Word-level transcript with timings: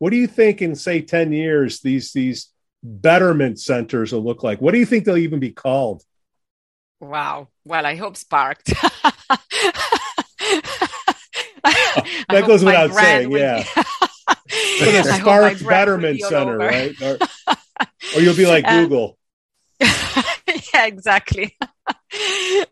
what 0.00 0.10
do 0.10 0.16
you 0.16 0.26
think 0.26 0.62
in 0.62 0.74
say 0.74 1.02
10 1.02 1.30
years 1.30 1.80
these 1.80 2.12
these 2.12 2.48
betterment 2.82 3.60
centers 3.60 4.12
will 4.12 4.24
look 4.24 4.42
like? 4.42 4.58
What 4.60 4.72
do 4.72 4.78
you 4.78 4.86
think 4.86 5.04
they'll 5.04 5.18
even 5.18 5.40
be 5.40 5.50
called? 5.50 6.02
Wow. 7.00 7.48
Well, 7.66 7.84
I 7.84 7.96
hope 7.96 8.16
sparked. 8.16 8.66
that 12.30 12.44
goes 12.46 12.64
without 12.64 12.94
saying, 12.94 13.30
yeah. 13.30 13.62
Be... 14.48 14.86
the 14.86 15.18
Spark 15.20 15.62
Betterment 15.62 16.18
Center, 16.20 16.56
right? 16.56 17.00
Or, 17.02 17.18
or, 18.16 18.20
you'll 18.22 18.34
be 18.34 18.46
like 18.48 18.64
uh, 18.66 18.80
Google. 18.80 19.18
yeah, 19.80 20.86
exactly. 20.86 21.58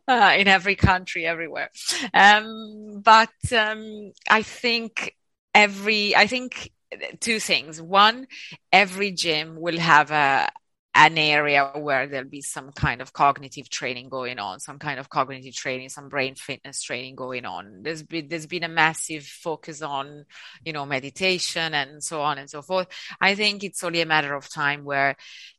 Uh, 0.08 0.34
in 0.38 0.48
every 0.48 0.76
country, 0.76 1.26
everywhere. 1.26 1.70
Um, 2.14 3.02
but 3.04 3.28
um, 3.52 4.12
I 4.30 4.42
think 4.42 5.14
every, 5.54 6.16
I 6.16 6.26
think 6.26 6.72
two 7.20 7.40
things. 7.40 7.80
One, 7.80 8.26
every 8.72 9.12
gym 9.12 9.56
will 9.60 9.78
have 9.78 10.10
a, 10.10 10.48
an 10.98 11.16
area 11.16 11.70
where 11.76 12.08
there'll 12.08 12.28
be 12.28 12.42
some 12.42 12.72
kind 12.72 13.00
of 13.00 13.12
cognitive 13.12 13.70
training 13.70 14.08
going 14.08 14.40
on, 14.40 14.58
some 14.58 14.80
kind 14.80 14.98
of 14.98 15.08
cognitive 15.08 15.54
training, 15.54 15.88
some 15.88 16.08
brain 16.08 16.34
fitness 16.34 16.82
training 16.82 17.14
going 17.14 17.44
on. 17.44 17.82
There's 17.84 18.02
been 18.02 18.26
there's 18.26 18.46
been 18.46 18.64
a 18.64 18.68
massive 18.68 19.24
focus 19.24 19.80
on, 19.80 20.24
you 20.64 20.72
know, 20.72 20.84
meditation 20.86 21.72
and 21.72 22.02
so 22.02 22.20
on 22.20 22.38
and 22.38 22.50
so 22.50 22.62
forth. 22.62 22.88
I 23.20 23.36
think 23.36 23.62
it's 23.62 23.84
only 23.84 24.00
a 24.00 24.06
matter 24.06 24.34
of 24.34 24.52
time 24.52 24.82
where 24.82 25.14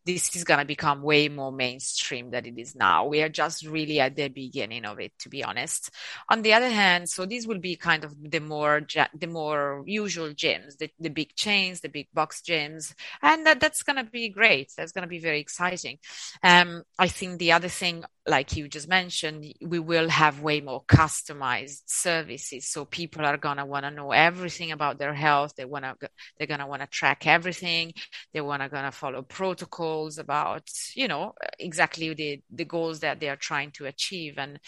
this 0.06 0.36
is 0.36 0.44
going 0.44 0.60
to 0.60 0.66
become 0.66 1.04
way 1.04 1.30
more 1.30 1.54
mainstream 1.54 2.32
than 2.32 2.46
it 2.46 2.58
is 2.58 2.76
now. 2.76 3.06
We 3.06 3.22
are 3.22 3.30
just 3.30 3.66
really 3.66 4.02
at 4.02 4.18
the 4.18 4.28
beginning 4.28 4.84
of 4.84 5.00
it, 5.00 5.14
to 5.20 5.30
be 5.30 5.44
honest. 5.44 5.90
On 6.28 6.42
the 6.42 6.54
other 6.54 6.70
hand, 6.70 7.08
so 7.08 7.26
these 7.26 7.48
will 7.48 7.60
be 7.60 7.78
kind 7.78 8.04
of 8.04 8.14
the 8.22 8.42
more 8.42 8.82
the 9.14 9.28
more 9.28 9.84
usual 9.86 10.30
gyms, 10.30 10.78
the, 10.80 10.90
the 11.00 11.10
big 11.10 11.34
chains, 11.36 11.80
the 11.80 11.88
big 11.88 12.08
box 12.14 12.42
gyms, 12.42 12.94
and 13.22 13.46
that, 13.46 13.62
that's 13.62 13.84
going 13.84 14.04
to 14.04 14.12
be 14.12 14.28
great. 14.28 14.74
That's 14.76 14.92
going 14.92 15.04
to 15.04 15.08
be 15.08 15.20
very 15.20 15.29
exciting. 15.34 16.00
Um, 16.42 16.84
I 16.98 17.08
think 17.08 17.40
the 17.40 17.52
other 17.52 17.70
thing 17.70 18.06
like 18.30 18.56
you 18.56 18.68
just 18.68 18.88
mentioned, 18.88 19.54
we 19.62 19.80
will 19.80 20.08
have 20.08 20.42
way 20.42 20.62
more 20.62 20.84
customized 20.84 21.82
services. 21.88 22.68
So 22.68 22.86
people 22.86 23.26
are 23.26 23.38
gonna 23.38 23.66
want 23.66 23.86
to 23.86 23.92
know 23.92 24.12
everything 24.12 24.72
about 24.72 25.00
their 25.00 25.14
health. 25.14 25.56
They 25.56 25.66
wanna 25.66 25.96
they're 26.38 26.48
gonna 26.48 26.68
want 26.68 26.82
to 26.82 26.88
track 26.88 27.26
everything. 27.26 27.94
They 28.34 28.42
wanna 28.42 28.70
gonna 28.70 28.92
follow 28.92 29.24
protocols 29.24 30.18
about 30.20 30.70
you 30.94 31.08
know 31.08 31.34
exactly 31.58 32.14
the 32.14 32.42
the 32.52 32.66
goals 32.66 33.00
that 33.00 33.20
they 33.20 33.30
are 33.30 33.36
trying 33.36 33.72
to 33.72 33.86
achieve 33.86 34.38
and 34.38 34.60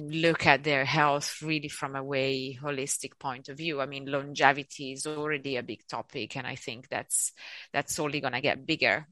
look 0.00 0.46
at 0.46 0.64
their 0.64 0.84
health 0.84 1.42
really 1.42 1.68
from 1.68 1.94
a 1.96 2.02
way 2.02 2.58
holistic 2.60 3.18
point 3.18 3.48
of 3.48 3.58
view. 3.58 3.80
I 3.80 3.86
mean, 3.86 4.06
longevity 4.06 4.92
is 4.92 5.06
already 5.06 5.56
a 5.56 5.62
big 5.62 5.86
topic, 5.86 6.36
and 6.36 6.46
I 6.46 6.54
think 6.54 6.88
that's 6.88 7.32
that's 7.72 7.98
only 7.98 8.20
gonna 8.20 8.40
get 8.40 8.66
bigger 8.66 9.06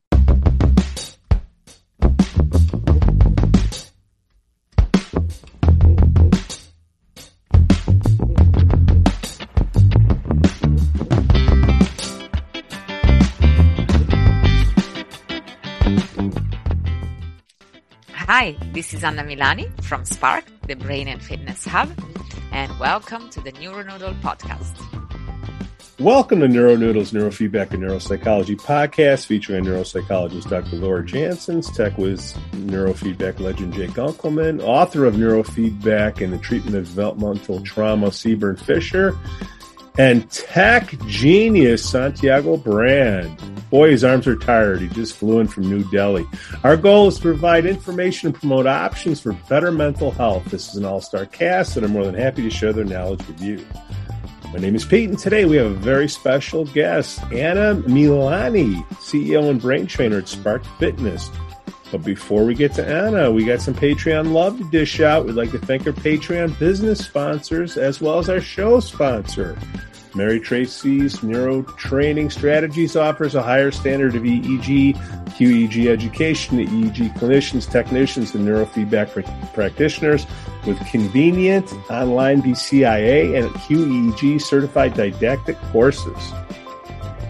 Hi, 18.31 18.55
this 18.75 18.93
is 18.93 19.03
Anna 19.05 19.23
Milani 19.25 19.73
from 19.83 20.05
Spark, 20.05 20.45
the 20.67 20.75
Brain 20.75 21.09
and 21.09 21.23
Fitness 21.23 21.65
Hub, 21.65 21.91
and 22.53 22.79
welcome 22.79 23.31
to 23.31 23.41
the 23.41 23.53
NeuroNoodle 23.53 24.21
podcast. 24.21 24.77
Welcome 25.98 26.41
to 26.41 26.47
NeuroNoodles 26.47 27.15
Neurofeedback 27.15 27.71
and 27.71 27.83
Neuropsychology 27.83 28.61
podcast 28.61 29.25
featuring 29.25 29.65
neuropsychologist 29.65 30.51
Dr. 30.51 30.77
Laura 30.77 31.03
Jansons, 31.03 31.75
tech 31.75 31.97
whiz 31.97 32.34
neurofeedback 32.53 33.41
legend 33.41 33.73
Jay 33.73 33.87
Gunkelman, 33.87 34.61
author 34.62 35.06
of 35.06 35.15
Neurofeedback 35.15 36.21
and 36.21 36.31
the 36.31 36.39
Treatment 36.39 36.77
of 36.77 36.84
Developmental 36.84 37.62
Trauma, 37.62 38.09
Sebern 38.09 38.60
Fisher, 38.60 39.19
and 39.97 40.31
tech 40.31 40.95
genius 41.06 41.83
Santiago 41.83 42.59
Brand. 42.59 43.58
Boy, 43.71 43.91
his 43.91 44.03
arms 44.03 44.27
are 44.27 44.37
tired. 44.37 44.81
He 44.81 44.89
just 44.89 45.15
flew 45.15 45.41
in 45.41 45.47
from 45.49 45.69
New 45.69 45.84
Delhi. 45.91 46.27
Our 46.65 46.77
goal 46.77 47.09
is 47.09 47.17
to 47.17 47.23
provide 47.23 47.67
information 47.67 48.29
and 48.29 48.34
promote 48.34 48.67
options 48.67 49.21
for 49.21 49.33
better 49.49 49.71
mental 49.71 50.11
health. 50.11 50.47
This 50.47 50.71
is 50.71 50.77
an 50.77 50.87
all 50.87 51.03
star 51.03 51.27
cast, 51.27 51.77
and 51.77 51.84
I'm 51.84 51.93
more 51.93 52.05
than 52.05 52.15
happy 52.15 52.43
to 52.43 52.51
share 52.51 52.73
their 52.73 52.84
knowledge 52.84 53.27
with 53.27 53.43
you. 53.43 53.65
My 54.53 54.59
name 54.59 54.75
is 54.75 54.87
Pete, 54.87 55.11
and 55.11 55.19
today 55.19 55.45
we 55.45 55.57
have 55.57 55.67
a 55.67 55.75
very 55.75 56.09
special 56.09 56.65
guest, 56.65 57.21
Anna 57.25 57.75
Milani, 57.83 58.83
CEO 58.93 59.51
and 59.51 59.61
brain 59.61 59.87
trainer 59.87 60.19
at 60.19 60.28
Spark 60.28 60.65
Fitness. 60.78 61.28
But 61.91 62.03
before 62.03 62.45
we 62.45 62.55
get 62.55 62.73
to 62.75 62.87
Anna, 62.87 63.31
we 63.31 63.45
got 63.45 63.61
some 63.61 63.75
Patreon 63.75 64.33
love 64.33 64.57
to 64.57 64.71
dish 64.71 65.01
out. 65.01 65.27
We'd 65.27 65.34
like 65.34 65.51
to 65.51 65.59
thank 65.59 65.87
our 65.87 65.93
Patreon 65.93 66.59
business 66.59 67.05
sponsors 67.05 67.77
as 67.77 68.01
well 68.01 68.19
as 68.19 68.31
our 68.31 68.41
show 68.41 68.81
sponsor. 68.81 69.59
Mary 70.15 70.41
Tracy's 70.41 71.23
Neuro 71.23 71.63
Training 71.63 72.31
Strategies 72.31 72.97
offers 72.97 73.35
a 73.35 73.43
higher 73.43 73.71
standard 73.71 74.15
of 74.15 74.23
EEG, 74.23 74.97
QEEG 75.37 75.87
education 75.87 76.59
to 76.59 76.65
EEG 76.65 77.15
clinicians, 77.19 77.71
technicians, 77.71 78.35
and 78.35 78.47
neurofeedback 78.47 79.55
practitioners 79.55 80.27
with 80.67 80.79
convenient 80.87 81.73
online 81.91 82.43
BCIA 82.43 83.39
and 83.39 83.51
QEEG 83.55 84.41
certified 84.41 84.95
didactic 84.95 85.57
courses. 85.73 86.33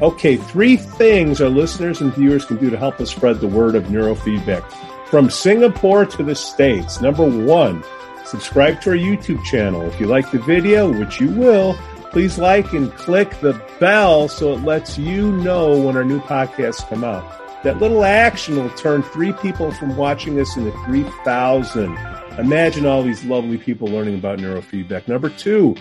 Okay, 0.01 0.37
three 0.37 0.77
things 0.77 1.41
our 1.41 1.49
listeners 1.49 2.01
and 2.01 2.15
viewers 2.15 2.45
can 2.45 2.57
do 2.57 2.71
to 2.71 2.77
help 2.77 3.01
us 3.01 3.11
spread 3.11 3.41
the 3.41 3.49
word 3.49 3.75
of 3.75 3.85
neurofeedback 3.85 4.63
from 5.09 5.29
Singapore 5.29 6.07
to 6.07 6.23
the 6.23 6.35
States. 6.35 7.01
Number 7.01 7.25
one, 7.29 7.83
subscribe 8.25 8.81
to 8.83 8.91
our 8.91 8.97
YouTube 8.97 9.43
channel. 9.45 9.83
If 9.83 9.99
you 9.99 10.07
like 10.07 10.31
the 10.31 10.39
video, 10.39 10.89
which 10.93 11.21
you 11.21 11.31
will, 11.31 11.77
please 12.11 12.39
like 12.39 12.73
and 12.73 12.93
click 12.95 13.31
the 13.41 13.61
bell 13.79 14.29
so 14.29 14.53
it 14.53 14.63
lets 14.63 14.99
you 14.99 15.33
know 15.33 15.79
when 15.81 15.97
our 15.97 16.05
new 16.05 16.21
podcasts 16.21 16.89
come 16.89 17.05
out. 17.05 17.25
That 17.65 17.79
little 17.79 18.05
action 18.05 18.57
will 18.57 18.71
turn 18.71 19.03
three 19.03 19.33
people 19.33 19.73
from 19.73 19.97
watching 19.97 20.39
us 20.39 20.57
into 20.57 20.71
3,000. 20.85 21.99
Imagine 22.39 22.87
all 22.87 23.03
these 23.03 23.25
lovely 23.25 23.59
people 23.59 23.89
learning 23.89 24.15
about 24.15 24.39
neurofeedback. 24.39 25.09
Number 25.09 25.29
two, 25.29 25.75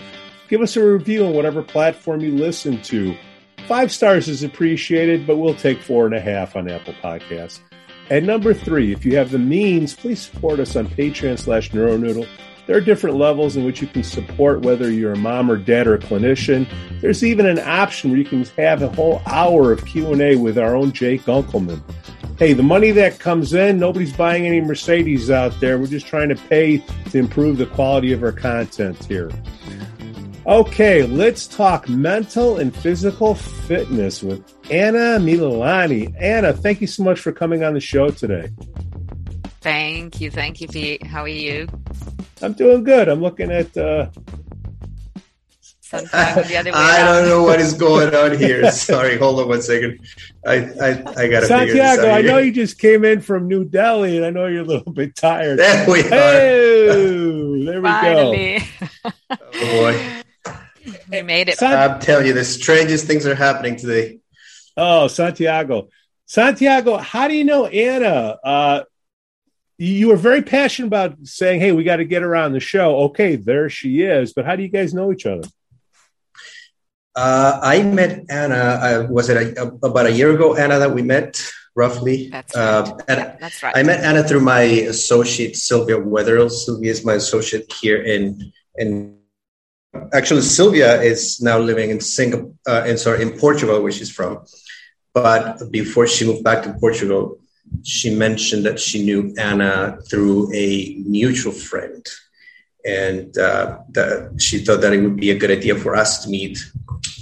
give 0.48 0.60
us 0.60 0.76
a 0.76 0.84
review 0.84 1.24
on 1.24 1.32
whatever 1.32 1.62
platform 1.62 2.20
you 2.20 2.32
listen 2.32 2.82
to. 2.82 3.16
Five 3.68 3.92
stars 3.92 4.28
is 4.28 4.42
appreciated, 4.42 5.26
but 5.26 5.36
we'll 5.36 5.54
take 5.54 5.80
four 5.80 6.06
and 6.06 6.14
a 6.14 6.20
half 6.20 6.56
on 6.56 6.68
Apple 6.68 6.94
Podcasts. 6.94 7.60
And 8.10 8.26
number 8.26 8.54
three, 8.54 8.92
if 8.92 9.04
you 9.04 9.16
have 9.16 9.30
the 9.30 9.38
means, 9.38 9.94
please 9.94 10.20
support 10.20 10.58
us 10.60 10.74
on 10.74 10.88
Patreon 10.88 11.38
slash 11.38 11.70
NeuroNoodle. 11.70 12.26
There 12.68 12.76
are 12.76 12.82
different 12.82 13.16
levels 13.16 13.56
in 13.56 13.64
which 13.64 13.80
you 13.80 13.86
can 13.86 14.02
support 14.02 14.60
whether 14.60 14.90
you're 14.90 15.14
a 15.14 15.16
mom 15.16 15.50
or 15.50 15.56
dad 15.56 15.86
or 15.86 15.94
a 15.94 15.98
clinician. 15.98 16.68
There's 17.00 17.24
even 17.24 17.46
an 17.46 17.58
option 17.58 18.10
where 18.10 18.18
you 18.18 18.26
can 18.26 18.44
have 18.58 18.82
a 18.82 18.90
whole 18.90 19.22
hour 19.24 19.72
of 19.72 19.86
Q&A 19.86 20.36
with 20.36 20.58
our 20.58 20.76
own 20.76 20.92
Jay 20.92 21.16
Gunkelman. 21.16 21.80
Hey, 22.38 22.52
the 22.52 22.62
money 22.62 22.90
that 22.90 23.20
comes 23.20 23.54
in, 23.54 23.78
nobody's 23.78 24.12
buying 24.12 24.46
any 24.46 24.60
Mercedes 24.60 25.30
out 25.30 25.58
there. 25.60 25.78
We're 25.78 25.86
just 25.86 26.06
trying 26.06 26.28
to 26.28 26.34
pay 26.34 26.84
to 27.10 27.18
improve 27.18 27.56
the 27.56 27.64
quality 27.64 28.12
of 28.12 28.22
our 28.22 28.32
content 28.32 29.02
here. 29.06 29.30
Okay, 30.46 31.04
let's 31.04 31.46
talk 31.46 31.88
mental 31.88 32.58
and 32.58 32.76
physical 32.76 33.34
fitness 33.34 34.22
with 34.22 34.44
Anna 34.70 35.18
Milani. 35.18 36.14
Anna, 36.20 36.52
thank 36.52 36.82
you 36.82 36.86
so 36.86 37.02
much 37.02 37.18
for 37.18 37.32
coming 37.32 37.64
on 37.64 37.72
the 37.72 37.80
show 37.80 38.10
today. 38.10 38.50
Thank 39.62 40.20
you. 40.20 40.30
Thank 40.30 40.60
you, 40.60 40.68
Pete. 40.68 41.06
How 41.06 41.22
are 41.22 41.28
you? 41.28 41.66
I'm 42.42 42.52
doing 42.52 42.84
good. 42.84 43.08
I'm 43.08 43.20
looking 43.20 43.50
at 43.50 43.76
uh, 43.76 44.10
I 45.90 47.04
don't 47.04 47.28
know 47.28 47.42
what 47.42 47.60
is 47.60 47.72
going 47.86 48.14
on 48.14 48.36
here. 48.36 48.70
Sorry, 48.70 49.16
hold 49.16 49.40
on 49.40 49.48
one 49.48 49.62
second. 49.62 50.00
I 50.46 50.56
I, 50.56 50.88
I 51.16 51.28
got 51.28 51.40
to 51.40 51.46
Santiago. 51.46 52.10
I 52.10 52.22
know 52.22 52.38
you 52.38 52.52
just 52.52 52.78
came 52.78 53.04
in 53.04 53.20
from 53.20 53.48
New 53.48 53.64
Delhi, 53.64 54.16
and 54.16 54.26
I 54.26 54.30
know 54.30 54.46
you're 54.46 54.62
a 54.62 54.66
little 54.66 54.92
bit 54.92 55.16
tired. 55.16 55.58
There 55.58 55.90
we 55.90 56.02
hey, 56.02 56.88
are. 56.88 57.64
There 57.64 57.80
we 57.80 57.88
Finally. 57.88 58.58
go. 58.80 59.10
oh 59.32 59.46
boy. 59.60 60.14
We 61.10 61.20
made 61.20 61.50
it. 61.50 61.62
I'm 61.62 62.00
telling 62.00 62.26
you, 62.26 62.32
the 62.32 62.44
strangest 62.44 63.06
things 63.06 63.26
are 63.26 63.34
happening 63.34 63.76
today. 63.76 64.20
Oh, 64.74 65.06
Santiago. 65.06 65.88
Santiago, 66.24 66.96
how 66.96 67.28
do 67.28 67.34
you 67.34 67.44
know 67.44 67.66
Anna? 67.66 68.38
Uh, 68.42 68.82
you 69.78 70.08
were 70.08 70.16
very 70.16 70.42
passionate 70.42 70.88
about 70.88 71.16
saying, 71.24 71.60
"Hey, 71.60 71.72
we 71.72 71.84
got 71.84 71.96
to 71.96 72.04
get 72.04 72.22
her 72.22 72.34
on 72.34 72.52
the 72.52 72.60
show." 72.60 72.98
Okay, 73.04 73.36
there 73.36 73.70
she 73.70 74.02
is. 74.02 74.32
But 74.32 74.44
how 74.44 74.56
do 74.56 74.62
you 74.62 74.68
guys 74.68 74.92
know 74.92 75.12
each 75.12 75.24
other? 75.24 75.48
Uh, 77.14 77.58
I 77.62 77.82
met 77.82 78.24
Anna. 78.28 78.54
Uh, 78.54 79.06
was 79.08 79.28
it 79.28 79.56
a, 79.58 79.66
about 79.82 80.06
a 80.06 80.12
year 80.12 80.32
ago, 80.34 80.56
Anna, 80.56 80.78
that 80.78 80.92
we 80.92 81.02
met 81.02 81.40
roughly? 81.74 82.28
That's 82.28 82.54
right. 82.54 82.62
Uh, 82.62 82.98
yeah, 83.08 83.36
that's 83.40 83.62
right. 83.62 83.76
I 83.76 83.82
met 83.82 84.04
Anna 84.04 84.22
through 84.22 84.40
my 84.40 84.62
associate 84.62 85.56
Sylvia 85.56 85.96
Wetherill. 85.96 86.50
Sylvia 86.50 86.90
is 86.90 87.04
my 87.04 87.14
associate 87.14 87.72
here 87.80 88.02
in 88.02 88.52
in 88.76 89.18
actually, 90.12 90.42
Sylvia 90.42 91.00
is 91.00 91.40
now 91.40 91.58
living 91.58 91.90
in 91.90 92.00
Singapore, 92.00 92.52
uh, 92.66 92.84
in 92.86 92.98
sorry, 92.98 93.22
in 93.22 93.38
Portugal, 93.38 93.82
where 93.82 93.92
she's 93.92 94.10
from. 94.10 94.44
But 95.14 95.70
before 95.70 96.06
she 96.06 96.26
moved 96.26 96.44
back 96.44 96.62
to 96.64 96.74
Portugal, 96.74 97.38
she 97.84 98.14
mentioned 98.14 98.64
that 98.66 98.78
she 98.78 99.04
knew 99.04 99.34
Anna 99.38 99.98
through 100.08 100.52
a 100.54 100.96
mutual 101.06 101.52
friend, 101.52 102.06
and 102.84 103.36
uh, 103.38 103.78
that 103.90 104.40
she 104.40 104.58
thought 104.58 104.80
that 104.80 104.92
it 104.92 105.02
would 105.02 105.16
be 105.16 105.30
a 105.30 105.38
good 105.38 105.50
idea 105.50 105.74
for 105.74 105.94
us 105.94 106.24
to 106.24 106.30
meet. 106.30 106.58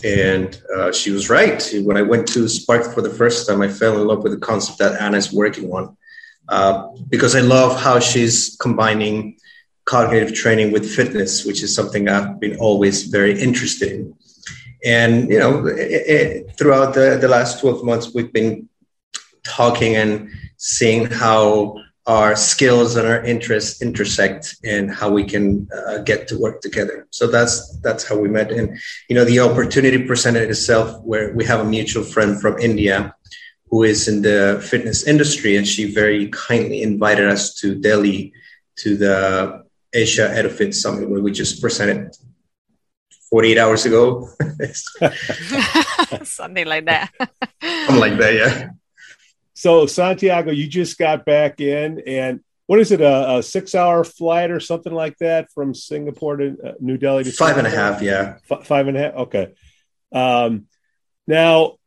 And 0.04 0.60
uh, 0.76 0.93
she 0.93 1.10
was 1.10 1.31
right. 1.31 1.62
When 1.82 1.96
I 1.96 2.02
went 2.02 2.28
to 2.28 2.48
Spark 2.48 2.94
for 2.94 3.02
the 3.02 3.10
first 3.10 3.48
time, 3.48 3.62
I 3.62 3.69
fell 3.69 4.00
in 4.00 4.06
love 4.06 4.22
with 4.22 4.32
the 4.32 4.38
concept 4.38 4.78
that 4.78 5.00
Anna 5.00 5.16
is 5.16 5.32
working 5.32 5.70
on 5.72 5.96
uh, 6.48 6.88
because 7.08 7.34
I 7.34 7.40
love 7.40 7.81
how 7.81 7.98
she's 7.98 8.56
combining 8.60 9.38
cognitive 9.84 10.34
training 10.34 10.72
with 10.72 10.88
fitness, 10.88 11.44
which 11.44 11.62
is 11.62 11.75
something 11.75 12.08
I've 12.08 12.38
been 12.40 12.56
always 12.58 13.04
very 13.04 13.40
interested 13.40 13.93
in. 13.93 14.14
And 14.84 15.31
you 15.31 15.38
know, 15.38 15.66
it, 15.66 15.78
it, 15.78 16.58
throughout 16.58 16.94
the, 16.94 17.19
the 17.20 17.28
last 17.28 17.60
12 17.60 17.84
months, 17.84 18.14
we've 18.14 18.32
been 18.32 18.69
talking 19.46 19.96
and 19.96 20.28
seeing 20.56 21.06
how 21.06 21.76
our 22.06 22.37
skills 22.37 22.94
and 22.94 23.06
our 23.06 23.25
interests 23.25 23.82
intersect 23.82 24.56
and 24.64 24.93
how 24.94 25.10
we 25.10 25.25
can 25.25 25.69
uh, 25.76 25.98
get 25.98 26.28
to 26.28 26.38
work 26.38 26.60
together. 26.60 27.06
So 27.10 27.26
that's 27.26 27.76
that's 27.78 28.06
how 28.08 28.16
we 28.16 28.28
met. 28.28 28.52
And 28.52 28.78
you 29.08 29.16
know 29.16 29.25
the 29.25 29.40
opportunity 29.40 30.04
presented 30.04 30.48
itself 30.48 31.02
where 31.02 31.34
we 31.34 31.44
have 31.44 31.60
a 31.60 31.64
mutual 31.64 32.04
friend 32.04 32.40
from 32.40 32.58
india 32.58 33.14
who 33.70 33.82
is 33.82 34.06
in 34.06 34.22
the 34.22 34.64
fitness 34.70 35.06
industry 35.06 35.56
and 35.56 35.66
she 35.66 35.93
very 35.93 36.28
kindly 36.28 36.82
invited 36.82 37.26
us 37.26 37.54
to 37.54 37.75
delhi 37.75 38.32
to 38.76 38.96
the 38.96 39.64
asia 39.93 40.28
edufit 40.28 40.72
summit 40.72 41.10
where 41.10 41.20
we 41.20 41.32
just 41.32 41.60
presented 41.60 42.14
48 43.31 43.58
hours 43.58 43.84
ago. 43.84 44.28
Something 46.22 46.66
like 46.69 46.84
that. 46.87 47.10
Something 47.60 47.98
like 47.98 48.19
that 48.19 48.34
yeah 48.34 48.70
so 49.66 49.84
Santiago, 49.84 50.52
you 50.52 50.68
just 50.68 50.96
got 50.96 51.24
back 51.24 51.60
in, 51.60 52.00
and 52.06 52.38
what 52.66 52.78
is 52.78 52.92
it? 52.92 53.00
A, 53.00 53.38
a 53.38 53.42
six-hour 53.42 54.04
flight 54.04 54.52
or 54.52 54.60
something 54.60 54.92
like 54.92 55.18
that 55.18 55.50
from 55.50 55.74
Singapore 55.74 56.36
to 56.36 56.56
uh, 56.64 56.72
New 56.78 56.96
Delhi? 56.96 57.24
To 57.24 57.32
five 57.32 57.58
and 57.58 57.66
a 57.66 57.70
half, 57.70 58.00
yeah. 58.00 58.38
F- 58.48 58.64
five 58.64 58.86
and 58.86 58.96
a 58.96 59.00
half. 59.00 59.14
Okay. 59.14 59.54
Um, 60.12 60.66
now, 61.26 61.78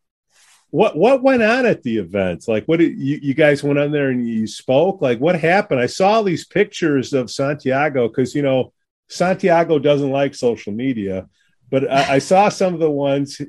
what 0.71 0.97
what 0.97 1.23
went 1.23 1.41
on 1.41 1.65
at 1.65 1.81
the 1.81 1.99
event? 1.99 2.49
Like, 2.49 2.65
what 2.65 2.79
did 2.79 2.99
you, 2.99 3.17
you 3.21 3.33
guys 3.33 3.63
went 3.63 3.79
on 3.79 3.93
there 3.93 4.09
and 4.09 4.27
you 4.27 4.45
spoke? 4.45 5.01
Like, 5.01 5.19
what 5.19 5.39
happened? 5.39 5.79
I 5.79 5.85
saw 5.85 6.21
these 6.21 6.45
pictures 6.45 7.13
of 7.13 7.31
Santiago 7.31 8.09
because 8.09 8.35
you 8.35 8.41
know 8.41 8.73
Santiago 9.07 9.79
doesn't 9.79 10.11
like 10.11 10.35
social 10.35 10.73
media, 10.73 11.29
but 11.69 11.89
I, 11.89 12.15
I 12.15 12.19
saw 12.19 12.49
some 12.49 12.73
of 12.73 12.81
the 12.81 12.91
ones 12.91 13.39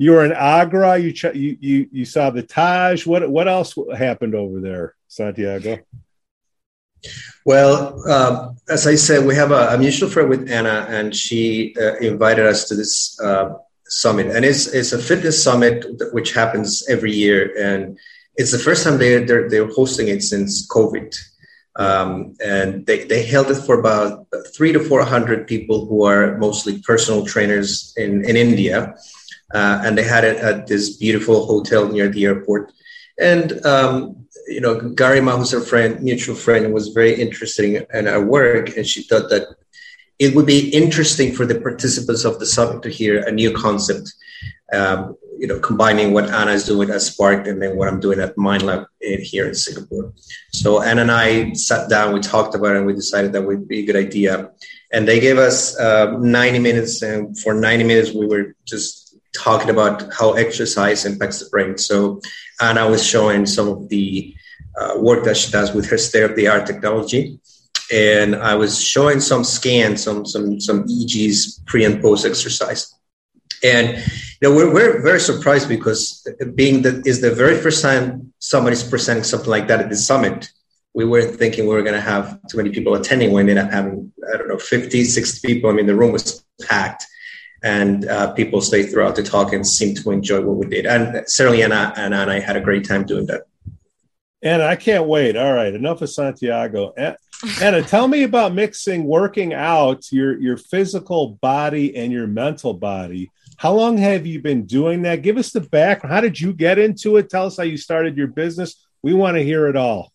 you 0.00 0.12
were 0.12 0.24
in 0.24 0.32
Agra. 0.32 0.96
You, 0.96 1.12
ch- 1.12 1.36
you 1.44 1.58
you 1.60 1.88
you 1.92 2.04
saw 2.06 2.30
the 2.30 2.42
Taj. 2.42 3.06
What 3.06 3.28
what 3.28 3.46
else 3.46 3.76
happened 3.94 4.34
over 4.34 4.58
there, 4.58 4.94
Santiago? 5.08 5.78
Well, 7.44 8.02
uh, 8.08 8.52
as 8.70 8.86
I 8.86 8.94
said, 8.94 9.26
we 9.26 9.34
have 9.34 9.50
a, 9.52 9.74
a, 9.74 9.78
mutual 9.78 10.08
friend 10.08 10.30
with 10.30 10.50
Anna, 10.50 10.86
and 10.88 11.14
she 11.14 11.74
uh, 11.78 11.96
invited 11.96 12.46
us 12.46 12.66
to 12.68 12.74
this 12.74 13.20
uh, 13.20 13.50
summit. 13.88 14.28
And 14.34 14.42
it's 14.42 14.68
it's 14.68 14.92
a 14.92 14.98
fitness 14.98 15.42
summit 15.42 15.84
which 16.12 16.32
happens 16.32 16.82
every 16.88 17.12
year, 17.12 17.52
and 17.58 17.98
it's 18.36 18.52
the 18.52 18.58
first 18.58 18.84
time 18.84 18.96
they 18.96 19.22
they're, 19.24 19.50
they're 19.50 19.72
hosting 19.80 20.08
it 20.08 20.22
since 20.22 20.66
COVID. 20.68 21.14
Um, 21.76 22.34
and 22.44 22.84
they, 22.86 23.04
they 23.04 23.22
held 23.24 23.50
it 23.50 23.62
for 23.66 23.78
about 23.78 24.26
three 24.56 24.72
to 24.72 24.80
four 24.80 25.04
hundred 25.04 25.46
people 25.46 25.84
who 25.86 26.04
are 26.04 26.38
mostly 26.38 26.80
personal 26.80 27.24
trainers 27.26 27.94
in, 27.96 28.24
in 28.24 28.36
India 28.36 28.96
uh, 29.52 29.82
and 29.84 29.96
they 29.96 30.04
had 30.04 30.24
it 30.24 30.36
at 30.38 30.66
this 30.66 30.96
beautiful 30.96 31.46
hotel 31.46 31.88
near 31.88 32.08
the 32.08 32.24
airport. 32.24 32.72
And 33.20 33.64
um, 33.66 34.26
you 34.48 34.60
know, 34.60 34.76
Garima, 34.80 35.36
who's 35.36 35.54
our 35.54 35.60
friend, 35.60 36.02
mutual 36.02 36.34
friend, 36.34 36.72
was 36.72 36.88
very 36.88 37.14
interested 37.20 37.86
in 37.92 38.08
our 38.08 38.24
work, 38.24 38.76
and 38.76 38.86
she 38.86 39.02
thought 39.02 39.30
that 39.30 39.48
it 40.18 40.34
would 40.34 40.46
be 40.46 40.68
interesting 40.68 41.34
for 41.34 41.46
the 41.46 41.60
participants 41.60 42.24
of 42.24 42.38
the 42.38 42.46
summit 42.46 42.82
to 42.82 42.90
hear 42.90 43.26
a 43.26 43.32
new 43.32 43.52
concept. 43.52 44.12
Um, 44.72 45.16
you 45.38 45.46
know, 45.46 45.58
combining 45.58 46.12
what 46.12 46.28
Anna 46.30 46.52
is 46.52 46.66
doing 46.66 46.90
at 46.90 47.00
Spark 47.00 47.46
and 47.46 47.62
then 47.62 47.74
what 47.74 47.88
I'm 47.88 47.98
doing 47.98 48.20
at 48.20 48.36
MindLab 48.36 48.86
in, 49.00 49.22
here 49.22 49.48
in 49.48 49.54
Singapore. 49.54 50.12
So 50.52 50.82
Anna 50.82 51.00
and 51.00 51.10
I 51.10 51.54
sat 51.54 51.88
down, 51.88 52.12
we 52.12 52.20
talked 52.20 52.54
about 52.54 52.72
it, 52.72 52.78
and 52.78 52.86
we 52.86 52.92
decided 52.92 53.32
that 53.32 53.46
would 53.46 53.66
be 53.66 53.80
a 53.80 53.86
good 53.86 53.96
idea. 53.96 54.50
And 54.92 55.08
they 55.08 55.18
gave 55.18 55.38
us 55.38 55.78
uh, 55.78 56.18
90 56.18 56.58
minutes, 56.58 57.00
and 57.00 57.38
for 57.38 57.54
90 57.54 57.84
minutes 57.84 58.12
we 58.12 58.26
were 58.26 58.54
just 58.66 59.09
talking 59.32 59.70
about 59.70 60.12
how 60.12 60.32
exercise 60.32 61.04
impacts 61.04 61.40
the 61.40 61.48
brain. 61.50 61.78
So 61.78 62.20
Anna 62.60 62.88
was 62.88 63.04
showing 63.04 63.46
some 63.46 63.68
of 63.68 63.88
the 63.88 64.34
uh, 64.78 64.94
work 64.98 65.24
that 65.24 65.36
she 65.36 65.50
does 65.50 65.72
with 65.72 65.88
her 65.90 65.98
state 65.98 66.24
of 66.24 66.36
the 66.36 66.48
art 66.48 66.66
technology. 66.66 67.38
And 67.92 68.36
I 68.36 68.54
was 68.54 68.82
showing 68.82 69.20
some 69.20 69.42
scans, 69.42 70.02
some 70.04 70.24
some 70.24 70.60
some 70.60 70.84
EEGs 70.84 71.66
pre 71.66 71.84
and 71.84 72.00
post 72.00 72.24
exercise. 72.24 72.94
And 73.64 73.98
you 74.40 74.48
know, 74.48 74.54
we're, 74.54 74.72
we're 74.72 75.02
very 75.02 75.20
surprised 75.20 75.68
because 75.68 76.26
being 76.54 76.82
that 76.82 77.06
is 77.06 77.20
the 77.20 77.34
very 77.34 77.58
first 77.58 77.82
time 77.82 78.32
somebody's 78.38 78.82
presenting 78.82 79.24
something 79.24 79.50
like 79.50 79.66
that 79.68 79.80
at 79.80 79.90
the 79.90 79.96
summit, 79.96 80.48
we 80.94 81.04
weren't 81.04 81.36
thinking 81.36 81.66
we 81.66 81.74
were 81.74 81.82
going 81.82 81.94
to 81.94 82.00
have 82.00 82.38
too 82.48 82.56
many 82.56 82.70
people 82.70 82.94
attending. 82.94 83.32
We 83.32 83.40
ended 83.40 83.58
up 83.58 83.70
having, 83.70 84.12
I 84.32 84.36
don't 84.36 84.48
know, 84.48 84.58
50, 84.58 85.04
60 85.04 85.46
people. 85.46 85.70
I 85.70 85.74
mean, 85.74 85.86
the 85.86 85.96
room 85.96 86.12
was 86.12 86.44
packed 86.62 87.04
and 87.62 88.08
uh, 88.08 88.32
people 88.32 88.60
stayed 88.60 88.90
throughout 88.90 89.16
the 89.16 89.22
talk 89.22 89.52
and 89.52 89.66
seemed 89.66 89.98
to 89.98 90.10
enjoy 90.10 90.40
what 90.40 90.56
we 90.56 90.66
did. 90.66 90.86
And 90.86 91.28
certainly 91.28 91.62
Anna, 91.62 91.92
Anna 91.96 92.16
and 92.16 92.30
I 92.30 92.40
had 92.40 92.56
a 92.56 92.60
great 92.60 92.86
time 92.86 93.04
doing 93.04 93.26
that. 93.26 93.42
And 94.42 94.62
I 94.62 94.76
can't 94.76 95.06
wait. 95.06 95.36
All 95.36 95.52
right, 95.52 95.74
enough 95.74 96.00
of 96.00 96.08
Santiago. 96.08 96.94
Anna, 97.60 97.82
tell 97.82 98.08
me 98.08 98.22
about 98.22 98.54
mixing 98.54 99.04
working 99.04 99.52
out 99.52 100.10
your 100.10 100.38
your 100.38 100.56
physical 100.56 101.38
body 101.42 101.96
and 101.96 102.12
your 102.12 102.26
mental 102.26 102.72
body. 102.72 103.30
How 103.58 103.74
long 103.74 103.98
have 103.98 104.26
you 104.26 104.40
been 104.40 104.64
doing 104.64 105.02
that? 105.02 105.20
Give 105.20 105.36
us 105.36 105.50
the 105.52 105.60
background. 105.60 106.14
How 106.14 106.22
did 106.22 106.40
you 106.40 106.54
get 106.54 106.78
into 106.78 107.18
it? 107.18 107.28
Tell 107.28 107.46
us 107.46 107.58
how 107.58 107.64
you 107.64 107.76
started 107.76 108.16
your 108.16 108.28
business. 108.28 108.86
We 109.02 109.12
want 109.12 109.36
to 109.36 109.44
hear 109.44 109.66
it 109.66 109.76
all. 109.76 110.12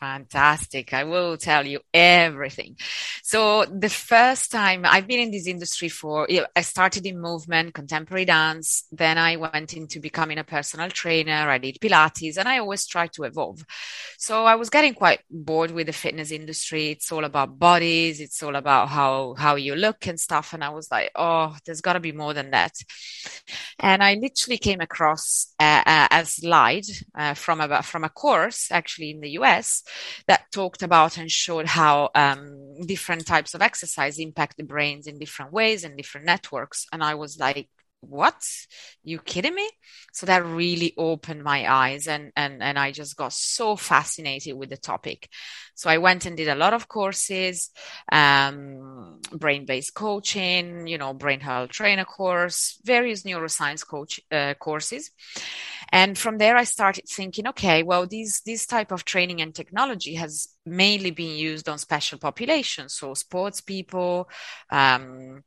Fantastic. 0.00 0.94
I 0.94 1.04
will 1.04 1.36
tell 1.36 1.66
you 1.66 1.80
everything. 1.92 2.76
So 3.22 3.66
the 3.66 3.90
first 3.90 4.50
time 4.50 4.86
I've 4.86 5.06
been 5.06 5.20
in 5.20 5.30
this 5.30 5.46
industry 5.46 5.90
for, 5.90 6.26
I 6.56 6.62
started 6.62 7.04
in 7.04 7.20
movement, 7.20 7.74
contemporary 7.74 8.24
dance. 8.24 8.84
Then 8.90 9.18
I 9.18 9.36
went 9.36 9.74
into 9.74 10.00
becoming 10.00 10.38
a 10.38 10.44
personal 10.44 10.88
trainer. 10.88 11.50
I 11.50 11.58
did 11.58 11.80
Pilates 11.80 12.38
and 12.38 12.48
I 12.48 12.60
always 12.60 12.86
try 12.86 13.08
to 13.08 13.24
evolve. 13.24 13.62
So 14.16 14.46
I 14.46 14.54
was 14.54 14.70
getting 14.70 14.94
quite 14.94 15.20
bored 15.30 15.70
with 15.70 15.86
the 15.86 15.92
fitness 15.92 16.30
industry. 16.30 16.92
It's 16.92 17.12
all 17.12 17.24
about 17.24 17.58
bodies. 17.58 18.20
It's 18.22 18.42
all 18.42 18.56
about 18.56 18.88
how, 18.88 19.34
how 19.36 19.56
you 19.56 19.74
look 19.74 20.06
and 20.06 20.18
stuff. 20.18 20.54
And 20.54 20.64
I 20.64 20.70
was 20.70 20.90
like, 20.90 21.10
oh, 21.14 21.54
there's 21.66 21.82
got 21.82 21.92
to 21.92 22.00
be 22.00 22.12
more 22.12 22.32
than 22.32 22.52
that. 22.52 22.72
And 23.78 24.02
I 24.02 24.14
literally 24.14 24.56
came 24.56 24.80
across 24.80 25.52
a, 25.60 25.82
a, 25.86 26.08
a 26.20 26.24
slide 26.24 26.86
uh, 27.14 27.34
from 27.34 27.60
a, 27.60 27.82
from 27.82 28.04
a 28.04 28.08
course 28.08 28.68
actually 28.72 29.10
in 29.10 29.20
the 29.20 29.32
US 29.32 29.82
that 30.26 30.50
talked 30.52 30.82
about 30.82 31.18
and 31.18 31.30
showed 31.30 31.66
how 31.66 32.10
um, 32.14 32.80
different 32.86 33.26
types 33.26 33.54
of 33.54 33.62
exercise 33.62 34.18
impact 34.18 34.56
the 34.56 34.64
brains 34.64 35.06
in 35.06 35.18
different 35.18 35.52
ways 35.52 35.84
and 35.84 35.96
different 35.96 36.26
networks. 36.26 36.86
And 36.92 37.02
I 37.02 37.14
was 37.14 37.38
like, 37.38 37.68
what? 38.00 38.42
You 39.02 39.18
kidding 39.18 39.54
me? 39.54 39.68
So 40.12 40.26
that 40.26 40.44
really 40.44 40.94
opened 40.96 41.42
my 41.44 41.70
eyes 41.70 42.08
and 42.08 42.32
and 42.36 42.62
and 42.62 42.78
i 42.78 42.90
just 42.92 43.16
got 43.16 43.32
so 43.32 43.76
fascinated 43.76 44.56
with 44.56 44.70
the 44.70 44.76
topic. 44.76 45.28
So 45.74 45.90
i 45.90 45.98
went 45.98 46.26
and 46.26 46.36
did 46.36 46.48
a 46.48 46.54
lot 46.54 46.74
of 46.74 46.88
courses 46.88 47.70
um, 48.10 49.20
brain-based 49.32 49.94
coaching 49.94 50.86
you 50.86 50.98
know 50.98 51.12
brain 51.14 51.40
health 51.40 51.70
trainer 51.70 52.04
course 52.04 52.78
various 52.84 53.22
neuroscience 53.22 53.86
coach 53.86 54.20
uh, 54.32 54.54
courses. 54.54 55.10
And 55.92 56.16
from 56.16 56.38
there 56.38 56.56
i 56.56 56.64
started 56.64 57.04
thinking 57.08 57.46
okay 57.48 57.82
well 57.82 58.06
these 58.06 58.40
this 58.46 58.66
type 58.66 58.92
of 58.92 59.04
training 59.04 59.40
and 59.40 59.54
technology 59.54 60.14
has 60.14 60.48
mainly 60.66 61.10
been 61.10 61.36
used 61.36 61.68
on 61.68 61.78
special 61.78 62.18
populations. 62.18 62.94
So 62.94 63.14
sports 63.14 63.60
people 63.60 64.28
um, 64.70 65.42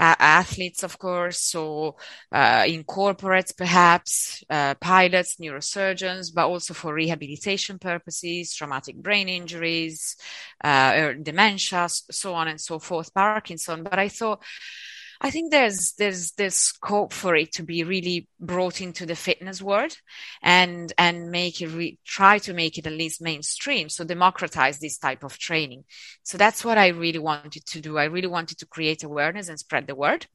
athletes, 0.00 0.82
of 0.82 0.98
course, 0.98 1.38
so 1.40 1.96
uh, 2.32 2.64
in 2.66 2.84
corporates, 2.84 3.56
perhaps, 3.56 4.42
uh, 4.50 4.74
pilots, 4.76 5.36
neurosurgeons, 5.36 6.34
but 6.34 6.46
also 6.46 6.74
for 6.74 6.94
rehabilitation 6.94 7.78
purposes, 7.78 8.54
traumatic 8.54 8.96
brain 8.96 9.28
injuries, 9.28 10.16
uh, 10.64 11.12
dementia, 11.22 11.88
so 11.88 12.34
on 12.34 12.48
and 12.48 12.60
so 12.60 12.78
forth, 12.78 13.12
Parkinson. 13.14 13.82
But 13.82 13.98
I 13.98 14.08
thought, 14.08 14.42
I 15.20 15.30
think 15.30 15.50
there's 15.50 15.92
there's 15.98 16.32
there's 16.32 16.54
scope 16.54 17.12
for 17.12 17.36
it 17.36 17.52
to 17.52 17.62
be 17.62 17.84
really 17.84 18.26
brought 18.40 18.80
into 18.80 19.04
the 19.04 19.14
fitness 19.14 19.60
world, 19.60 19.94
and 20.42 20.92
and 20.96 21.30
make 21.30 21.60
it 21.60 21.68
re- 21.68 21.98
try 22.06 22.38
to 22.38 22.54
make 22.54 22.78
it 22.78 22.86
at 22.86 22.92
least 22.92 23.20
mainstream. 23.20 23.90
So 23.90 24.04
democratize 24.04 24.78
this 24.78 24.98
type 24.98 25.22
of 25.22 25.38
training. 25.38 25.84
So 26.22 26.38
that's 26.38 26.64
what 26.64 26.78
I 26.78 26.88
really 26.88 27.18
wanted 27.18 27.66
to 27.66 27.80
do. 27.80 27.98
I 27.98 28.04
really 28.04 28.28
wanted 28.28 28.58
to 28.58 28.66
create 28.66 29.04
awareness 29.04 29.48
and 29.48 29.58
spread 29.58 29.86
the 29.86 29.94
word 29.94 30.26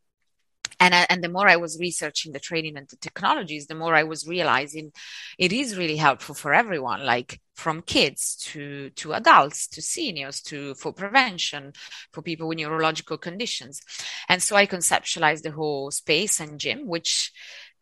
and 0.80 0.94
and 1.10 1.24
the 1.24 1.30
more 1.30 1.48
I 1.48 1.56
was 1.58 1.80
researching 1.80 2.32
the 2.32 2.40
training 2.40 2.78
and 2.78 2.88
the 2.88 2.98
technologies, 2.98 3.68
the 3.68 3.76
more 3.76 3.96
I 3.96 4.04
was 4.04 4.28
realizing 4.28 4.92
it 5.38 5.52
is 5.54 5.78
really 5.78 5.98
helpful 5.98 6.36
for 6.36 6.54
everyone, 6.54 7.06
like 7.06 7.40
from 7.56 7.82
kids 7.82 8.36
to 8.36 8.90
to 8.92 9.14
adults 9.14 9.68
to 9.68 9.82
seniors 9.82 10.42
to 10.42 10.76
for 10.76 10.92
prevention 10.94 11.74
for 12.12 12.22
people 12.22 12.48
with 12.48 12.58
neurological 12.58 13.18
conditions. 13.18 13.82
And 14.28 14.42
so 14.44 14.56
I 14.56 14.66
conceptualized 14.68 15.44
the 15.44 15.52
whole 15.52 15.92
space 15.92 16.40
and 16.40 16.60
gym, 16.60 16.88
which 16.88 17.32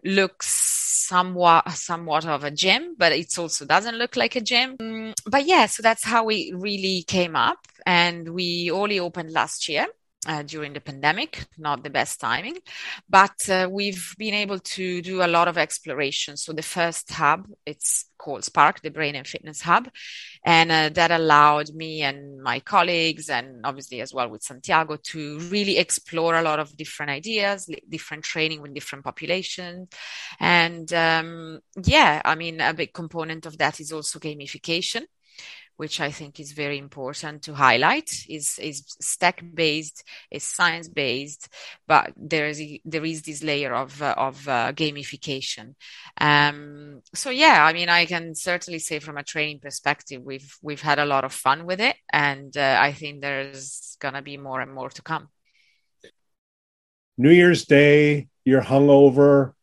looks 0.04 0.48
somewhat 0.48 1.70
somewhat 1.72 2.26
of 2.26 2.44
a 2.44 2.52
gym, 2.52 2.96
but 2.98 3.12
it 3.12 3.38
also 3.38 3.66
doesn't 3.66 3.98
look 3.98 4.16
like 4.16 4.36
a 4.36 4.42
gym. 4.42 4.78
Mm, 4.78 5.14
but 5.26 5.46
yeah, 5.46 5.66
so 5.66 5.82
that's 5.82 6.04
how 6.04 6.24
we 6.26 6.54
really 6.56 7.04
came 7.04 7.36
up, 7.36 7.60
and 7.86 8.30
we 8.30 8.72
only 8.72 9.00
opened 9.00 9.32
last 9.32 9.68
year 9.70 9.88
uh, 10.28 10.44
during 10.44 10.74
the 10.74 10.82
pandemic, 10.82 11.46
not 11.58 11.84
the 11.84 11.90
best 11.90 12.20
timing, 12.20 12.58
but 13.10 13.50
uh, 13.50 13.68
we've 13.70 14.16
been 14.18 14.34
able 14.34 14.60
to 14.60 15.02
do 15.02 15.24
a 15.24 15.28
lot 15.28 15.48
of 15.48 15.58
exploration. 15.58 16.38
So 16.38 16.54
the 16.54 16.62
first 16.62 17.12
hub, 17.12 17.48
it's 17.66 18.06
called 18.18 18.44
Spark, 18.44 18.82
the 18.82 18.90
Brain 18.90 19.16
and 19.16 19.28
Fitness 19.28 19.62
Hub, 19.62 19.90
and 20.46 20.72
uh, 20.72 20.90
that 20.90 21.12
allowed 21.12 21.70
me 21.74 22.02
and 22.02 22.42
my 22.42 22.60
colleagues, 22.60 23.30
and 23.30 23.66
obviously 23.66 24.02
as 24.02 24.14
well 24.14 24.30
with 24.30 24.44
Santiago, 24.44 24.98
to 25.12 25.40
really 25.40 25.78
explore 25.78 26.36
a 26.36 26.42
lot 26.42 26.60
of 26.60 26.76
different 26.78 27.12
ideas, 27.12 27.70
different 27.90 28.24
training 28.24 28.62
with 28.62 28.74
different 28.74 29.04
populations, 29.04 29.90
and 30.40 30.92
um, 30.94 31.60
yeah, 31.84 32.22
I 32.24 32.36
mean 32.36 32.62
a 32.62 32.74
big 32.74 32.94
component 32.94 33.46
of 33.46 33.58
that 33.58 33.80
is 33.80 33.92
also 33.92 34.20
gamification 34.20 35.04
which 35.78 36.00
I 36.00 36.12
think 36.12 36.40
is 36.40 36.52
very 36.52 36.78
important 36.78 37.44
to 37.44 37.54
highlight, 37.54 38.10
is 38.30 38.60
is 38.60 38.84
stack 39.02 39.44
based, 39.54 40.04
is 40.30 40.44
science 40.44 40.88
based, 40.88 41.50
but 41.88 42.14
there 42.16 42.48
is 42.48 42.62
there 42.86 43.06
is 43.06 43.24
this 43.24 43.44
layer 43.44 43.74
of 43.74 44.02
uh, 44.02 44.14
of 44.18 44.48
uh, 44.48 44.72
gamification. 44.74 45.76
Um, 46.20 47.02
so 47.14 47.30
yeah, 47.30 47.66
I 47.66 47.74
mean, 47.74 47.90
I 47.90 48.06
can 48.06 48.36
certainly 48.36 48.80
say 48.80 49.00
from 49.00 49.18
a 49.18 49.24
training 49.24 49.60
perspective, 49.60 50.22
we've 50.24 50.56
we've 50.62 50.82
had 50.82 51.00
a 51.00 51.06
lot 51.06 51.24
of 51.24 51.34
fun 51.34 51.66
with 51.66 51.82
it, 51.82 51.96
and 52.12 52.56
uh, 52.56 52.78
I 52.80 52.94
think 52.94 53.22
there's 53.22 53.98
gonna 54.00 54.22
be 54.22 54.38
more 54.38 54.62
and 54.62 54.74
more 54.74 54.90
to 54.90 55.02
come. 55.02 55.30
New 57.18 57.32
Year's 57.32 57.66
Day, 57.66 58.28
you're 58.44 58.62
hungover, 58.62 59.54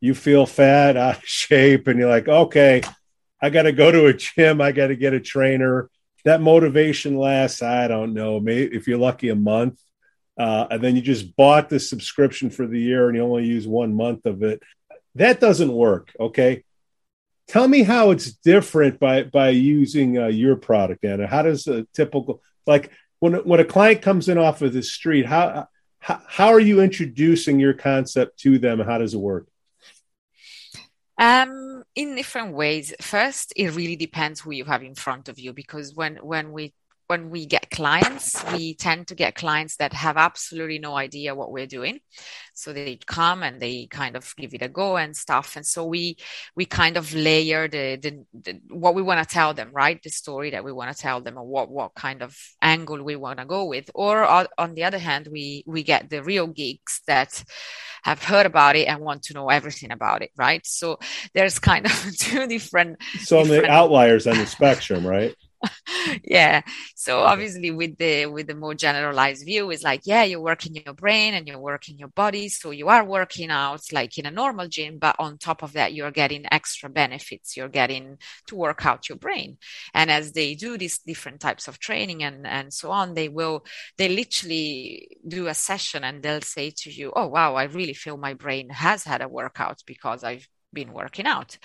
you 0.00 0.14
feel 0.14 0.46
fat, 0.46 0.96
out 0.96 1.18
of 1.18 1.24
shape, 1.24 1.86
and 1.86 1.98
you're 1.98 2.08
like, 2.08 2.28
okay 2.28 2.82
I 3.42 3.50
got 3.50 3.62
to 3.62 3.72
go 3.72 3.90
to 3.90 4.06
a 4.06 4.14
gym. 4.14 4.60
I 4.60 4.72
got 4.72 4.86
to 4.86 4.96
get 4.96 5.12
a 5.12 5.20
trainer. 5.20 5.90
That 6.24 6.40
motivation 6.40 7.18
lasts, 7.18 7.62
I 7.62 7.88
don't 7.88 8.14
know, 8.14 8.38
maybe 8.38 8.74
if 8.74 8.86
you're 8.86 8.98
lucky, 8.98 9.28
a 9.30 9.34
month. 9.34 9.80
Uh, 10.38 10.66
and 10.70 10.82
then 10.82 10.94
you 10.94 11.02
just 11.02 11.36
bought 11.36 11.68
the 11.68 11.80
subscription 11.80 12.48
for 12.48 12.66
the 12.66 12.78
year 12.78 13.08
and 13.08 13.16
you 13.16 13.22
only 13.22 13.44
use 13.44 13.66
one 13.66 13.94
month 13.94 14.24
of 14.24 14.42
it. 14.42 14.62
That 15.16 15.40
doesn't 15.40 15.72
work. 15.72 16.12
Okay. 16.18 16.64
Tell 17.48 17.66
me 17.66 17.82
how 17.82 18.12
it's 18.12 18.32
different 18.32 19.00
by 19.00 19.24
by 19.24 19.50
using 19.50 20.16
uh, 20.16 20.28
your 20.28 20.56
product, 20.56 21.04
Anna. 21.04 21.26
How 21.26 21.42
does 21.42 21.66
a 21.66 21.86
typical 21.92 22.40
like 22.66 22.92
when 23.18 23.34
when 23.34 23.60
a 23.60 23.64
client 23.64 24.00
comes 24.00 24.28
in 24.28 24.38
off 24.38 24.62
of 24.62 24.72
the 24.72 24.82
street, 24.82 25.26
how 25.26 25.66
how, 25.98 26.22
how 26.26 26.48
are 26.48 26.60
you 26.60 26.80
introducing 26.80 27.60
your 27.60 27.74
concept 27.74 28.38
to 28.40 28.58
them? 28.58 28.78
How 28.78 28.98
does 28.98 29.12
it 29.12 29.20
work? 29.20 29.48
Um, 31.18 31.71
in 31.94 32.14
different 32.14 32.54
ways. 32.54 32.94
First, 33.00 33.52
it 33.56 33.70
really 33.70 33.96
depends 33.96 34.40
who 34.40 34.52
you 34.52 34.64
have 34.64 34.82
in 34.82 34.94
front 34.94 35.28
of 35.28 35.38
you 35.38 35.52
because 35.52 35.94
when 35.94 36.16
when 36.16 36.52
we 36.52 36.74
when 37.12 37.28
we 37.28 37.44
get 37.44 37.68
clients, 37.68 38.42
we 38.54 38.74
tend 38.74 39.06
to 39.08 39.14
get 39.14 39.34
clients 39.34 39.76
that 39.76 39.92
have 39.92 40.16
absolutely 40.16 40.78
no 40.78 40.96
idea 40.96 41.34
what 41.34 41.52
we're 41.52 41.66
doing. 41.66 42.00
So 42.54 42.72
they 42.72 42.98
come 43.04 43.42
and 43.42 43.60
they 43.60 43.86
kind 43.86 44.16
of 44.16 44.34
give 44.38 44.54
it 44.54 44.62
a 44.62 44.68
go 44.68 44.96
and 44.96 45.14
stuff. 45.14 45.56
And 45.56 45.66
so 45.66 45.84
we 45.84 46.16
we 46.56 46.64
kind 46.64 46.96
of 46.96 47.12
layer 47.12 47.68
the, 47.68 47.96
the, 48.04 48.24
the 48.44 48.52
what 48.70 48.94
we 48.94 49.02
want 49.02 49.20
to 49.22 49.34
tell 49.34 49.52
them, 49.52 49.70
right? 49.74 50.02
The 50.02 50.08
story 50.08 50.50
that 50.52 50.64
we 50.64 50.72
want 50.72 50.90
to 50.90 51.02
tell 51.02 51.20
them, 51.20 51.36
or 51.36 51.46
what 51.46 51.70
what 51.70 51.94
kind 51.94 52.22
of 52.22 52.34
angle 52.62 53.02
we 53.02 53.16
want 53.16 53.40
to 53.40 53.44
go 53.44 53.66
with. 53.66 53.90
Or 53.94 54.24
on 54.56 54.74
the 54.74 54.84
other 54.84 54.98
hand, 54.98 55.28
we 55.30 55.64
we 55.66 55.82
get 55.82 56.08
the 56.08 56.22
real 56.22 56.46
geeks 56.46 57.02
that 57.06 57.44
have 58.04 58.22
heard 58.24 58.46
about 58.46 58.74
it 58.74 58.88
and 58.88 59.00
want 59.00 59.22
to 59.24 59.34
know 59.34 59.48
everything 59.50 59.92
about 59.92 60.22
it, 60.22 60.30
right? 60.36 60.64
So 60.66 60.98
there's 61.34 61.58
kind 61.58 61.84
of 61.84 62.16
two 62.18 62.46
different. 62.46 63.02
So 63.20 63.42
different... 63.42 63.64
the 63.64 63.70
outliers 63.70 64.26
on 64.26 64.38
the 64.38 64.46
spectrum, 64.46 65.06
right? 65.06 65.34
yeah. 66.24 66.62
So 66.94 67.20
obviously 67.20 67.70
with 67.70 67.96
the 67.96 68.26
with 68.26 68.46
the 68.46 68.54
more 68.54 68.74
generalized 68.74 69.44
view 69.44 69.70
is 69.70 69.82
like 69.82 70.02
yeah 70.04 70.24
you're 70.24 70.40
working 70.40 70.74
your 70.74 70.94
brain 70.94 71.34
and 71.34 71.46
you're 71.46 71.60
working 71.60 71.98
your 71.98 72.08
body. 72.08 72.48
So 72.48 72.70
you 72.70 72.88
are 72.88 73.04
working 73.04 73.50
out 73.50 73.80
like 73.92 74.18
in 74.18 74.26
a 74.26 74.30
normal 74.30 74.68
gym 74.68 74.98
but 74.98 75.16
on 75.18 75.38
top 75.38 75.62
of 75.62 75.72
that 75.74 75.94
you're 75.94 76.10
getting 76.10 76.44
extra 76.52 76.88
benefits. 76.88 77.56
You're 77.56 77.68
getting 77.68 78.18
to 78.48 78.56
work 78.56 78.84
out 78.86 79.08
your 79.08 79.18
brain. 79.18 79.58
And 79.94 80.10
as 80.10 80.32
they 80.32 80.54
do 80.54 80.76
these 80.78 80.98
different 80.98 81.40
types 81.40 81.68
of 81.68 81.78
training 81.78 82.22
and 82.22 82.46
and 82.46 82.72
so 82.72 82.90
on 82.90 83.14
they 83.14 83.28
will 83.28 83.64
they 83.98 84.08
literally 84.08 85.08
do 85.26 85.46
a 85.46 85.54
session 85.54 86.04
and 86.04 86.22
they'll 86.22 86.40
say 86.40 86.70
to 86.70 86.90
you 86.90 87.12
oh 87.14 87.26
wow 87.26 87.54
i 87.54 87.64
really 87.64 87.94
feel 87.94 88.16
my 88.16 88.34
brain 88.34 88.68
has 88.70 89.04
had 89.04 89.22
a 89.22 89.28
workout 89.28 89.82
because 89.86 90.24
i've 90.24 90.46
been 90.74 90.92
working 90.92 91.26
out. 91.26 91.58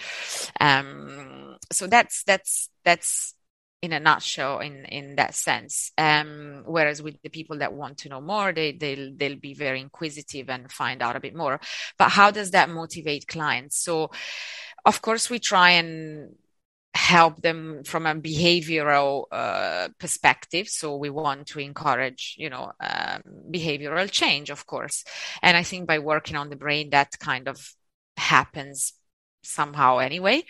Um 0.60 1.58
so 1.72 1.88
that's 1.88 2.24
that's 2.24 2.70
that's 2.84 3.34
in 3.82 3.94
a 3.94 4.00
nutshell 4.00 4.60
in 4.60 4.86
in 4.86 5.16
that 5.16 5.36
sense. 5.36 5.92
Um, 5.98 6.64
whereas 6.66 7.02
with 7.02 7.22
the 7.22 7.30
people 7.30 7.60
that 7.60 7.74
want 7.74 8.00
to 8.00 8.10
know 8.10 8.22
more 8.22 8.52
they 8.52 8.72
they'll 8.72 9.14
they'll 9.16 9.38
be 9.38 9.54
very 9.54 9.80
inquisitive 9.82 10.50
and 10.50 10.72
find 10.72 11.02
out 11.02 11.16
a 11.16 11.20
bit 11.20 11.36
more. 11.36 11.60
But 11.98 12.10
how 12.10 12.32
does 12.32 12.52
that 12.52 12.70
motivate 12.70 13.28
clients? 13.28 13.78
So 13.78 14.12
of 14.86 15.02
course 15.02 15.30
we 15.30 15.40
try 15.40 15.72
and 15.72 16.36
help 16.94 17.42
them 17.42 17.84
from 17.84 18.08
a 18.08 18.16
behavioral 18.16 19.26
uh, 19.32 19.90
perspective. 20.00 20.68
So 20.68 20.96
we 20.96 21.12
want 21.12 21.48
to 21.48 21.60
encourage 21.60 22.36
you 22.38 22.50
know 22.50 22.72
um, 22.80 23.22
behavioral 23.52 24.10
change 24.10 24.50
of 24.50 24.66
course. 24.66 25.04
And 25.44 25.56
i 25.56 25.64
think 25.64 25.88
by 25.88 26.00
working 26.00 26.36
on 26.36 26.50
the 26.50 26.56
brain 26.56 26.90
that 26.92 27.20
kind 27.20 27.48
of 27.48 27.58
happens 28.18 28.94
somehow 29.48 29.98
anyway. 29.98 30.44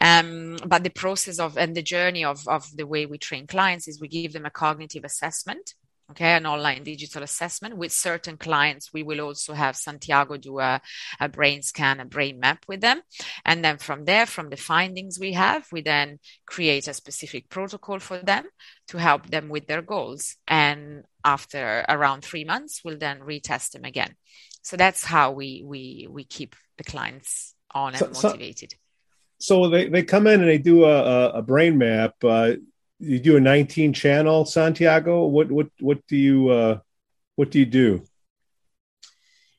Um, 0.00 0.56
but 0.66 0.84
the 0.84 0.90
process 0.90 1.38
of 1.38 1.56
and 1.56 1.74
the 1.74 1.82
journey 1.82 2.24
of, 2.24 2.46
of 2.48 2.64
the 2.76 2.86
way 2.86 3.06
we 3.06 3.18
train 3.18 3.46
clients 3.46 3.88
is 3.88 4.00
we 4.00 4.08
give 4.08 4.32
them 4.32 4.46
a 4.46 4.50
cognitive 4.50 5.04
assessment. 5.04 5.74
Okay, 6.10 6.32
an 6.32 6.46
online 6.46 6.84
digital 6.84 7.22
assessment 7.22 7.76
with 7.76 7.92
certain 7.92 8.38
clients. 8.38 8.94
We 8.94 9.02
will 9.02 9.20
also 9.20 9.52
have 9.52 9.76
Santiago 9.76 10.38
do 10.38 10.58
a, 10.58 10.80
a 11.20 11.28
brain 11.28 11.60
scan, 11.60 12.00
a 12.00 12.06
brain 12.06 12.40
map 12.40 12.64
with 12.66 12.80
them. 12.80 13.02
And 13.44 13.62
then 13.62 13.76
from 13.76 14.06
there, 14.06 14.24
from 14.24 14.48
the 14.48 14.56
findings 14.56 15.18
we 15.18 15.34
have, 15.34 15.66
we 15.70 15.82
then 15.82 16.18
create 16.46 16.88
a 16.88 16.94
specific 16.94 17.50
protocol 17.50 17.98
for 17.98 18.16
them 18.16 18.46
to 18.86 18.96
help 18.96 19.28
them 19.28 19.50
with 19.50 19.66
their 19.66 19.82
goals. 19.82 20.36
And 20.46 21.04
after 21.26 21.84
around 21.86 22.22
three 22.22 22.44
months, 22.44 22.80
we'll 22.82 22.96
then 22.96 23.20
retest 23.20 23.72
them 23.72 23.84
again. 23.84 24.14
So 24.62 24.78
that's 24.78 25.04
how 25.04 25.32
we 25.32 25.62
we 25.62 26.08
we 26.10 26.24
keep 26.24 26.56
the 26.78 26.84
clients 26.84 27.54
on 27.72 27.94
and 27.94 28.16
so, 28.16 28.28
motivated. 28.28 28.74
So, 29.38 29.64
so, 29.64 29.70
they, 29.70 29.88
they 29.88 30.02
come 30.02 30.26
in 30.26 30.40
and 30.40 30.48
they 30.48 30.58
do 30.58 30.84
a, 30.84 31.30
a 31.30 31.42
brain 31.42 31.78
map. 31.78 32.14
Uh, 32.22 32.54
you 32.98 33.18
do 33.18 33.36
a 33.36 33.40
19 33.40 33.92
channel 33.92 34.44
Santiago. 34.44 35.26
What 35.26 35.50
what 35.50 35.68
what 35.80 36.06
do 36.06 36.16
you 36.16 36.48
uh, 36.48 36.78
what 37.36 37.50
do 37.50 37.58
you 37.60 37.66
do? 37.66 38.02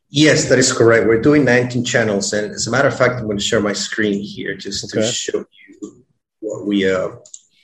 Yes, 0.10 0.50
that 0.50 0.58
is 0.58 0.74
correct. 0.74 1.06
We're 1.08 1.22
doing 1.22 1.46
19 1.46 1.86
channels, 1.86 2.34
and 2.34 2.52
as 2.52 2.68
a 2.68 2.72
matter 2.72 2.88
of 2.88 2.98
fact, 2.98 3.20
I'm 3.20 3.26
going 3.26 3.38
to 3.38 3.44
share 3.44 3.62
my 3.62 3.74
screen 3.74 4.22
here 4.22 4.56
just 4.56 4.84
okay. 4.86 5.06
to 5.06 5.12
show 5.12 5.46
you 5.70 6.04
what 6.40 6.66
we 6.66 6.92
uh, 6.92 7.10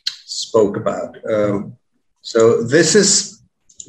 spoke 0.05 0.77
about. 0.77 1.17
Um, 1.29 1.75
so 2.21 2.63
this 2.63 2.93
is 2.95 3.41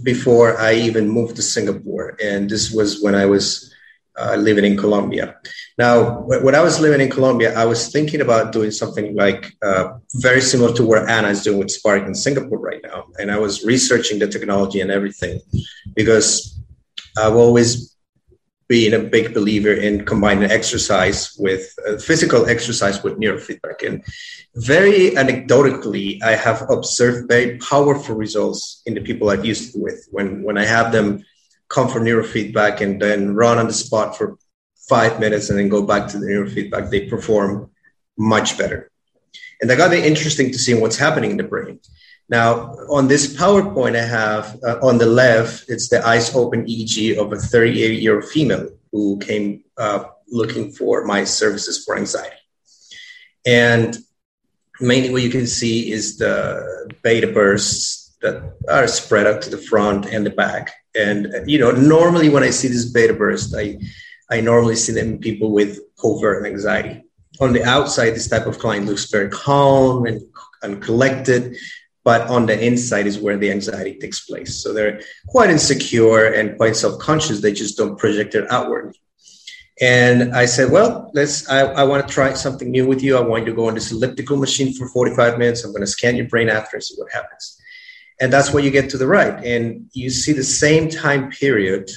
before 0.02 0.58
I 0.58 0.74
even 0.74 1.08
moved 1.08 1.36
to 1.36 1.42
Singapore, 1.42 2.16
and 2.22 2.48
this 2.48 2.72
was 2.72 3.02
when 3.02 3.14
I 3.14 3.26
was 3.26 3.74
uh, 4.18 4.36
living 4.36 4.64
in 4.64 4.76
Colombia. 4.76 5.36
Now, 5.78 6.20
when 6.20 6.54
I 6.54 6.62
was 6.62 6.80
living 6.80 7.00
in 7.00 7.10
Colombia, 7.10 7.58
I 7.58 7.64
was 7.64 7.92
thinking 7.92 8.20
about 8.20 8.52
doing 8.52 8.70
something 8.70 9.14
like 9.14 9.52
uh, 9.62 9.98
very 10.14 10.40
similar 10.40 10.72
to 10.74 10.84
what 10.84 11.08
Anna 11.08 11.28
is 11.28 11.42
doing 11.42 11.58
with 11.58 11.70
Spark 11.70 12.06
in 12.06 12.14
Singapore 12.14 12.58
right 12.58 12.80
now. 12.82 13.04
And 13.18 13.30
I 13.30 13.38
was 13.38 13.64
researching 13.64 14.18
the 14.18 14.28
technology 14.28 14.80
and 14.80 14.90
everything 14.90 15.40
because 15.94 16.58
I've 17.18 17.36
always 17.36 17.96
been 18.68 18.94
a 18.94 18.98
big 18.98 19.32
believer 19.32 19.72
in 19.72 20.04
combining 20.04 20.50
exercise 20.50 21.36
with 21.38 21.72
uh, 21.86 21.98
physical 21.98 22.46
exercise 22.46 23.02
with 23.02 23.18
neurofeedback. 23.18 23.86
And 23.86 24.02
very 24.56 25.10
anecdotally, 25.10 26.20
I 26.22 26.32
have 26.32 26.68
observed 26.68 27.28
very 27.28 27.58
powerful 27.58 28.16
results 28.16 28.82
in 28.86 28.94
the 28.94 29.00
people 29.02 29.30
I've 29.30 29.44
used 29.44 29.76
it 29.76 29.80
with 29.80 30.08
when, 30.10 30.42
when 30.42 30.58
I 30.58 30.64
have 30.64 30.90
them 30.90 31.24
come 31.68 31.88
for 31.88 32.00
neurofeedback 32.00 32.80
and 32.80 33.00
then 33.00 33.34
run 33.34 33.58
on 33.58 33.66
the 33.66 33.72
spot 33.72 34.16
for 34.16 34.38
five 34.88 35.18
minutes 35.18 35.50
and 35.50 35.58
then 35.58 35.68
go 35.68 35.82
back 35.82 36.08
to 36.08 36.18
the 36.18 36.26
neurofeedback, 36.26 36.90
they 36.90 37.06
perform 37.08 37.70
much 38.16 38.56
better. 38.56 38.90
And 39.60 39.68
that 39.70 39.76
got 39.76 39.90
me 39.90 40.04
interesting 40.04 40.52
to 40.52 40.58
see 40.58 40.74
what's 40.74 40.96
happening 40.96 41.30
in 41.32 41.36
the 41.36 41.44
brain. 41.44 41.80
Now, 42.28 42.72
on 42.90 43.08
this 43.08 43.36
PowerPoint 43.36 43.96
I 43.96 44.04
have 44.04 44.58
uh, 44.66 44.78
on 44.82 44.98
the 44.98 45.06
left, 45.06 45.66
it's 45.68 45.88
the 45.88 46.04
eyes 46.06 46.34
open 46.34 46.66
EEG 46.66 47.16
of 47.16 47.32
a 47.32 47.36
38 47.36 48.00
year 48.00 48.16
old 48.16 48.28
female 48.28 48.68
who 48.92 49.18
came 49.18 49.64
uh, 49.78 50.04
looking 50.28 50.72
for 50.72 51.04
my 51.04 51.24
services 51.24 51.84
for 51.84 51.96
anxiety. 51.96 52.36
And 53.46 53.96
mainly 54.80 55.10
what 55.10 55.22
you 55.22 55.30
can 55.30 55.46
see 55.46 55.92
is 55.92 56.18
the 56.18 56.92
beta 57.02 57.28
bursts 57.28 58.16
that 58.22 58.56
are 58.68 58.88
spread 58.88 59.26
out 59.26 59.42
to 59.42 59.50
the 59.50 59.58
front 59.58 60.06
and 60.06 60.26
the 60.26 60.30
back. 60.30 60.72
And, 60.96 61.28
you 61.46 61.58
know, 61.58 61.70
normally 61.70 62.28
when 62.28 62.42
I 62.42 62.50
see 62.50 62.68
this 62.68 62.90
beta 62.90 63.14
burst, 63.14 63.54
I, 63.54 63.78
I 64.30 64.40
normally 64.40 64.76
see 64.76 64.92
them 64.92 65.18
people 65.18 65.52
with 65.52 65.78
covert 66.00 66.46
anxiety. 66.46 67.02
On 67.40 67.52
the 67.52 67.64
outside, 67.64 68.10
this 68.10 68.28
type 68.28 68.46
of 68.46 68.58
client 68.58 68.86
looks 68.86 69.10
very 69.10 69.28
calm 69.28 70.06
and, 70.06 70.22
and 70.62 70.82
collected, 70.82 71.56
but 72.02 72.22
on 72.28 72.46
the 72.46 72.66
inside 72.66 73.06
is 73.06 73.18
where 73.18 73.36
the 73.36 73.50
anxiety 73.50 73.98
takes 73.98 74.24
place. 74.24 74.62
So 74.62 74.72
they're 74.72 75.00
quite 75.28 75.50
insecure 75.50 76.32
and 76.32 76.56
quite 76.56 76.76
self-conscious. 76.76 77.40
They 77.40 77.52
just 77.52 77.76
don't 77.76 77.98
project 77.98 78.34
it 78.34 78.50
outwardly. 78.50 78.98
And 79.80 80.34
I 80.34 80.46
said, 80.46 80.70
well, 80.70 81.10
let's, 81.12 81.46
I, 81.50 81.60
I 81.60 81.84
want 81.84 82.06
to 82.06 82.12
try 82.12 82.32
something 82.32 82.70
new 82.70 82.86
with 82.86 83.02
you. 83.02 83.18
I 83.18 83.20
want 83.20 83.44
you 83.44 83.52
to 83.52 83.56
go 83.56 83.68
on 83.68 83.74
this 83.74 83.92
elliptical 83.92 84.38
machine 84.38 84.72
for 84.72 84.88
45 84.88 85.36
minutes. 85.36 85.64
I'm 85.64 85.72
going 85.72 85.82
to 85.82 85.86
scan 85.86 86.16
your 86.16 86.28
brain 86.28 86.48
after 86.48 86.76
and 86.76 86.82
see 86.82 86.94
what 86.96 87.12
happens. 87.12 87.55
And 88.20 88.32
that's 88.32 88.52
what 88.52 88.64
you 88.64 88.70
get 88.70 88.90
to 88.90 88.98
the 88.98 89.06
right. 89.06 89.44
And 89.44 89.90
you 89.92 90.10
see 90.10 90.32
the 90.32 90.44
same 90.44 90.88
time 90.88 91.30
period 91.30 91.90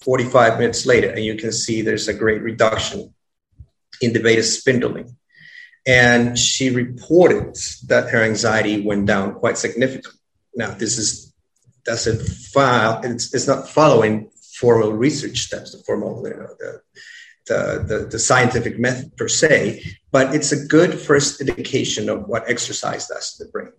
45 0.00 0.58
minutes 0.58 0.86
later, 0.86 1.10
and 1.10 1.24
you 1.24 1.34
can 1.36 1.52
see 1.52 1.82
there's 1.82 2.08
a 2.08 2.14
great 2.14 2.42
reduction 2.42 3.12
in 4.00 4.12
the 4.12 4.20
beta 4.20 4.42
spindling. 4.42 5.16
And 5.86 6.38
she 6.38 6.70
reported 6.70 7.56
that 7.86 8.10
her 8.10 8.22
anxiety 8.22 8.80
went 8.80 9.06
down 9.06 9.34
quite 9.34 9.58
significantly. 9.58 10.18
Now, 10.54 10.70
this 10.70 10.98
is 10.98 11.26
doesn't 11.86 12.20
file, 12.52 13.00
it's, 13.04 13.32
it's 13.32 13.46
not 13.46 13.68
following 13.68 14.28
formal 14.58 14.92
research 14.92 15.38
steps, 15.38 15.72
the 15.72 15.78
formal, 15.84 16.22
you 16.26 16.34
know, 16.34 16.48
the, 16.58 16.80
the, 17.46 17.84
the, 17.86 18.06
the, 18.06 18.18
scientific 18.18 18.78
method 18.78 19.16
per 19.16 19.28
se, 19.28 19.84
but 20.10 20.34
it's 20.34 20.50
a 20.50 20.66
good 20.66 20.98
first 20.98 21.40
indication 21.40 22.08
of 22.08 22.26
what 22.26 22.50
exercise 22.50 23.06
does 23.06 23.36
to 23.36 23.44
the 23.44 23.50
brain. 23.50 23.70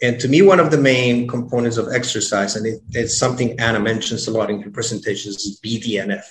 And 0.00 0.20
to 0.20 0.28
me, 0.28 0.42
one 0.42 0.60
of 0.60 0.70
the 0.70 0.78
main 0.78 1.26
components 1.26 1.76
of 1.76 1.88
exercise, 1.92 2.54
and 2.54 2.66
it, 2.66 2.80
it's 2.90 3.16
something 3.16 3.58
Anna 3.58 3.80
mentions 3.80 4.28
a 4.28 4.30
lot 4.30 4.50
in 4.50 4.62
her 4.62 4.70
presentations, 4.70 5.44
is 5.44 5.60
BDNF, 5.60 6.22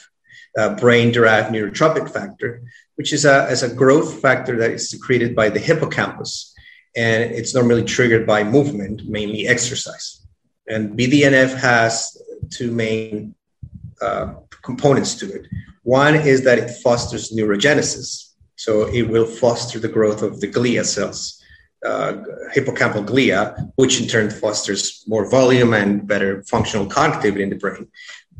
uh, 0.57 0.75
brain 0.75 1.11
derived 1.11 1.53
neurotrophic 1.53 2.09
factor, 2.09 2.63
which 2.95 3.11
is 3.11 3.25
a, 3.25 3.47
is 3.49 3.63
a 3.63 3.73
growth 3.73 4.21
factor 4.21 4.57
that 4.57 4.71
is 4.71 4.89
secreted 4.89 5.35
by 5.35 5.49
the 5.49 5.59
hippocampus. 5.59 6.53
And 6.95 7.31
it's 7.31 7.53
normally 7.53 7.83
triggered 7.83 8.25
by 8.25 8.43
movement, 8.43 9.07
mainly 9.07 9.47
exercise. 9.47 10.25
And 10.67 10.97
BDNF 10.97 11.55
has 11.55 12.17
two 12.49 12.71
main 12.71 13.35
uh, 14.01 14.35
components 14.63 15.15
to 15.15 15.31
it. 15.31 15.47
One 15.83 16.15
is 16.15 16.43
that 16.43 16.57
it 16.57 16.71
fosters 16.83 17.31
neurogenesis. 17.31 18.31
So 18.55 18.87
it 18.87 19.03
will 19.03 19.25
foster 19.25 19.77
the 19.77 19.87
growth 19.87 20.21
of 20.23 20.39
the 20.39 20.47
glia 20.47 20.85
cells 20.85 21.36
uh, 21.85 22.13
hippocampal 22.55 23.05
glia, 23.05 23.71
which 23.75 24.01
in 24.01 24.07
turn 24.07 24.29
fosters 24.29 25.03
more 25.07 25.29
volume 25.29 25.73
and 25.73 26.07
better 26.07 26.43
functional 26.43 26.87
connectivity 26.87 27.41
in 27.41 27.49
the 27.49 27.55
brain. 27.55 27.87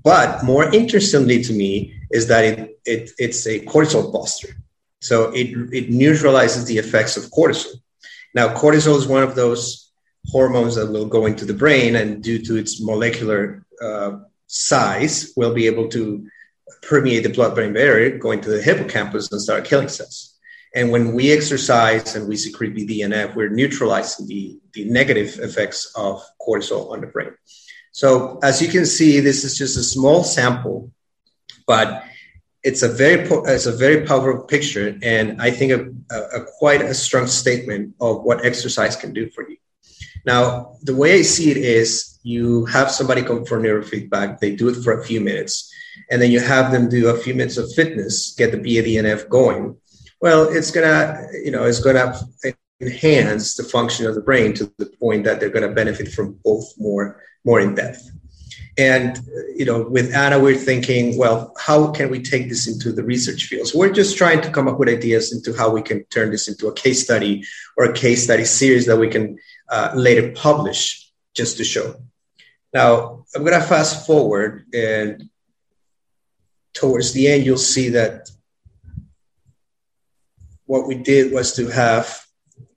But 0.03 0.44
more 0.44 0.74
interestingly 0.74 1.44
to 1.44 1.53
me 1.53 1.94
is 2.12 2.27
that 2.27 2.46
it, 2.46 2.79
it, 2.86 3.12
it's 3.17 3.46
a 3.46 3.60
cortisol 3.62 4.12
buster. 4.12 4.50
So 5.01 5.32
it, 5.32 5.48
it 5.74 5.89
neutralizes 5.89 6.65
the 6.65 6.77
effects 6.77 7.17
of 7.17 7.25
cortisol. 7.25 7.75
Now, 8.34 8.53
cortisol 8.53 8.98
is 8.98 9.08
one 9.08 9.24
of 9.24 9.36
those 9.36 9.91
hormones 10.27 10.75
that 10.75 10.91
will 10.91 11.06
go 11.06 11.25
into 11.25 11.46
the 11.46 11.53
brain, 11.53 11.96
and 11.96 12.24
due 12.24 12.39
to 12.46 12.56
its 12.56 12.82
molecular 12.82 13.65
uh, 13.82 14.20
size, 14.48 15.34
will 15.36 15.53
be 15.53 15.67
able 15.67 15.88
to 15.89 16.27
permeate 16.82 17.24
the 17.24 17.29
blood 17.29 17.56
brain 17.56 17.74
barrier, 17.74 18.17
go 18.17 18.32
into 18.32 18.50
the 18.50 18.62
hippocampus, 18.62 19.32
and 19.32 19.41
start 19.41 19.65
killing 19.65 19.88
cells. 19.88 20.27
And 20.78 20.92
when 20.92 21.14
we 21.14 21.32
exercise 21.32 22.16
and 22.16 22.28
we 22.30 22.38
secrete 22.38 22.76
BDNF, 22.76 23.34
we're 23.34 23.50
neutralizing 23.50 24.28
the, 24.28 24.60
the 24.74 24.86
negative 24.86 25.40
effects 25.40 25.92
of 25.96 26.24
cortisol 26.40 26.92
on 26.92 27.02
the 27.02 27.08
brain. 27.08 27.32
So 27.94 28.38
as 28.44 28.62
you 28.62 28.68
can 28.68 28.86
see, 28.86 29.20
this 29.20 29.44
is 29.44 29.58
just 29.58 29.76
a 29.76 29.82
small 29.82 30.24
sample, 30.24 30.92
but 31.66 32.04
it's 32.62 32.84
a 32.84 32.90
very 32.90 33.28
it's 33.56 33.66
a 33.66 33.72
very 33.72 34.06
powerful 34.06 34.44
picture, 34.44 35.00
and 35.02 35.42
I 35.42 35.50
think 35.50 35.72
a, 35.72 35.82
a, 36.16 36.42
a 36.42 36.46
quite 36.60 36.84
a 36.84 36.94
strong 36.94 37.26
statement 37.26 37.96
of 38.00 38.22
what 38.22 38.46
exercise 38.46 38.96
can 38.96 39.13
do 39.13 39.32
for 39.32 39.50
you. 39.50 39.58
Now, 40.28 40.76
the 40.84 40.96
way 40.96 41.18
I 41.18 41.24
see 41.24 41.50
it 41.50 41.58
is, 41.58 42.20
you 42.22 42.66
have 42.66 42.92
somebody 42.92 43.24
come 43.24 43.46
for 43.46 43.60
neurofeedback, 43.60 44.40
they 44.40 44.56
do 44.56 44.70
it 44.70 44.84
for 44.84 45.00
a 45.00 45.04
few 45.04 45.22
minutes, 45.22 45.74
and 46.12 46.22
then 46.22 46.30
you 46.30 46.40
have 46.40 46.72
them 46.72 46.88
do 46.88 47.08
a 47.10 47.18
few 47.18 47.34
minutes 47.34 47.58
of 47.58 47.74
fitness, 47.74 48.36
get 48.38 48.52
the 48.52 48.60
BDNF 48.60 49.28
going, 49.28 49.78
well, 50.19 50.47
it's 50.49 50.71
gonna, 50.71 51.27
you 51.43 51.51
know, 51.51 51.65
it's 51.65 51.80
gonna 51.80 52.19
enhance 52.82 53.56
the 53.56 53.63
function 53.63 54.06
of 54.06 54.15
the 54.15 54.21
brain 54.21 54.53
to 54.53 54.71
the 54.77 54.86
point 54.99 55.23
that 55.25 55.39
they're 55.39 55.49
gonna 55.49 55.71
benefit 55.71 56.12
from 56.12 56.34
both 56.43 56.73
more, 56.77 57.21
more 57.43 57.60
in 57.60 57.75
depth. 57.75 58.10
And 58.77 59.19
you 59.56 59.65
know, 59.65 59.82
with 59.89 60.13
Anna, 60.13 60.39
we're 60.39 60.56
thinking, 60.56 61.17
well, 61.17 61.53
how 61.58 61.91
can 61.91 62.12
we 62.12 62.21
take 62.21 62.47
this 62.47 62.67
into 62.67 62.91
the 62.91 63.03
research 63.03 63.45
fields? 63.45 63.73
We're 63.73 63.91
just 63.91 64.17
trying 64.17 64.41
to 64.41 64.51
come 64.51 64.67
up 64.67 64.77
with 64.77 64.89
ideas 64.89 65.34
into 65.34 65.58
how 65.58 65.71
we 65.71 65.82
can 65.82 66.03
turn 66.06 66.30
this 66.30 66.47
into 66.47 66.67
a 66.67 66.73
case 66.73 67.03
study 67.03 67.43
or 67.75 67.86
a 67.86 67.93
case 67.93 68.23
study 68.25 68.45
series 68.45 68.86
that 68.86 68.97
we 68.97 69.10
can 69.10 69.39
uh, 69.69 69.91
later 69.95 70.32
publish 70.34 71.12
just 71.34 71.58
to 71.58 71.63
show. 71.63 71.95
Now, 72.73 73.25
I'm 73.36 73.43
going 73.43 73.60
to 73.60 73.65
fast 73.65 74.06
forward, 74.06 74.65
and 74.73 75.30
towards 76.73 77.13
the 77.13 77.27
end, 77.27 77.45
you'll 77.45 77.58
see 77.58 77.89
that 77.89 78.30
what 80.67 80.88
we 80.88 80.95
did 80.95 81.34
was 81.34 81.53
to 81.53 81.67
have 81.67 82.25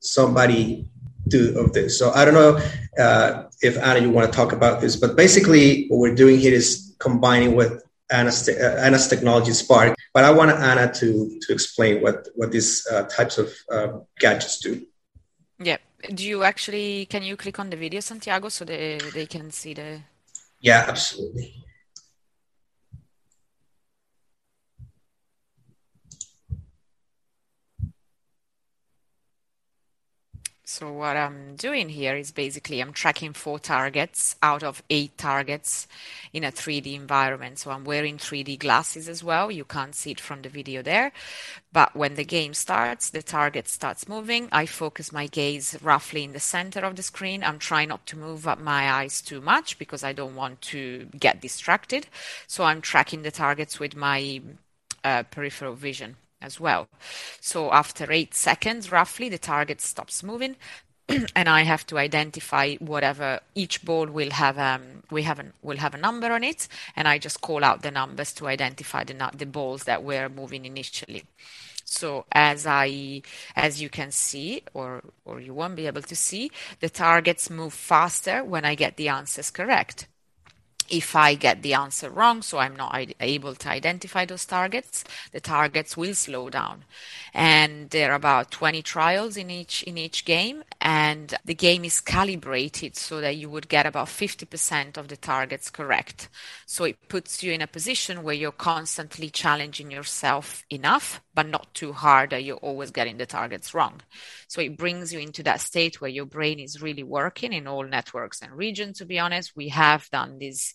somebody 0.01 0.89
do 1.29 1.59
of 1.59 1.73
this. 1.73 1.99
So 1.99 2.11
I 2.13 2.25
don't 2.25 2.35
know 2.35 2.59
uh, 2.99 3.45
if 3.63 3.77
Anna, 3.79 4.01
you 4.01 4.11
want 4.11 4.31
to 4.31 4.37
talk 4.37 4.53
about 4.53 4.81
this, 4.81 4.97
but 4.97 5.17
basically 5.17 5.87
what 5.89 5.99
we're 5.99 6.15
doing 6.15 6.39
here 6.39 6.55
is 6.55 6.97
combining 6.99 7.55
with 7.55 7.83
Anna's, 8.11 8.45
te- 8.45 8.59
uh, 8.59 8.77
Anna's 8.77 9.07
technology 9.07 9.53
Spark. 9.53 9.95
But 10.13 10.25
I 10.25 10.31
want 10.33 10.51
Anna 10.51 10.93
to 10.95 11.39
to 11.43 11.53
explain 11.53 12.03
what 12.03 12.29
what 12.35 12.51
these 12.51 12.87
uh, 12.91 13.05
types 13.05 13.39
of 13.39 13.53
uh, 13.71 14.01
gadgets 14.19 14.59
do. 14.59 14.85
Yeah. 15.59 15.79
Do 16.15 16.27
you 16.27 16.43
actually 16.43 17.07
can 17.07 17.23
you 17.23 17.37
click 17.37 17.59
on 17.59 17.71
the 17.71 17.77
video, 17.77 18.01
Santiago, 18.01 18.49
so 18.49 18.65
they 18.65 18.99
they 19.15 19.27
can 19.27 19.51
see 19.51 19.75
the? 19.75 20.01
Yeah, 20.61 20.85
absolutely. 20.89 21.55
So 30.73 30.93
what 30.93 31.17
I'm 31.17 31.57
doing 31.57 31.89
here 31.89 32.15
is 32.15 32.31
basically 32.31 32.79
I'm 32.79 32.93
tracking 32.93 33.33
four 33.33 33.59
targets 33.59 34.37
out 34.41 34.63
of 34.63 34.85
eight 34.89 35.19
targets 35.19 35.89
in 36.33 36.45
a 36.45 36.53
3D 36.53 36.95
environment. 36.95 37.59
So 37.59 37.73
I'm 37.73 37.83
wearing 37.83 38.19
3D 38.19 38.61
glasses 38.61 39.09
as 39.09 39.25
well. 39.25 39.51
You 39.51 39.65
can't 39.65 39.97
see 39.97 40.13
it 40.13 40.21
from 40.21 40.43
the 40.43 40.49
video 40.49 40.81
there. 40.81 41.11
But 41.73 41.97
when 41.97 42.15
the 42.15 42.25
game 42.25 42.55
starts, 42.55 43.11
the 43.11 43.21
target 43.21 43.67
starts 43.67 44.09
moving. 44.09 44.49
I 44.53 44.65
focus 44.65 45.11
my 45.11 45.27
gaze 45.27 45.77
roughly 45.83 46.23
in 46.23 46.35
the 46.35 46.39
center 46.39 46.81
of 46.81 46.95
the 46.95 47.03
screen. 47.03 47.43
I'm 47.43 47.59
trying 47.59 47.89
not 47.89 48.07
to 48.07 48.17
move 48.17 48.45
my 48.61 48.93
eyes 48.93 49.21
too 49.21 49.41
much 49.41 49.77
because 49.77 50.05
I 50.05 50.13
don't 50.13 50.37
want 50.37 50.61
to 50.71 51.09
get 51.19 51.41
distracted. 51.41 52.07
So 52.47 52.63
I'm 52.63 52.81
tracking 52.81 53.23
the 53.23 53.33
targets 53.33 53.81
with 53.81 53.97
my 53.97 54.41
uh, 55.03 55.25
peripheral 55.25 55.75
vision 55.75 56.15
as 56.41 56.59
well. 56.61 56.89
So 57.41 57.73
after 57.73 58.11
eight 58.11 58.35
seconds, 58.35 58.93
roughly, 58.93 59.29
the 59.29 59.39
target 59.39 59.81
stops 59.81 60.23
moving. 60.23 60.57
and 61.35 61.49
I 61.49 61.63
have 61.63 61.87
to 61.87 61.99
identify 61.99 62.77
whatever 62.77 63.41
each 63.55 63.85
ball 63.85 64.07
will 64.07 64.31
have. 64.31 64.59
Um, 64.59 65.03
we 65.11 65.23
have 65.23 65.39
an, 65.39 65.53
will 65.63 65.77
have 65.79 65.95
a 65.95 65.99
number 65.99 66.31
on 66.33 66.45
it, 66.45 66.69
and 66.95 67.09
I 67.09 67.19
just 67.19 67.41
call 67.41 67.65
out 67.65 67.83
the 67.83 67.91
numbers 67.91 68.33
to 68.35 68.47
identify 68.47 69.05
the 69.05 69.31
the 69.37 69.47
balls 69.47 69.85
that 69.85 70.05
were 70.05 70.29
moving 70.29 70.65
initially. 70.65 71.25
So 71.85 72.27
as 72.31 72.67
I, 72.67 73.23
as 73.57 73.83
you 73.83 73.89
can 73.89 74.13
see, 74.13 74.63
or 74.73 75.03
or 75.25 75.41
you 75.41 75.53
won't 75.55 75.77
be 75.77 75.89
able 75.89 76.03
to 76.03 76.17
see, 76.17 76.51
the 76.79 76.89
targets 76.89 77.51
move 77.51 77.75
faster 77.75 78.45
when 78.45 78.65
I 78.65 78.77
get 78.77 78.97
the 78.97 79.09
answers 79.09 79.51
correct 79.51 80.07
if 80.91 81.15
I 81.17 81.35
get 81.35 81.63
the 81.63 81.75
answer 81.75 82.11
wrong, 82.11 82.43
so 82.43 82.59
I'm 82.59 82.77
not 82.77 82.99
able 83.21 83.55
to 83.55 83.69
identify 83.69 84.25
those 84.25 84.45
targets, 84.45 85.05
the 85.33 85.41
targets 85.41 85.97
will 85.97 86.15
slow 86.15 86.51
down. 86.51 86.85
And 87.33 87.91
there 87.91 88.13
are 88.13 88.17
about 88.17 88.51
20 88.51 88.83
trials 88.83 89.37
in 89.37 89.51
each 89.51 89.83
in 89.85 89.97
each 89.97 90.25
game, 90.25 90.65
and 90.81 91.35
the 91.45 91.55
game 91.55 91.85
is 91.85 92.01
calibrated 92.01 92.97
so 92.97 93.21
that 93.21 93.37
you 93.37 93.49
would 93.49 93.69
get 93.69 93.87
about 93.87 94.09
50% 94.09 94.97
of 94.97 95.09
the 95.09 95.17
targets 95.17 95.71
correct. 95.71 96.29
So 96.67 96.85
it 96.85 97.09
puts 97.09 97.43
you 97.43 97.53
in 97.53 97.63
a 97.63 97.67
position 97.67 98.23
where 98.23 98.35
you're 98.35 98.53
constantly 98.53 99.31
challenging 99.31 99.91
yourself 99.91 100.65
enough, 100.71 101.21
but 101.41 101.49
not 101.49 101.73
too 101.73 101.91
hard 101.91 102.29
that 102.29 102.45
you're 102.45 102.57
always 102.57 102.91
getting 102.91 103.17
the 103.17 103.25
targets 103.25 103.73
wrong. 103.73 103.99
So 104.47 104.61
it 104.61 104.77
brings 104.77 105.11
you 105.11 105.21
into 105.21 105.43
that 105.45 105.63
state 105.63 105.99
where 105.99 106.11
your 106.11 106.27
brain 106.27 106.61
is 106.61 106.83
really 106.83 107.03
working 107.03 107.55
in 107.55 107.67
all 107.67 107.83
networks 107.83 108.43
and 108.43 108.53
regions. 108.53 108.99
To 108.99 109.07
be 109.07 109.19
honest, 109.19 109.57
we 109.57 109.69
have 109.69 110.07
done 110.11 110.39
this 110.39 110.75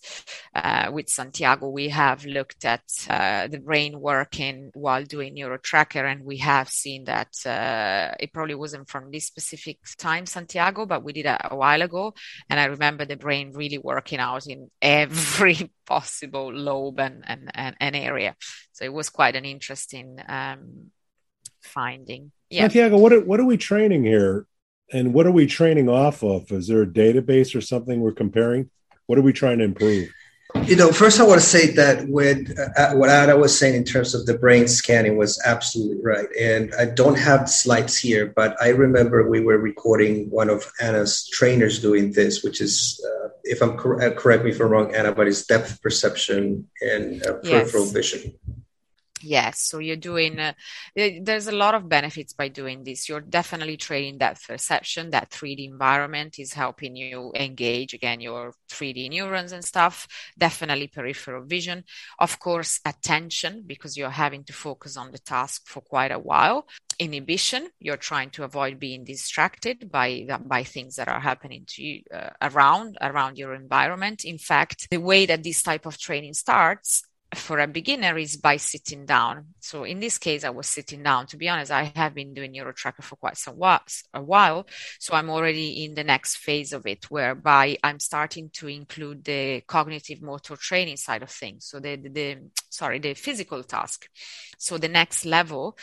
uh, 0.56 0.90
with 0.92 1.08
Santiago. 1.08 1.70
We 1.70 1.90
have 1.90 2.26
looked 2.26 2.66
at 2.66 2.82
uh, 3.08 3.48
the 3.48 3.60
brain 3.60 4.00
working 4.00 4.72
while 4.74 5.04
doing 5.04 5.36
NeuroTracker, 5.36 6.04
and 6.12 6.26
we 6.26 6.38
have 6.38 6.68
seen 6.68 7.04
that 7.04 7.36
uh, 7.46 8.16
it 8.20 8.34
probably 8.34 8.56
wasn't 8.56 8.90
from 8.90 9.12
this 9.12 9.28
specific 9.28 9.78
time, 10.00 10.26
Santiago, 10.26 10.88
but 10.88 11.04
we 11.04 11.14
did 11.14 11.28
it 11.28 11.42
a 11.44 11.56
while 11.56 11.84
ago. 11.84 12.16
And 12.50 12.60
I 12.60 12.66
remember 12.66 13.06
the 13.06 13.18
brain 13.18 13.52
really 13.54 13.78
working 13.78 14.18
out 14.18 14.48
in 14.48 14.72
every 14.82 15.70
possible 15.86 16.52
lobe 16.52 17.00
and, 17.00 17.24
and, 17.28 17.52
and, 17.54 17.76
and 17.80 17.96
area. 17.96 18.36
So 18.76 18.84
it 18.84 18.92
was 18.92 19.10
quite 19.10 19.38
an 19.38 19.46
interesting 19.46 20.20
um, 20.28 20.92
finding. 21.64 22.34
Yeah. 22.50 22.64
Santiago, 22.64 22.98
what 22.98 23.14
are, 23.14 23.22
what 23.22 23.40
are 23.40 23.46
we 23.46 23.56
training 23.56 24.04
here? 24.04 24.48
And 24.92 25.14
what 25.14 25.26
are 25.26 25.32
we 25.32 25.48
training 25.48 25.88
off 25.88 26.24
of? 26.24 26.52
Is 26.52 26.68
there 26.68 26.82
a 26.82 26.86
database 26.86 27.56
or 27.56 27.62
something 27.62 28.02
we're 28.02 28.12
comparing? 28.12 28.70
What 29.06 29.18
are 29.18 29.22
we 29.22 29.32
trying 29.32 29.60
to 29.60 29.64
improve? 29.64 30.10
You 30.66 30.76
know, 30.76 30.92
first 30.92 31.22
I 31.22 31.24
want 31.24 31.40
to 31.40 31.46
say 31.46 31.72
that 31.72 32.10
with 32.10 32.54
uh, 32.78 32.96
what 32.96 33.10
Anna 33.10 33.38
was 33.38 33.58
saying 33.58 33.76
in 33.76 33.86
terms 33.86 34.14
of 34.14 34.26
the 34.26 34.38
brain 34.38 34.68
scanning 34.68 35.16
was 35.16 35.42
absolutely 35.46 36.04
right. 36.04 36.28
And 36.38 36.74
I 36.78 36.84
don't 36.84 37.18
have 37.18 37.42
the 37.42 37.52
slides 37.52 37.98
here, 37.98 38.34
but 38.36 38.62
I 38.62 38.70
remember 38.70 39.30
we 39.30 39.40
were 39.40 39.58
recording 39.58 40.30
one 40.30 40.50
of 40.50 40.70
Anna's 40.82 41.26
trainers 41.32 41.82
doing 41.82 42.12
this, 42.12 42.44
which 42.44 42.60
is, 42.60 43.02
uh, 43.08 43.30
if 43.46 43.62
I'm 43.62 43.78
cor- 43.78 44.04
uh, 44.04 44.14
correct 44.14 44.44
me 44.44 44.52
if 44.52 44.60
I'm 44.60 44.68
wrong, 44.68 44.94
Anna, 44.94 45.14
but 45.14 45.30
it's 45.30 45.46
depth 45.46 45.82
perception 45.82 46.68
and 46.82 47.26
uh, 47.26 47.36
peripheral 47.36 47.86
yes. 47.86 47.94
vision. 47.94 48.34
Yes, 49.22 49.62
so 49.62 49.80
you're 49.80 49.96
doing, 49.96 50.40
uh, 50.40 50.54
there's 50.96 51.48
a 51.48 51.52
lot 51.52 51.74
of 51.74 51.88
benefits 51.88 52.34
by 52.34 52.50
doing 52.50 52.84
this. 52.84 53.08
You're 53.08 53.22
definitely 53.22 53.78
training 53.78 54.18
that 54.18 54.42
perception, 54.46 55.12
that 55.12 55.32
3D 55.32 55.66
environment 55.66 56.38
is 56.38 56.54
helping 56.54 56.98
you 56.98 57.32
engage 57.34 57.94
again 57.94 58.20
your 58.20 58.54
3D 58.70 59.08
neurons 59.08 59.54
and 59.54 59.64
stuff. 59.64 60.06
Definitely 60.38 60.88
peripheral 60.88 61.46
vision. 61.46 61.86
Of 62.20 62.40
course, 62.40 62.82
attention, 62.86 63.64
because 63.66 63.96
you're 63.96 64.10
having 64.10 64.44
to 64.46 64.54
focus 64.54 64.98
on 64.98 65.12
the 65.12 65.18
task 65.18 65.66
for 65.66 65.80
quite 65.82 66.12
a 66.12 66.20
while. 66.20 66.68
Inhibition, 67.00 67.70
you're 67.80 67.98
trying 67.98 68.32
to 68.32 68.44
avoid 68.44 68.80
being 68.80 69.06
distracted 69.06 69.90
by, 69.90 70.28
by 70.46 70.64
things 70.64 70.98
that 70.98 71.08
are 71.08 71.22
happening 71.22 71.64
to 71.70 71.84
you 71.84 72.04
uh, 72.14 72.30
around, 72.42 72.98
around 73.02 73.38
your 73.38 73.54
environment. 73.54 74.26
In 74.26 74.38
fact, 74.38 74.90
the 74.92 74.98
way 74.98 75.26
that 75.26 75.42
this 75.44 75.64
type 75.64 75.86
of 75.86 75.98
training 75.98 76.34
starts 76.34 77.04
for 77.34 77.60
a 77.60 77.68
beginner 77.68 78.18
is 78.18 78.38
by 78.38 78.58
sitting 78.58 79.06
down. 79.06 79.48
So 79.60 79.84
in 79.84 80.00
this 80.00 80.18
case, 80.18 80.44
I 80.44 80.52
was 80.52 80.68
sitting 80.68 81.04
down. 81.04 81.28
To 81.28 81.38
be 81.38 81.50
honest, 81.50 81.72
I 81.72 81.92
have 81.96 82.14
been 82.14 82.34
doing 82.34 82.54
NeuroTracker 82.54 83.04
for 83.04 83.16
quite 83.16 83.38
some 83.38 83.56
while, 83.56 83.82
a 84.14 84.22
while. 84.22 84.68
So 85.00 85.16
I'm 85.16 85.30
already 85.30 85.84
in 85.84 85.96
the 85.96 86.04
next 86.04 86.38
phase 86.38 86.72
of 86.72 86.86
it, 86.86 87.10
whereby 87.10 87.78
I'm 87.84 88.00
starting 88.00 88.50
to 88.54 88.68
include 88.68 89.24
the 89.26 89.62
cognitive 89.62 90.22
motor 90.22 90.56
training 90.56 90.98
side 90.98 91.24
of 91.24 91.30
things. 91.30 91.66
So 91.66 91.80
the, 91.80 91.96
the, 91.96 92.10
the 92.10 92.38
sorry, 92.70 93.00
the 93.00 93.14
physical 93.16 93.64
task. 93.64 94.08
So 94.58 94.78
the 94.78 94.88
next 94.88 95.26
level 95.26 95.78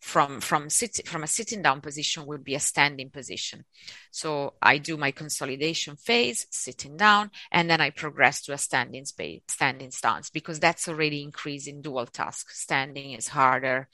from 0.00 0.40
from 0.40 0.70
sit, 0.70 1.06
from 1.06 1.24
a 1.24 1.26
sitting 1.26 1.62
down 1.62 1.80
position 1.80 2.26
would 2.26 2.44
be 2.44 2.54
a 2.54 2.60
standing 2.60 3.10
position. 3.10 3.64
So 4.10 4.54
I 4.62 4.78
do 4.78 4.96
my 4.96 5.10
consolidation 5.10 5.96
phase, 5.96 6.46
sitting 6.50 6.96
down, 6.96 7.30
and 7.50 7.68
then 7.68 7.80
I 7.80 7.90
progress 7.90 8.42
to 8.42 8.52
a 8.52 8.58
standing 8.58 9.04
space, 9.04 9.42
standing 9.48 9.90
stance 9.90 10.30
because 10.30 10.60
that's 10.60 10.83
already 10.88 11.22
increasing 11.22 11.82
dual 11.82 12.06
task. 12.06 12.50
Standing 12.50 13.12
is 13.12 13.28
harder 13.28 13.88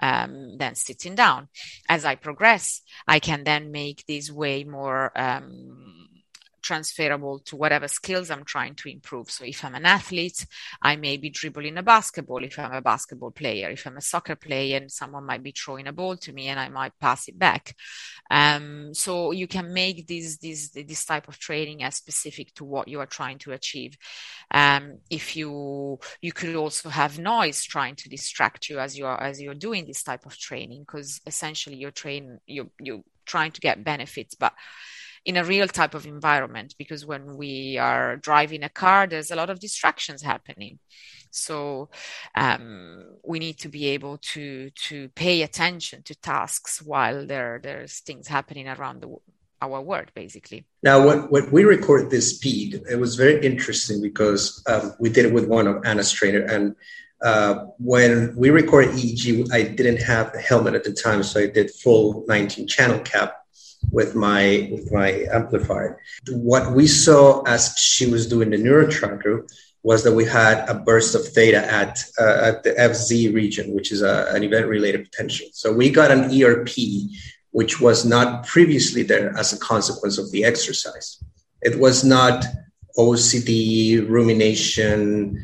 um, 0.00 0.56
than 0.58 0.74
sitting 0.74 1.14
down. 1.14 1.48
As 1.88 2.04
I 2.04 2.14
progress, 2.14 2.82
I 3.06 3.18
can 3.18 3.44
then 3.44 3.70
make 3.72 4.04
this 4.06 4.30
way 4.30 4.64
more 4.64 5.12
um, 5.18 6.08
transferable 6.62 7.40
to 7.40 7.56
whatever 7.56 7.88
skills 7.88 8.30
I'm 8.30 8.44
trying 8.44 8.74
to 8.76 8.88
improve. 8.88 9.30
So 9.30 9.44
if 9.44 9.64
I'm 9.64 9.74
an 9.74 9.84
athlete, 9.84 10.46
I 10.80 10.96
may 10.96 11.16
be 11.16 11.30
dribbling 11.30 11.78
a 11.78 11.82
basketball 11.82 12.44
if 12.44 12.58
I'm 12.58 12.72
a 12.72 12.80
basketball 12.80 13.32
player. 13.32 13.70
If 13.70 13.86
I'm 13.86 13.96
a 13.96 14.00
soccer 14.00 14.36
player 14.36 14.76
and 14.76 14.90
someone 14.90 15.26
might 15.26 15.42
be 15.42 15.52
throwing 15.52 15.86
a 15.86 15.92
ball 15.92 16.16
to 16.18 16.32
me 16.32 16.48
and 16.48 16.58
I 16.58 16.68
might 16.68 16.98
pass 17.00 17.28
it 17.28 17.38
back. 17.38 17.76
Um, 18.30 18.94
so 18.94 19.32
you 19.32 19.46
can 19.46 19.72
make 19.72 20.06
this, 20.06 20.38
this, 20.38 20.70
this 20.70 21.04
type 21.04 21.28
of 21.28 21.38
training 21.38 21.82
as 21.82 21.96
specific 21.96 22.54
to 22.54 22.64
what 22.64 22.88
you 22.88 23.00
are 23.00 23.06
trying 23.06 23.38
to 23.38 23.52
achieve. 23.52 23.96
Um, 24.50 24.98
if 25.10 25.36
you, 25.36 25.98
you 26.20 26.32
could 26.32 26.56
also 26.56 26.88
have 26.88 27.18
noise 27.18 27.64
trying 27.64 27.96
to 27.96 28.08
distract 28.08 28.68
you 28.68 28.78
as 28.78 28.96
you're, 28.96 29.20
as 29.20 29.40
you're 29.40 29.54
doing 29.54 29.86
this 29.86 30.02
type 30.02 30.26
of 30.26 30.38
training, 30.38 30.80
because 30.82 31.20
essentially 31.26 31.76
you're 31.76 31.90
training, 31.90 32.38
you, 32.46 32.70
you're 32.80 33.02
trying 33.26 33.52
to 33.52 33.60
get 33.60 33.84
benefits, 33.84 34.34
but 34.34 34.52
in 35.24 35.36
a 35.36 35.44
real 35.44 35.68
type 35.68 35.94
of 35.94 36.06
environment 36.06 36.74
because 36.78 37.06
when 37.06 37.36
we 37.36 37.78
are 37.78 38.16
driving 38.16 38.62
a 38.62 38.68
car 38.68 39.06
there's 39.06 39.30
a 39.30 39.36
lot 39.36 39.50
of 39.50 39.60
distractions 39.60 40.22
happening. 40.22 40.78
So 41.30 41.88
um, 42.34 43.04
we 43.24 43.38
need 43.38 43.58
to 43.60 43.68
be 43.68 43.86
able 43.88 44.18
to 44.32 44.70
to 44.88 45.08
pay 45.10 45.42
attention 45.42 46.02
to 46.04 46.14
tasks 46.14 46.82
while 46.82 47.26
there 47.26 47.60
there's 47.62 48.00
things 48.00 48.28
happening 48.28 48.68
around 48.68 49.02
the 49.02 49.14
our 49.60 49.80
world 49.80 50.10
basically. 50.14 50.66
Now 50.82 51.06
when, 51.06 51.20
when 51.30 51.50
we 51.50 51.62
record 51.64 52.10
this 52.10 52.36
speed 52.36 52.82
it 52.90 52.96
was 52.96 53.14
very 53.14 53.44
interesting 53.44 54.02
because 54.02 54.62
um, 54.66 54.94
we 54.98 55.08
did 55.08 55.26
it 55.26 55.32
with 55.32 55.46
one 55.46 55.66
of 55.68 55.84
anna's 55.84 56.10
trainer 56.10 56.40
and 56.40 56.74
uh, 57.22 57.66
when 57.78 58.34
we 58.34 58.50
recorded 58.50 58.90
EEG, 58.96 59.52
I 59.52 59.62
didn't 59.62 60.02
have 60.02 60.32
the 60.32 60.40
helmet 60.40 60.74
at 60.74 60.82
the 60.82 60.92
time, 60.92 61.22
so 61.22 61.38
I 61.38 61.46
did 61.46 61.70
full 61.70 62.24
19 62.26 62.66
channel 62.66 62.98
cap 62.98 63.41
with 63.90 64.14
my 64.14 64.68
with 64.70 64.92
my 64.92 65.26
amplifier. 65.32 66.00
What 66.30 66.72
we 66.72 66.86
saw 66.86 67.42
as 67.42 67.74
she 67.76 68.06
was 68.06 68.26
doing 68.26 68.50
the 68.50 68.56
NeuroTracker 68.56 69.48
was 69.82 70.04
that 70.04 70.12
we 70.12 70.24
had 70.24 70.68
a 70.68 70.74
burst 70.74 71.14
of 71.14 71.26
theta 71.26 71.64
at 71.70 71.98
uh, 72.18 72.52
at 72.52 72.62
the 72.62 72.70
FZ 72.72 73.34
region, 73.34 73.74
which 73.74 73.90
is 73.90 74.02
a, 74.02 74.26
an 74.30 74.44
event-related 74.44 75.10
potential. 75.10 75.48
So 75.52 75.72
we 75.72 75.90
got 75.90 76.10
an 76.10 76.30
ERP, 76.30 76.70
which 77.50 77.80
was 77.80 78.04
not 78.04 78.46
previously 78.46 79.02
there 79.02 79.36
as 79.36 79.52
a 79.52 79.58
consequence 79.58 80.18
of 80.18 80.30
the 80.30 80.44
exercise. 80.44 81.22
It 81.62 81.78
was 81.78 82.04
not 82.04 82.44
OCD, 82.96 84.08
rumination, 84.08 85.40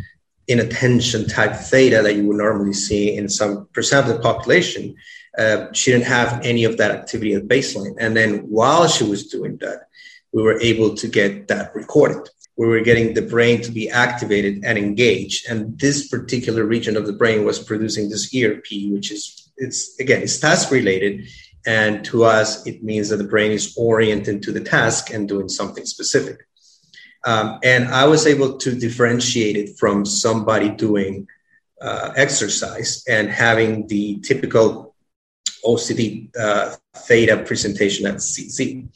inattention 0.47 1.27
type 1.27 1.55
theta 1.55 2.03
that 2.03 2.15
you 2.15 2.27
would 2.27 2.39
normally 2.39 2.73
see 2.73 3.17
in 3.17 3.29
some 3.29 3.69
percent 3.73 4.09
of 4.09 4.15
the 4.15 4.21
population 4.21 4.97
uh, 5.39 5.73
she 5.73 5.93
didn't 5.93 6.07
have 6.07 6.45
any 6.45 6.65
of 6.65 6.77
that 6.79 6.91
activity 6.91 7.35
at 7.35 7.47
baseline. 7.47 7.95
And 7.99 8.17
then 8.17 8.39
while 8.49 8.89
she 8.89 9.05
was 9.05 9.29
doing 9.29 9.57
that, 9.59 9.89
we 10.33 10.43
were 10.43 10.61
able 10.61 10.95
to 10.97 11.09
get 11.09 11.49
that 11.49 11.75
recorded. 11.75 12.29
We 12.57 12.67
were 12.67 12.81
getting 12.81 13.15
the 13.15 13.23
brain 13.23 13.63
to 13.63 13.71
be 13.71 13.89
activated 13.89 14.65
and 14.65 14.77
engaged. 14.77 15.49
And 15.49 15.79
this 15.79 16.09
particular 16.09 16.65
region 16.65 16.97
of 16.97 17.07
the 17.07 17.13
brain 17.13 17.45
was 17.45 17.61
producing 17.61 18.11
this 18.11 18.35
ERP, 18.35 18.67
which 18.91 19.13
is, 19.13 19.51
it's 19.57 19.99
again, 20.01 20.23
it's 20.23 20.39
task 20.39 20.73
related. 20.73 21.29
And 21.67 22.05
to 22.07 22.25
us, 22.25 22.67
it 22.67 22.83
means 22.83 23.09
that 23.11 23.19
the 23.19 23.25
brain 23.25 23.53
is 23.53 23.77
oriented 23.77 24.43
to 24.43 24.53
the 24.53 24.61
task 24.61 25.11
and 25.11 25.29
doing 25.29 25.49
something 25.49 25.87
specific. 25.87 26.47
Um, 27.25 27.59
and 27.63 27.89
I 27.89 28.07
was 28.07 28.27
able 28.27 28.59
to 28.59 28.75
differentiate 28.75 29.57
it 29.57 29.79
from 29.79 30.05
somebody 30.05 30.71
doing 30.71 31.29
uh, 31.81 32.13
exercise 32.17 33.05
and 33.09 33.29
having 33.29 33.87
the 33.87 34.19
typical 34.21 34.88
OCD 35.65 36.31
uh, 36.37 36.75
theta 36.97 37.39
presentation 37.39 38.07
at 38.07 38.17
CZ. 38.17 38.89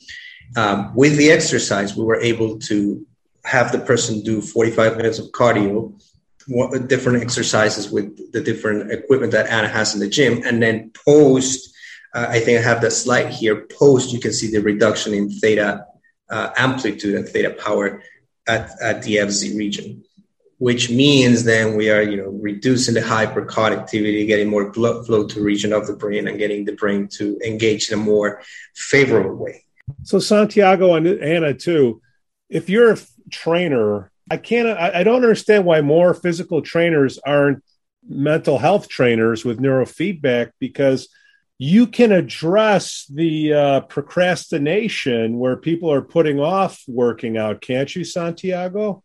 Um, 0.57 0.94
with 0.94 1.16
the 1.16 1.31
exercise, 1.31 1.96
we 1.96 2.05
were 2.05 2.20
able 2.20 2.59
to 2.61 3.07
have 3.44 3.72
the 3.72 3.79
person 3.79 4.22
do 4.22 4.40
45 4.40 4.96
minutes 4.96 5.18
of 5.18 5.27
cardio, 5.27 5.92
different 6.88 7.22
exercises 7.22 7.90
with 7.90 8.33
the 8.33 8.40
different 8.40 8.90
equipment 8.90 9.33
that 9.33 9.48
Anna 9.48 9.68
has 9.68 9.94
in 9.94 10.01
the 10.01 10.09
gym, 10.09 10.42
and 10.44 10.62
then 10.62 10.90
post. 11.07 11.72
Uh, 12.14 12.27
I 12.29 12.40
think 12.40 12.59
I 12.59 12.62
have 12.62 12.81
the 12.81 12.90
slide 12.90 13.31
here. 13.31 13.66
Post, 13.79 14.12
you 14.12 14.20
can 14.20 14.33
see 14.33 14.51
the 14.51 14.61
reduction 14.61 15.14
in 15.14 15.31
theta 15.31 15.87
uh, 16.29 16.51
amplitude 16.57 17.14
and 17.14 17.29
theta 17.29 17.51
power 17.51 18.03
at, 18.46 18.70
at 18.83 19.03
the 19.03 19.16
FZ 19.16 19.57
region 19.57 20.05
which 20.62 20.90
means 20.90 21.42
then 21.42 21.75
we 21.75 21.90
are, 21.90 22.03
you 22.03 22.16
know, 22.16 22.29
reducing 22.40 22.94
the 22.94 23.01
hyperconnectivity, 23.01 24.29
getting 24.29 24.48
more 24.48 24.70
blood 24.70 25.05
flow 25.05 25.27
to 25.27 25.42
region 25.42 25.72
of 25.72 25.88
the 25.88 25.92
brain 25.92 26.29
and 26.29 26.38
getting 26.38 26.64
the 26.64 26.77
brain 26.77 27.09
to 27.09 27.37
engage 27.44 27.90
in 27.90 27.98
a 27.98 28.01
more 28.01 28.40
favorable 28.77 29.35
way. 29.35 29.64
So 30.05 30.20
Santiago 30.20 30.94
and 30.94 31.09
Anna 31.20 31.53
too, 31.53 32.01
if 32.48 32.70
you're 32.70 32.92
a 32.92 32.98
trainer, 33.29 34.12
I 34.31 34.37
can't, 34.37 34.68
I, 34.68 35.01
I 35.01 35.03
don't 35.03 35.16
understand 35.16 35.64
why 35.64 35.81
more 35.81 36.14
physical 36.14 36.62
trainers 36.62 37.18
aren't 37.27 37.64
mental 38.09 38.57
health 38.57 38.88
trainers 38.88 39.44
with 39.44 39.59
neurofeedback 39.59 40.53
because 40.61 41.09
you 41.59 41.88
can 41.88 42.12
address 42.12 43.05
the 43.12 43.53
uh, 43.53 43.81
procrastination 43.81 45.40
where 45.40 45.57
people 45.57 45.92
are 45.92 46.03
putting 46.03 46.38
off 46.38 46.85
working 46.87 47.37
out, 47.37 47.61
can't 47.61 47.92
you, 47.96 48.05
Santiago? 48.05 49.03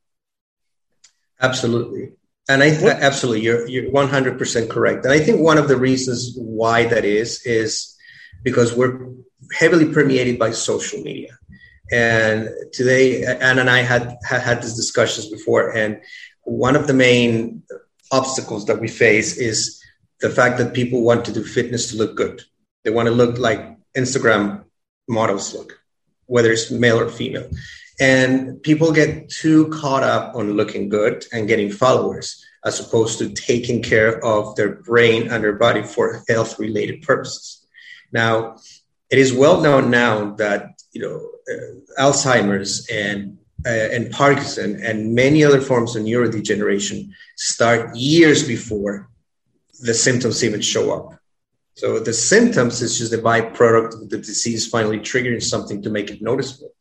Absolutely. 1.42 2.12
And 2.50 2.64
I 2.64 2.70
th- 2.70 2.84
absolutely, 2.84 3.42
you're 3.42 3.68
you're 3.68 3.92
100% 3.92 4.70
correct. 4.70 5.04
And 5.06 5.14
I 5.14 5.20
think 5.20 5.42
one 5.42 5.58
of 5.58 5.68
the 5.68 5.78
reasons 5.78 6.34
why 6.36 6.86
that 6.86 7.04
is 7.04 7.46
is 7.46 7.96
because 8.44 8.74
we're 8.74 9.10
heavily 9.54 9.92
permeated 9.94 10.40
by 10.40 10.52
social 10.52 11.02
media. 11.02 11.38
And 11.92 12.50
today, 12.74 13.24
Anna 13.26 13.62
and 13.62 13.70
I 13.70 13.80
had, 13.80 14.18
had 14.24 14.42
had 14.42 14.62
these 14.62 14.76
discussions 14.76 15.30
before, 15.30 15.76
and 15.76 16.02
one 16.44 16.76
of 16.76 16.88
the 16.88 16.94
main 16.94 17.64
obstacles 18.12 18.66
that 18.66 18.80
we 18.80 18.88
face 18.88 19.38
is 19.38 19.82
the 20.22 20.30
fact 20.30 20.58
that 20.58 20.74
people 20.74 21.02
want 21.02 21.26
to 21.26 21.34
do 21.34 21.44
fitness 21.44 21.92
to 21.92 21.98
look 21.98 22.16
good. 22.16 22.42
They 22.84 22.90
want 22.92 23.08
to 23.08 23.14
look 23.14 23.38
like 23.38 23.78
Instagram 23.96 24.64
models 25.08 25.54
look, 25.54 25.80
whether 26.26 26.52
it's 26.52 26.72
male 26.72 27.00
or 27.00 27.10
female. 27.10 27.50
And 28.00 28.62
people 28.62 28.92
get 28.92 29.30
too 29.30 29.70
caught 29.70 30.04
up 30.04 30.36
on 30.36 30.54
looking 30.54 30.90
good 30.90 31.26
and 31.32 31.48
getting 31.48 31.72
followers 31.72 32.44
as 32.64 32.80
opposed 32.80 33.18
to 33.20 33.30
taking 33.30 33.82
care 33.82 34.24
of 34.24 34.56
their 34.56 34.76
brain 34.76 35.30
and 35.32 35.44
their 35.44 35.54
body 35.54 35.84
for 35.84 36.24
health 36.28 36.60
related 36.60 37.02
purposes. 37.02 37.66
Now, 38.12 38.58
it 39.10 39.18
is 39.18 39.34
well 39.34 39.62
known 39.62 39.90
now 39.90 40.36
that 40.36 40.82
you 40.92 41.02
know 41.02 41.30
uh, 41.52 42.02
Alzheimer's 42.02 42.88
and 42.92 43.38
uh, 43.66 43.70
and 43.70 44.12
Parkinson 44.12 44.84
and 44.84 45.16
many 45.16 45.44
other 45.44 45.62
forms 45.62 45.96
of 45.96 46.04
neurodegeneration 46.04 47.10
start 47.36 47.96
years 47.96 48.48
before 48.48 49.10
the 49.82 49.94
symptoms 49.94 50.44
even 50.44 50.62
show 50.62 50.94
up. 50.94 51.20
So 51.76 52.00
the 52.00 52.14
symptoms 52.14 52.82
is 52.82 52.98
just 52.98 53.14
a 53.14 53.18
byproduct 53.18 54.02
of 54.02 54.10
the 54.10 54.18
disease 54.18 54.68
finally 54.68 55.00
triggering 55.00 55.42
something 55.42 55.82
to 55.84 55.90
make 55.90 56.10
it 56.10 56.22
noticeable. 56.22 56.72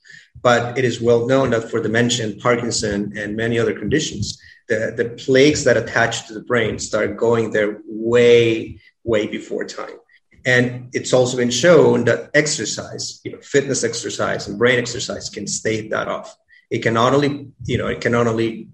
But 0.43 0.79
it 0.79 0.85
is 0.85 1.01
well 1.01 1.27
known 1.27 1.51
that 1.51 1.71
for 1.71 1.81
dementia 1.81 2.27
and 2.27 2.41
Parkinson 2.41 3.13
and 3.17 3.37
many 3.37 3.59
other 3.59 3.77
conditions, 3.79 4.41
the, 4.69 4.93
the 4.97 5.11
plaques 5.11 5.65
that 5.65 5.77
attach 5.77 6.27
to 6.27 6.35
the 6.35 6.41
brain 6.41 6.79
start 6.79 7.17
going 7.17 7.51
there 7.51 7.81
way, 7.87 8.81
way 9.05 9.27
before 9.27 9.65
time. 9.65 9.99
And 10.45 10.91
it's 10.93 11.13
also 11.13 11.37
been 11.37 11.51
shown 11.51 12.05
that 12.05 12.31
exercise, 12.35 13.21
you 13.25 13.33
know, 13.33 13.41
fitness 13.41 13.83
exercise 13.83 14.47
and 14.47 14.59
brain 14.59 14.79
exercise 14.79 15.29
can 15.29 15.47
stave 15.47 15.91
that 15.91 16.07
off. 16.07 16.37
It 16.71 16.81
can 16.81 16.95
not 16.95 17.15
only, 17.15 17.49
you 17.65 17.79
know, 17.79 17.89
it 17.89 18.01
can 18.01 18.13
not 18.13 18.29
only 18.29 18.69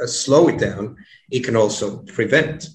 uh, 0.00 0.06
slow 0.06 0.48
it 0.48 0.58
down, 0.58 0.96
it 1.30 1.44
can 1.44 1.56
also 1.56 1.98
prevent. 1.98 2.68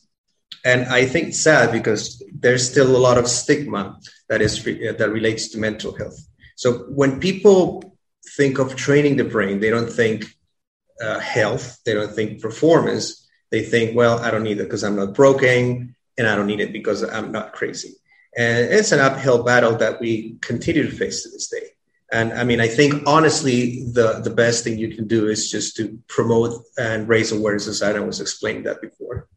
And 0.63 0.85
I 0.85 1.05
think 1.05 1.29
it's 1.29 1.41
sad 1.41 1.71
because 1.71 2.23
there's 2.33 2.69
still 2.69 2.95
a 2.95 2.97
lot 2.97 3.17
of 3.17 3.27
stigma 3.27 3.99
that 4.29 4.41
is 4.41 4.59
uh, 4.67 4.93
that 4.97 5.09
relates 5.11 5.49
to 5.49 5.59
mental 5.59 5.95
health. 5.95 6.19
So 6.55 6.85
when 6.89 7.19
people 7.19 7.94
think 8.37 8.59
of 8.59 8.75
training 8.75 9.17
the 9.17 9.23
brain, 9.23 9.59
they 9.59 9.69
don't 9.69 9.91
think 9.91 10.25
uh, 11.01 11.19
health, 11.19 11.79
they 11.85 11.93
don't 11.93 12.13
think 12.13 12.41
performance. 12.41 13.27
They 13.51 13.63
think, 13.63 13.95
well, 13.95 14.19
I 14.19 14.31
don't 14.31 14.43
need 14.43 14.59
it 14.59 14.63
because 14.63 14.83
I'm 14.83 14.95
not 14.95 15.13
broken, 15.13 15.95
and 16.17 16.27
I 16.27 16.35
don't 16.35 16.47
need 16.47 16.59
it 16.59 16.73
because 16.73 17.03
I'm 17.03 17.31
not 17.31 17.53
crazy. 17.53 17.95
And 18.37 18.71
it's 18.71 18.91
an 18.91 18.99
uphill 18.99 19.43
battle 19.43 19.77
that 19.77 19.99
we 20.01 20.37
continue 20.41 20.83
to 20.83 20.95
face 20.95 21.23
to 21.23 21.29
this 21.29 21.47
day. 21.47 21.69
And 22.11 22.33
I 22.33 22.43
mean, 22.43 22.59
I 22.59 22.67
think 22.67 23.03
honestly, 23.07 23.83
the, 23.91 24.19
the 24.23 24.29
best 24.29 24.63
thing 24.63 24.77
you 24.77 24.95
can 24.95 25.07
do 25.07 25.27
is 25.27 25.49
just 25.49 25.75
to 25.77 25.99
promote 26.07 26.63
and 26.77 27.07
raise 27.07 27.31
awareness, 27.31 27.67
as 27.67 27.81
I 27.81 27.97
was 27.99 28.21
explaining 28.21 28.63
that 28.63 28.81
before. 28.81 29.27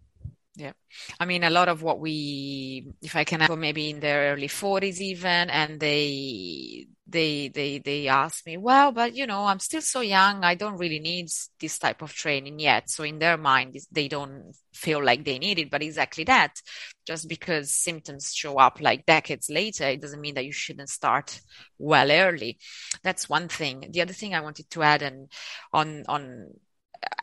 Yeah. 0.55 0.73
I 1.21 1.25
mean, 1.25 1.45
a 1.45 1.51
lot 1.51 1.69
of 1.69 1.83
what 1.83 2.01
we, 2.01 2.89
if 3.01 3.15
I 3.15 3.25
can, 3.25 3.47
maybe 3.61 3.91
in 3.91 4.01
their 4.01 4.33
early 4.33 4.49
40s 4.49 5.01
even, 5.01 5.51
and 5.51 5.79
they, 5.79 6.89
they 7.09 7.49
they 7.49 7.79
they 7.79 8.07
ask 8.07 8.45
me 8.45 8.57
well 8.59 8.93
but 8.93 9.15
you 9.15 9.27
know 9.27 9.47
i'm 9.47 9.59
still 9.61 9.81
so 9.81 10.01
young. 10.01 10.45
I 10.45 10.55
don't 10.55 10.77
really 10.77 10.99
need 10.99 11.29
this 11.61 11.79
type 11.79 12.03
of 12.03 12.13
training 12.13 12.59
yet. 12.59 12.91
So 12.91 13.03
in 13.05 13.19
their 13.19 13.37
mind 13.39 13.77
they 13.91 14.09
don't 14.09 14.55
feel 14.75 15.03
like 15.03 15.25
they 15.25 15.39
need 15.39 15.59
it 15.59 15.71
but 15.71 15.83
exactly 15.83 16.25
that. 16.25 16.61
Just 17.07 17.29
because 17.29 17.73
symptoms 17.73 18.33
show 18.35 18.57
up 18.59 18.81
like 18.81 19.07
decades 19.07 19.49
later 19.49 19.85
it 19.85 20.03
doesn't 20.03 20.21
mean 20.21 20.35
that 20.35 20.45
you 20.45 20.53
shouldn't 20.53 20.91
start 20.91 21.41
well 21.79 22.11
early. 22.13 22.59
That's 23.03 23.29
one 23.29 23.49
thing. 23.49 23.89
The 23.91 24.03
other 24.03 24.13
thing 24.13 24.35
i 24.35 24.41
wanted 24.41 24.69
to 24.71 24.83
add 24.83 25.03
and 25.03 25.31
on 25.73 26.05
on 26.09 26.49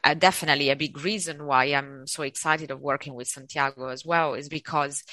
uh, 0.03 0.13
definitely 0.13 0.69
a 0.69 0.75
big 0.75 0.97
reason 1.03 1.45
why 1.45 1.65
i'm 1.65 2.07
so 2.07 2.23
excited 2.23 2.71
of 2.71 2.79
working 2.79 3.13
with 3.13 3.27
santiago 3.27 3.87
as 3.89 4.05
well 4.05 4.33
is 4.33 4.47
because 4.49 5.03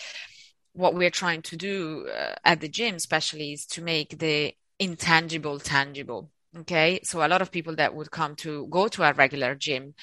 what 0.72 0.94
we're 0.94 1.10
trying 1.10 1.42
to 1.42 1.56
do 1.56 2.08
uh, 2.08 2.34
at 2.44 2.60
the 2.60 2.68
gym 2.68 2.94
especially 2.94 3.52
is 3.52 3.66
to 3.66 3.82
make 3.82 4.18
the 4.18 4.54
intangible 4.82 5.58
tangible 5.58 6.30
okay? 6.60 7.00
So 7.02 7.24
a 7.24 7.28
lot 7.28 7.42
of 7.42 7.50
people 7.50 7.76
that 7.76 7.94
would 7.94 8.10
come 8.10 8.36
to 8.36 8.66
go 8.68 8.88
to 8.88 9.02
a 9.02 9.12
regular 9.12 9.54
gym 9.54 9.94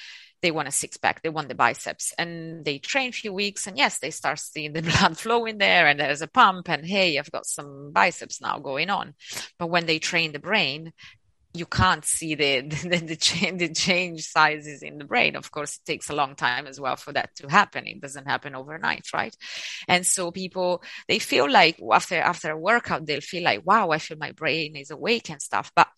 they 0.42 0.50
want 0.50 0.68
a 0.68 0.70
six 0.70 0.96
pack 0.96 1.22
they 1.22 1.28
want 1.28 1.48
the 1.48 1.54
biceps 1.54 2.14
and 2.18 2.64
they 2.64 2.78
train 2.78 3.10
a 3.10 3.12
few 3.12 3.32
weeks 3.32 3.66
and 3.66 3.76
yes 3.76 3.98
they 3.98 4.10
start 4.10 4.38
seeing 4.38 4.72
the 4.72 4.82
blood 4.90 5.18
flow 5.18 5.44
in 5.44 5.58
there 5.58 5.86
and 5.86 6.00
there's 6.00 6.22
a 6.22 6.26
pump 6.26 6.68
and 6.70 6.86
hey 6.86 7.18
i've 7.18 7.30
got 7.30 7.44
some 7.46 7.92
biceps 7.92 8.40
now 8.40 8.58
going 8.58 8.90
on. 8.90 9.14
But 9.58 9.68
when 9.68 9.86
they 9.86 9.98
train 9.98 10.32
the 10.32 10.38
brain 10.38 10.92
you 11.52 11.66
can't 11.66 12.04
see 12.04 12.34
the 12.34 12.60
the, 12.88 12.98
the, 12.98 13.16
change, 13.16 13.58
the 13.60 13.72
change 13.72 14.22
sizes 14.22 14.82
in 14.82 14.98
the 14.98 15.04
brain. 15.04 15.36
Of 15.36 15.50
course, 15.50 15.76
it 15.76 15.84
takes 15.84 16.10
a 16.10 16.14
long 16.14 16.34
time 16.34 16.66
as 16.66 16.80
well 16.80 16.96
for 16.96 17.12
that 17.12 17.34
to 17.36 17.48
happen. 17.48 17.86
It 17.86 18.00
doesn't 18.00 18.26
happen 18.26 18.54
overnight, 18.54 19.06
right? 19.12 19.36
And 19.88 20.06
so 20.06 20.30
people 20.30 20.82
they 21.08 21.18
feel 21.18 21.50
like 21.50 21.80
after 21.92 22.16
after 22.16 22.50
a 22.50 22.58
workout 22.58 23.06
they'll 23.06 23.20
feel 23.20 23.44
like, 23.44 23.66
wow, 23.66 23.90
I 23.90 23.98
feel 23.98 24.18
my 24.18 24.32
brain 24.32 24.76
is 24.76 24.90
awake 24.90 25.30
and 25.30 25.42
stuff. 25.42 25.72
But 25.74 25.88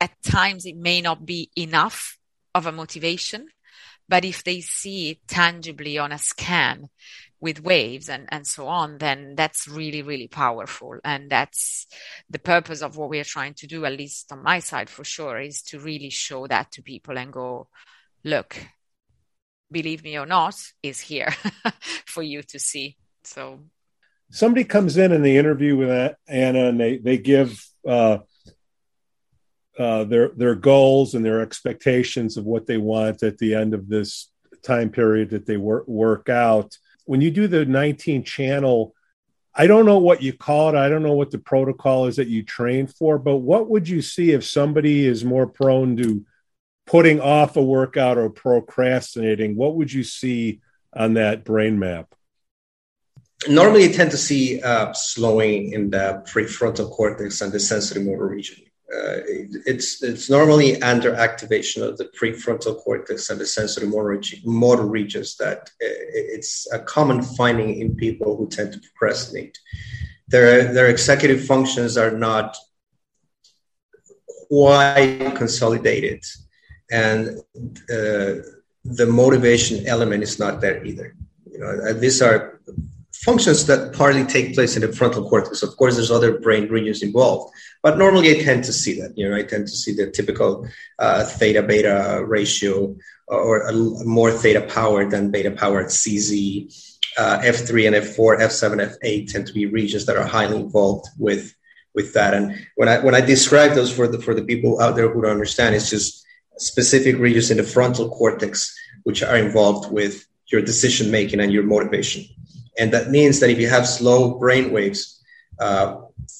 at 0.00 0.22
times 0.22 0.66
it 0.66 0.76
may 0.76 1.00
not 1.00 1.24
be 1.24 1.50
enough 1.56 2.18
of 2.54 2.66
a 2.66 2.72
motivation. 2.72 3.48
But 4.08 4.24
if 4.24 4.44
they 4.44 4.60
see 4.60 5.10
it 5.10 5.26
tangibly 5.26 5.98
on 5.98 6.12
a 6.12 6.18
scan, 6.18 6.88
with 7.40 7.62
waves 7.62 8.08
and, 8.08 8.26
and 8.30 8.46
so 8.46 8.66
on, 8.66 8.98
then 8.98 9.34
that's 9.36 9.68
really, 9.68 10.02
really 10.02 10.28
powerful. 10.28 10.98
And 11.04 11.30
that's 11.30 11.86
the 12.30 12.38
purpose 12.38 12.82
of 12.82 12.96
what 12.96 13.10
we 13.10 13.20
are 13.20 13.24
trying 13.24 13.54
to 13.54 13.66
do, 13.66 13.84
at 13.84 13.92
least 13.92 14.32
on 14.32 14.42
my 14.42 14.60
side 14.60 14.88
for 14.88 15.04
sure, 15.04 15.38
is 15.38 15.62
to 15.64 15.78
really 15.78 16.10
show 16.10 16.46
that 16.46 16.72
to 16.72 16.82
people 16.82 17.18
and 17.18 17.32
go, 17.32 17.68
look, 18.24 18.56
believe 19.70 20.02
me 20.02 20.18
or 20.18 20.26
not, 20.26 20.54
is 20.82 21.00
here 21.00 21.34
for 22.06 22.22
you 22.22 22.42
to 22.42 22.58
see. 22.58 22.96
So 23.24 23.60
somebody 24.30 24.64
comes 24.64 24.96
in 24.96 25.12
in 25.12 25.22
the 25.22 25.36
interview 25.36 25.76
with 25.76 26.14
Anna 26.26 26.68
and 26.68 26.80
they, 26.80 26.96
they 26.96 27.18
give, 27.18 27.62
uh, 27.86 28.18
uh, 29.78 30.04
their 30.04 30.30
their 30.30 30.54
goals 30.54 31.14
and 31.14 31.22
their 31.22 31.42
expectations 31.42 32.38
of 32.38 32.46
what 32.46 32.66
they 32.66 32.78
want 32.78 33.22
at 33.22 33.36
the 33.36 33.54
end 33.54 33.74
of 33.74 33.88
this 33.90 34.30
time 34.62 34.88
period 34.88 35.28
that 35.28 35.44
they 35.44 35.58
work 35.58 35.86
work 35.86 36.30
out 36.30 36.74
when 37.06 37.20
you 37.20 37.30
do 37.30 37.48
the 37.48 37.64
19 37.64 38.24
channel, 38.24 38.94
I 39.54 39.66
don't 39.66 39.86
know 39.86 39.98
what 39.98 40.22
you 40.22 40.34
call 40.34 40.68
it. 40.68 40.74
I 40.74 40.88
don't 40.88 41.02
know 41.02 41.14
what 41.14 41.30
the 41.30 41.38
protocol 41.38 42.06
is 42.06 42.16
that 42.16 42.28
you 42.28 42.42
train 42.42 42.86
for, 42.86 43.18
but 43.18 43.36
what 43.36 43.70
would 43.70 43.88
you 43.88 44.02
see 44.02 44.32
if 44.32 44.44
somebody 44.44 45.06
is 45.06 45.24
more 45.24 45.46
prone 45.46 45.96
to 45.96 46.26
putting 46.86 47.20
off 47.20 47.56
a 47.56 47.62
workout 47.62 48.18
or 48.18 48.28
procrastinating? 48.28 49.56
What 49.56 49.76
would 49.76 49.90
you 49.90 50.04
see 50.04 50.60
on 50.92 51.14
that 51.14 51.44
brain 51.44 51.78
map? 51.78 52.14
Normally, 53.48 53.84
you 53.84 53.92
tend 53.92 54.10
to 54.10 54.18
see 54.18 54.60
uh, 54.60 54.92
slowing 54.92 55.72
in 55.72 55.90
the 55.90 56.22
prefrontal 56.26 56.90
cortex 56.90 57.40
and 57.40 57.52
the 57.52 57.60
sensory 57.60 58.02
motor 58.02 58.26
region 58.26 58.65
uh, 58.94 59.18
it's 59.66 60.00
it's 60.00 60.30
normally 60.30 60.80
under 60.80 61.12
activation 61.14 61.82
of 61.82 61.96
the 61.96 62.04
prefrontal 62.04 62.78
cortex 62.84 63.30
and 63.30 63.40
the 63.40 63.46
sensory 63.46 63.88
motor, 63.88 64.20
motor 64.44 64.84
regions 64.84 65.36
that 65.36 65.58
uh, 65.58 65.90
it's 66.36 66.72
a 66.72 66.78
common 66.78 67.20
finding 67.20 67.80
in 67.80 67.96
people 67.96 68.36
who 68.36 68.48
tend 68.48 68.72
to 68.72 68.80
procrastinate. 68.80 69.58
Their 70.28 70.72
their 70.72 70.88
executive 70.88 71.44
functions 71.44 71.96
are 71.96 72.12
not 72.12 72.56
quite 74.48 75.32
consolidated, 75.34 76.22
and 76.88 77.40
uh, 77.90 78.42
the 78.84 79.06
motivation 79.08 79.84
element 79.88 80.22
is 80.22 80.38
not 80.38 80.60
there 80.60 80.84
either. 80.84 81.16
You 81.50 81.58
know, 81.58 81.92
these 81.92 82.22
are 82.22 82.55
functions 83.24 83.66
that 83.66 83.92
partly 83.92 84.24
take 84.24 84.54
place 84.54 84.76
in 84.76 84.82
the 84.82 84.92
frontal 84.92 85.28
cortex. 85.28 85.62
Of 85.62 85.76
course, 85.76 85.96
there's 85.96 86.10
other 86.10 86.38
brain 86.38 86.68
regions 86.68 87.02
involved, 87.02 87.52
but 87.82 87.98
normally 87.98 88.30
I 88.30 88.42
tend 88.42 88.64
to 88.64 88.72
see 88.72 89.00
that. 89.00 89.16
You 89.16 89.28
know, 89.28 89.36
I 89.36 89.42
tend 89.42 89.66
to 89.66 89.76
see 89.76 89.94
the 89.94 90.10
typical 90.10 90.68
uh, 90.98 91.24
theta 91.24 91.62
beta 91.62 92.22
ratio 92.26 92.96
or 93.28 93.70
more 94.04 94.30
theta 94.30 94.62
power 94.62 95.08
than 95.08 95.30
beta 95.30 95.50
power 95.50 95.80
at 95.80 95.86
CZ. 95.88 96.92
Uh, 97.18 97.38
F3 97.38 97.86
and 97.86 97.96
F4, 97.96 98.40
F7, 98.40 98.98
F8 99.00 99.32
tend 99.32 99.46
to 99.46 99.54
be 99.54 99.64
regions 99.64 100.04
that 100.04 100.18
are 100.18 100.26
highly 100.26 100.58
involved 100.58 101.08
with 101.18 101.54
with 101.94 102.12
that. 102.12 102.34
And 102.34 102.66
when 102.74 102.88
I 102.88 102.98
when 102.98 103.14
I 103.14 103.22
describe 103.22 103.72
those 103.72 103.90
for 103.90 104.06
the 104.06 104.20
for 104.20 104.34
the 104.34 104.44
people 104.44 104.80
out 104.80 104.96
there 104.96 105.08
who 105.08 105.22
don't 105.22 105.30
understand, 105.30 105.74
it's 105.74 105.88
just 105.88 106.24
specific 106.58 107.16
regions 107.16 107.50
in 107.50 107.56
the 107.56 107.62
frontal 107.62 108.10
cortex 108.10 108.74
which 109.04 109.22
are 109.22 109.36
involved 109.36 109.90
with 109.90 110.26
your 110.50 110.62
decision 110.62 111.10
making 111.10 111.40
and 111.40 111.52
your 111.52 111.62
motivation 111.62 112.24
And 112.78 112.92
that 112.92 113.10
means 113.10 113.40
that 113.40 113.50
if 113.50 113.58
you 113.58 113.68
have 113.68 113.86
slow 113.86 114.38
brain 114.38 114.72
waves, 114.72 115.22
uh, 115.58 115.96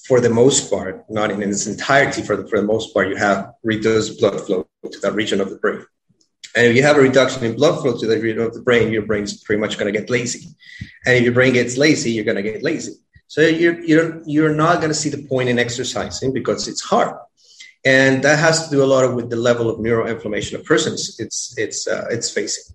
for 0.07 0.20
the 0.20 0.31
most 0.31 0.70
part, 0.70 1.05
not 1.09 1.31
in 1.31 1.42
its 1.42 1.66
entirety, 1.66 2.22
for 2.22 2.37
the, 2.37 2.46
for 2.46 2.61
the 2.61 2.66
most 2.66 2.92
part, 2.92 3.09
you 3.09 3.16
have 3.16 3.53
reduced 3.62 4.20
blood 4.20 4.40
flow 4.40 4.66
to 4.90 5.01
that 5.01 5.14
region 5.14 5.40
of 5.40 5.51
the 5.51 5.57
brain. 5.57 5.85
And 6.55 6.66
if 6.66 6.77
you 6.77 6.83
have 6.83 6.96
a 6.96 7.01
reduction 7.01 7.44
in 7.44 7.57
blood 7.57 7.83
flow 7.83 7.99
to 7.99 8.07
the 8.07 8.18
region 8.18 8.42
of 8.42 8.55
the 8.55 8.62
brain, 8.62 8.92
your 8.92 9.03
brain's 9.03 9.42
pretty 9.42 9.61
much 9.61 9.79
going 9.79 9.92
to 9.92 9.99
get 9.99 10.09
lazy. 10.09 10.49
And 11.05 11.16
if 11.16 11.22
your 11.22 11.33
brain 11.33 11.53
gets 11.53 11.77
lazy, 11.77 12.12
you're 12.12 12.25
going 12.25 12.37
to 12.37 12.42
get 12.42 12.62
lazy. 12.62 12.94
So 13.27 13.40
you're, 13.42 13.81
you're, 13.81 14.22
you're 14.27 14.55
not 14.55 14.77
going 14.77 14.88
to 14.88 14.94
see 14.94 15.11
the 15.11 15.27
point 15.27 15.49
in 15.49 15.59
exercising 15.59 16.33
because 16.33 16.68
it's 16.68 16.81
hard. 16.83 17.14
And 17.85 18.22
that 18.25 18.38
has 18.38 18.64
to 18.64 18.70
do 18.70 18.83
a 18.83 18.87
lot 18.87 19.14
with 19.14 19.31
the 19.31 19.37
level 19.37 19.68
of 19.68 19.79
neuroinflammation 19.79 20.59
a 20.59 20.62
person's 20.62 21.18
it's, 21.20 21.55
it's, 21.59 21.87
uh, 21.87 22.07
it's 22.11 22.31
facing. 22.31 22.75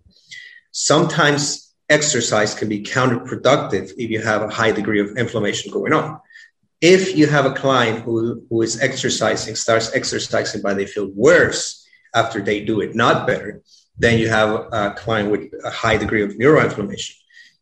Sometimes 0.71 1.70
exercise 1.91 2.56
can 2.56 2.69
be 2.69 2.82
counterproductive 2.82 3.91
if 3.97 4.10
you 4.10 4.21
have 4.21 4.41
a 4.41 4.49
high 4.49 4.71
degree 4.71 5.01
of 5.01 5.17
inflammation 5.17 5.71
going 5.71 5.93
on. 5.93 6.19
If 6.80 7.15
you 7.15 7.27
have 7.27 7.45
a 7.45 7.54
client 7.54 8.04
who, 8.04 8.43
who 8.49 8.62
is 8.63 8.82
exercising, 8.82 9.56
starts 9.56 9.93
exercising, 9.93 10.62
but 10.62 10.77
they 10.77 10.88
feel 10.88 11.12
worse 11.13 11.86
after 12.15 12.41
they 12.41 12.65
do 12.65 12.82
it, 12.82 12.95
not 12.95 13.27
better, 13.27 13.62
then 13.97 14.17
you 14.17 14.30
have 14.30 14.49
a 14.71 14.95
client 14.97 15.30
with 15.30 15.51
a 15.63 15.69
high 15.69 15.97
degree 15.97 16.23
of 16.23 16.32
neuroinflammation. 16.32 17.13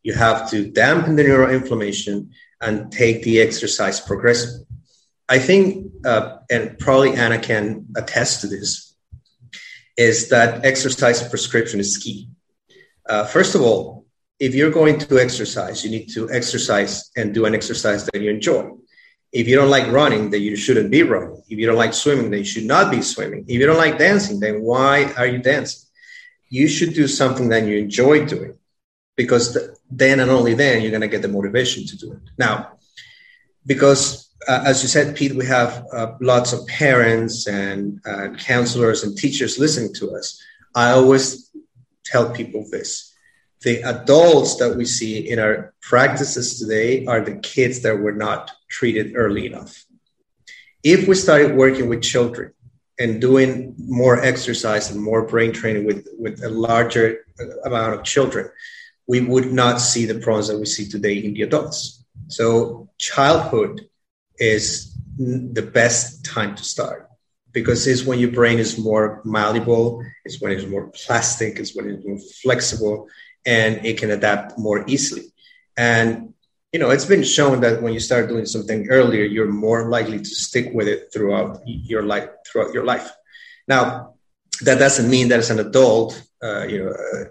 You 0.02 0.14
have 0.14 0.48
to 0.50 0.70
dampen 0.70 1.16
the 1.16 1.24
neuroinflammation 1.24 2.30
and 2.62 2.90
take 2.90 3.22
the 3.22 3.40
exercise 3.40 4.00
progressively. 4.00 4.64
I 5.28 5.38
think, 5.38 5.92
uh, 6.04 6.38
and 6.50 6.78
probably 6.78 7.14
Anna 7.14 7.38
can 7.38 7.86
attest 7.96 8.40
to 8.40 8.46
this, 8.46 8.96
is 9.96 10.30
that 10.30 10.64
exercise 10.64 11.26
prescription 11.28 11.78
is 11.78 11.98
key. 11.98 12.28
Uh, 13.08 13.24
first 13.26 13.54
of 13.54 13.60
all, 13.60 13.99
if 14.40 14.54
you're 14.54 14.70
going 14.70 14.98
to 14.98 15.20
exercise, 15.20 15.84
you 15.84 15.90
need 15.90 16.08
to 16.14 16.30
exercise 16.32 17.10
and 17.14 17.34
do 17.34 17.44
an 17.44 17.54
exercise 17.54 18.06
that 18.06 18.20
you 18.20 18.30
enjoy. 18.30 18.70
If 19.32 19.46
you 19.46 19.54
don't 19.54 19.70
like 19.70 19.92
running, 19.92 20.30
then 20.30 20.40
you 20.40 20.56
shouldn't 20.56 20.90
be 20.90 21.02
running. 21.02 21.40
If 21.48 21.58
you 21.58 21.66
don't 21.66 21.76
like 21.76 21.92
swimming, 21.94 22.30
then 22.30 22.40
you 22.40 22.46
should 22.46 22.64
not 22.64 22.90
be 22.90 23.02
swimming. 23.02 23.44
If 23.46 23.60
you 23.60 23.66
don't 23.66 23.76
like 23.76 23.98
dancing, 23.98 24.40
then 24.40 24.62
why 24.62 25.12
are 25.18 25.26
you 25.26 25.38
dancing? 25.38 25.88
You 26.48 26.66
should 26.66 26.94
do 26.94 27.06
something 27.06 27.50
that 27.50 27.64
you 27.66 27.76
enjoy 27.76 28.24
doing 28.24 28.54
because 29.14 29.56
then 29.90 30.18
and 30.18 30.30
only 30.30 30.54
then 30.54 30.80
you're 30.80 30.90
going 30.90 31.02
to 31.02 31.08
get 31.08 31.22
the 31.22 31.28
motivation 31.28 31.86
to 31.86 31.96
do 31.96 32.12
it. 32.12 32.22
Now, 32.38 32.72
because 33.66 34.30
uh, 34.48 34.62
as 34.64 34.82
you 34.82 34.88
said, 34.88 35.14
Pete, 35.14 35.36
we 35.36 35.46
have 35.46 35.84
uh, 35.92 36.12
lots 36.20 36.54
of 36.54 36.66
parents 36.66 37.46
and 37.46 38.00
uh, 38.06 38.30
counselors 38.38 39.04
and 39.04 39.16
teachers 39.16 39.58
listening 39.58 39.92
to 39.94 40.16
us. 40.16 40.42
I 40.74 40.92
always 40.92 41.50
tell 42.04 42.30
people 42.30 42.66
this 42.70 43.09
the 43.62 43.82
adults 43.82 44.56
that 44.56 44.76
we 44.76 44.84
see 44.84 45.30
in 45.30 45.38
our 45.38 45.74
practices 45.82 46.58
today 46.58 47.04
are 47.06 47.20
the 47.20 47.36
kids 47.36 47.80
that 47.80 47.98
were 47.98 48.12
not 48.12 48.50
treated 48.68 49.12
early 49.16 49.46
enough. 49.46 49.84
If 50.82 51.06
we 51.06 51.14
started 51.14 51.56
working 51.56 51.88
with 51.88 52.02
children 52.02 52.52
and 52.98 53.20
doing 53.20 53.74
more 53.78 54.18
exercise 54.22 54.90
and 54.90 55.02
more 55.02 55.26
brain 55.26 55.52
training 55.52 55.84
with, 55.84 56.08
with 56.18 56.42
a 56.42 56.48
larger 56.48 57.26
amount 57.64 57.94
of 57.94 58.04
children, 58.04 58.50
we 59.06 59.20
would 59.20 59.52
not 59.52 59.80
see 59.80 60.06
the 60.06 60.20
problems 60.20 60.48
that 60.48 60.58
we 60.58 60.66
see 60.66 60.88
today 60.88 61.18
in 61.18 61.34
the 61.34 61.42
adults. 61.42 62.04
So, 62.28 62.88
childhood 62.98 63.88
is 64.38 64.96
the 65.18 65.62
best 65.62 66.24
time 66.24 66.54
to 66.54 66.64
start 66.64 67.10
because 67.52 67.86
it's 67.86 68.04
when 68.04 68.20
your 68.20 68.30
brain 68.30 68.58
is 68.58 68.78
more 68.78 69.20
malleable, 69.24 70.02
it's 70.24 70.40
when 70.40 70.52
it's 70.52 70.66
more 70.66 70.86
plastic, 70.88 71.58
it's 71.58 71.74
when 71.74 71.90
it's 71.90 72.06
more 72.06 72.18
flexible, 72.42 73.08
and 73.46 73.84
it 73.84 73.98
can 73.98 74.10
adapt 74.10 74.58
more 74.58 74.84
easily. 74.86 75.32
And 75.76 76.34
you 76.72 76.78
know, 76.78 76.90
it's 76.90 77.04
been 77.04 77.24
shown 77.24 77.60
that 77.62 77.82
when 77.82 77.92
you 77.92 77.98
start 77.98 78.28
doing 78.28 78.46
something 78.46 78.88
earlier, 78.88 79.24
you're 79.24 79.50
more 79.50 79.88
likely 79.88 80.18
to 80.18 80.24
stick 80.24 80.70
with 80.72 80.86
it 80.86 81.12
throughout 81.12 81.60
your 81.66 82.04
life. 82.04 82.28
Throughout 82.46 82.72
your 82.72 82.84
life. 82.84 83.10
Now, 83.66 84.14
that 84.62 84.78
doesn't 84.78 85.10
mean 85.10 85.28
that 85.28 85.40
as 85.40 85.50
an 85.50 85.58
adult, 85.58 86.22
uh, 86.42 86.66
you 86.66 86.84
know, 86.84 86.90
uh, 86.90 87.24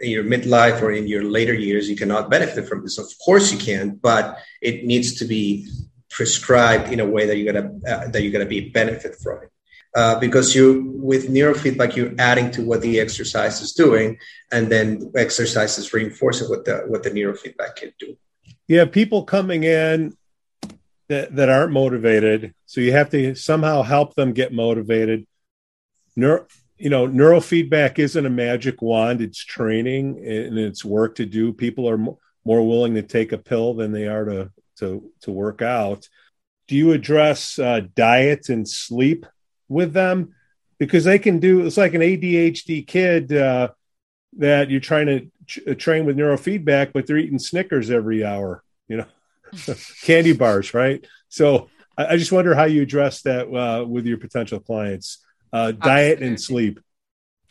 in 0.00 0.10
your 0.10 0.24
midlife 0.24 0.80
or 0.80 0.92
in 0.92 1.06
your 1.06 1.24
later 1.24 1.52
years, 1.52 1.90
you 1.90 1.96
cannot 1.96 2.30
benefit 2.30 2.66
from 2.66 2.82
this. 2.82 2.96
Of 2.98 3.06
course, 3.22 3.52
you 3.52 3.58
can, 3.58 3.96
but 3.96 4.38
it 4.62 4.84
needs 4.84 5.16
to 5.18 5.26
be 5.26 5.68
prescribed 6.08 6.90
in 6.90 7.00
a 7.00 7.06
way 7.06 7.26
that 7.26 7.36
you're 7.36 7.52
gonna 7.52 7.70
uh, 7.86 8.08
that 8.08 8.22
you're 8.22 8.32
gonna 8.32 8.46
be 8.46 8.70
benefit 8.70 9.16
from 9.16 9.42
it 9.42 9.50
uh, 9.96 10.18
because 10.18 10.54
you 10.54 10.92
with 10.96 11.28
neurofeedback 11.30 11.96
you're 11.96 12.12
adding 12.18 12.50
to 12.50 12.62
what 12.62 12.82
the 12.82 13.00
exercise 13.00 13.62
is 13.62 13.72
doing 13.72 14.18
and 14.52 14.68
then 14.68 15.10
exercise 15.16 15.78
is 15.78 15.92
reinforcing 15.92 16.48
what 16.50 16.66
the 16.66 16.84
what 16.86 17.02
the 17.02 17.10
neurofeedback 17.10 17.76
can 17.76 17.92
do. 17.98 18.16
Yeah 18.68 18.84
people 18.84 19.24
coming 19.24 19.64
in 19.64 20.14
that, 21.08 21.34
that 21.34 21.48
aren't 21.48 21.72
motivated 21.72 22.54
so 22.66 22.82
you 22.82 22.92
have 22.92 23.08
to 23.10 23.34
somehow 23.34 23.82
help 23.82 24.14
them 24.14 24.32
get 24.32 24.52
motivated. 24.52 25.26
Neuro, 26.14 26.46
you 26.76 26.90
know 26.90 27.08
neurofeedback 27.08 27.98
isn't 27.98 28.26
a 28.26 28.30
magic 28.30 28.82
wand 28.82 29.22
it's 29.22 29.42
training 29.42 30.18
and 30.18 30.58
it's 30.58 30.84
work 30.84 31.14
to 31.14 31.24
do. 31.24 31.54
People 31.54 31.88
are 31.88 31.98
more 32.44 32.68
willing 32.68 32.94
to 32.94 33.02
take 33.02 33.32
a 33.32 33.38
pill 33.38 33.72
than 33.72 33.92
they 33.92 34.06
are 34.06 34.26
to 34.26 34.50
to 34.80 35.10
to 35.22 35.30
work 35.30 35.62
out. 35.62 36.06
Do 36.68 36.76
you 36.76 36.92
address 36.92 37.58
uh, 37.58 37.80
diet 37.94 38.50
and 38.50 38.68
sleep 38.68 39.24
with 39.68 39.92
them 39.92 40.34
because 40.78 41.04
they 41.04 41.18
can 41.18 41.38
do 41.38 41.66
it's 41.66 41.76
like 41.76 41.94
an 41.94 42.00
ADHD 42.00 42.86
kid 42.86 43.32
uh, 43.32 43.68
that 44.38 44.70
you're 44.70 44.80
trying 44.80 45.06
to 45.06 45.30
ch- 45.46 45.60
uh, 45.66 45.74
train 45.74 46.04
with 46.04 46.16
neurofeedback, 46.16 46.92
but 46.92 47.06
they're 47.06 47.18
eating 47.18 47.38
Snickers 47.38 47.90
every 47.90 48.24
hour, 48.24 48.62
you 48.88 48.98
know, 48.98 49.06
candy 50.02 50.32
bars, 50.32 50.74
right? 50.74 51.06
So 51.28 51.68
I, 51.96 52.06
I, 52.06 52.16
just 52.16 52.32
wonder 52.32 52.54
how 52.54 52.64
you 52.64 52.82
address 52.82 53.22
that 53.22 53.48
uh, 53.48 53.84
with 53.84 54.06
your 54.06 54.18
potential 54.18 54.60
clients, 54.60 55.24
uh, 55.52 55.72
diet 55.72 56.20
and 56.20 56.40
sleep. 56.40 56.80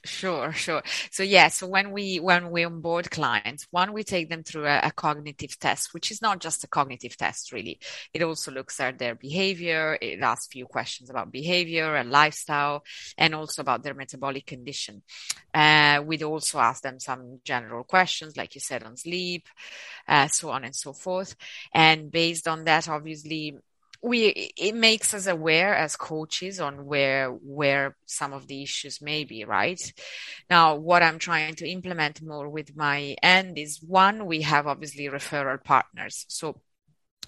Sure, 0.05 0.53
sure. 0.53 0.83
So 1.09 1.23
yeah, 1.23 1.47
so 1.47 1.65
when 1.65 1.91
we 1.91 2.19
when 2.19 2.51
we 2.51 2.63
onboard 2.63 3.09
clients, 3.09 3.67
one 3.71 3.91
we 3.91 4.03
take 4.03 4.29
them 4.29 4.43
through 4.43 4.67
a, 4.67 4.81
a, 4.83 4.91
cognitive 4.91 5.57
test, 5.57 5.95
which 5.95 6.11
is 6.11 6.21
not 6.21 6.39
just 6.39 6.63
a 6.63 6.67
cognitive 6.67 7.17
test, 7.17 7.51
really. 7.51 7.79
It 8.13 8.21
also 8.21 8.51
looks 8.51 8.79
at 8.79 8.99
their 8.99 9.15
behavior. 9.15 9.97
It 9.99 10.21
asks 10.21 10.47
few 10.47 10.67
questions 10.67 11.09
about 11.09 11.31
behavior 11.31 11.95
and 11.95 12.11
lifestyle, 12.11 12.83
and 13.17 13.33
also 13.33 13.63
about 13.63 13.81
their 13.81 13.95
metabolic 13.95 14.45
condition. 14.45 15.01
Uh, 15.55 16.03
we'd 16.05 16.21
also 16.21 16.59
ask 16.59 16.83
them 16.83 16.99
some 16.99 17.39
general 17.43 17.83
questions, 17.83 18.37
like 18.37 18.53
you 18.53 18.61
said, 18.61 18.83
on 18.83 18.97
sleep, 18.97 19.47
uh, 20.07 20.27
so 20.27 20.51
on 20.51 20.63
and 20.63 20.75
so 20.75 20.93
forth. 20.93 21.35
And 21.73 22.11
based 22.11 22.47
on 22.47 22.65
that, 22.65 22.87
obviously, 22.87 23.57
we 24.05 24.51
it 24.55 24.75
makes 24.75 25.13
us 25.13 25.25
aware 25.25 25.73
as 25.73 25.95
coaches 25.95 26.59
on 26.59 26.85
where 26.85 27.29
where 27.29 27.95
some 28.05 28.33
of 28.33 28.45
the 28.47 28.61
issues 28.61 29.01
may 29.01 29.23
be 29.23 29.45
right 29.45 29.93
now 30.49 30.75
what 30.75 31.01
i'm 31.01 31.17
trying 31.17 31.55
to 31.55 31.67
implement 31.67 32.21
more 32.21 32.47
with 32.47 32.75
my 32.75 33.15
end 33.23 33.57
is 33.57 33.81
one 33.81 34.27
we 34.27 34.41
have 34.41 34.67
obviously 34.67 35.05
referral 35.05 35.61
partners 35.63 36.25
so 36.29 36.61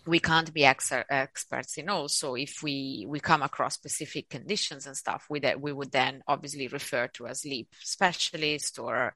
we 0.08 0.20
can't 0.20 0.54
be 0.54 0.64
ex- 0.64 0.92
experts 1.10 1.78
in 1.78 1.90
all. 1.90 2.08
So 2.08 2.36
if 2.36 2.64
we 2.64 3.06
we 3.08 3.20
come 3.20 3.42
across 3.42 3.76
specific 3.76 4.30
conditions 4.30 4.88
and 4.88 4.96
stuff, 4.96 5.26
we 5.30 5.42
that 5.42 5.60
we 5.60 5.74
would 5.74 5.92
then 5.92 6.24
obviously 6.28 6.68
refer 6.68 7.08
to 7.10 7.26
a 7.26 7.36
sleep 7.36 7.68
specialist 7.82 8.80
or 8.80 9.14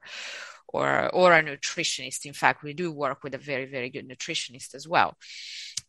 or 0.68 1.08
or 1.14 1.32
a 1.32 1.42
nutritionist. 1.42 2.26
In 2.26 2.34
fact, 2.34 2.62
we 2.62 2.74
do 2.74 2.92
work 2.92 3.24
with 3.24 3.34
a 3.34 3.38
very 3.38 3.66
very 3.66 3.88
good 3.88 4.08
nutritionist 4.08 4.74
as 4.74 4.86
well. 4.86 5.16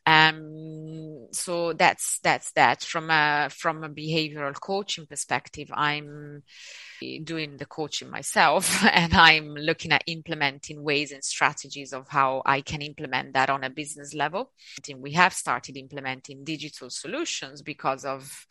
Um, 0.05 1.27
so 1.31 1.73
that's 1.73 2.19
that's 2.23 2.51
that. 2.53 2.83
From 2.83 3.09
a 3.09 3.49
from 3.49 3.83
a 3.83 3.89
behavioral 3.89 4.59
coaching 4.59 5.05
perspective, 5.05 5.69
I'm 5.73 6.43
doing 7.23 7.57
the 7.57 7.65
coaching 7.65 8.09
myself, 8.09 8.83
and 8.91 9.13
I'm 9.13 9.53
looking 9.55 9.91
at 9.91 10.03
implementing 10.07 10.83
ways 10.83 11.11
and 11.11 11.23
strategies 11.23 11.93
of 11.93 12.07
how 12.09 12.41
I 12.45 12.61
can 12.61 12.81
implement 12.81 13.33
that 13.33 13.49
on 13.49 13.63
a 13.63 13.69
business 13.69 14.13
level. 14.13 14.51
We 14.97 15.13
have 15.13 15.33
started 15.33 15.77
implementing 15.77 16.43
digital 16.43 16.89
solutions 16.89 17.61
because 17.61 18.05
of 18.05 18.45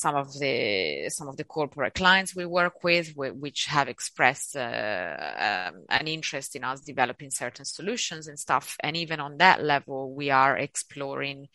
some 0.00 0.16
of 0.16 0.32
the 0.38 1.08
some 1.10 1.28
of 1.28 1.36
the 1.36 1.44
corporate 1.44 1.94
clients 1.94 2.34
we 2.34 2.46
work 2.46 2.82
with, 2.82 3.14
which 3.16 3.66
have 3.66 3.88
expressed 3.88 4.56
uh, 4.56 5.68
um, 5.70 5.84
an 5.88 6.08
interest 6.08 6.56
in 6.56 6.64
us 6.64 6.80
developing 6.80 7.30
certain 7.30 7.64
solutions 7.64 8.26
and 8.26 8.38
stuff. 8.38 8.76
And 8.80 8.96
even 8.96 9.20
on 9.20 9.36
that 9.38 9.62
level, 9.62 10.14
we 10.14 10.30
are 10.30 10.56
exploring. 10.56 11.48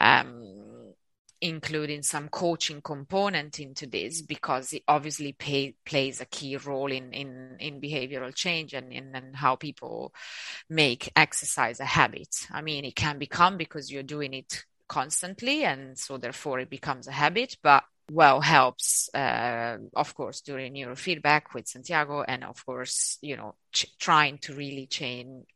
Um, 0.00 0.94
including 1.40 2.02
some 2.02 2.28
coaching 2.30 2.80
component 2.80 3.60
into 3.60 3.86
this 3.86 4.22
because 4.22 4.72
it 4.72 4.82
obviously 4.88 5.32
pay, 5.32 5.74
plays 5.84 6.22
a 6.22 6.24
key 6.24 6.56
role 6.56 6.90
in, 6.90 7.12
in, 7.12 7.56
in 7.60 7.82
behavioral 7.82 8.34
change 8.34 8.72
and 8.72 8.90
in, 8.90 9.14
in 9.14 9.34
how 9.34 9.54
people 9.54 10.14
make 10.70 11.12
exercise 11.14 11.80
a 11.80 11.84
habit. 11.84 12.46
I 12.50 12.62
mean, 12.62 12.86
it 12.86 12.96
can 12.96 13.18
become 13.18 13.58
because 13.58 13.92
you're 13.92 14.02
doing 14.02 14.32
it 14.32 14.64
constantly 14.88 15.64
and 15.64 15.98
so 15.98 16.16
therefore 16.18 16.60
it 16.60 16.70
becomes 16.70 17.06
a 17.08 17.12
habit 17.12 17.56
but 17.62 17.84
well 18.10 18.40
helps 18.40 19.08
uh, 19.14 19.78
of 19.96 20.14
course 20.14 20.42
during 20.42 20.74
neurofeedback 20.74 21.54
with 21.54 21.66
santiago 21.66 22.22
and 22.22 22.44
of 22.44 22.64
course 22.66 23.16
you 23.22 23.36
know 23.36 23.54
ch- 23.72 23.96
trying 23.98 24.36
to 24.38 24.54
really 24.54 24.86
change 24.86 25.46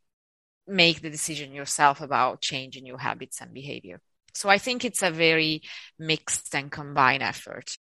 make 0.68 1.00
the 1.00 1.10
decision 1.10 1.52
yourself 1.52 2.00
about 2.00 2.40
changing 2.40 2.86
your 2.86 2.98
habits 2.98 3.40
and 3.40 3.52
behavior. 3.54 4.00
So 4.34 4.48
I 4.48 4.58
think 4.58 4.84
it's 4.84 5.02
a 5.02 5.10
very 5.10 5.62
mixed 5.98 6.54
and 6.54 6.70
combined 6.70 7.22
effort. 7.22 7.76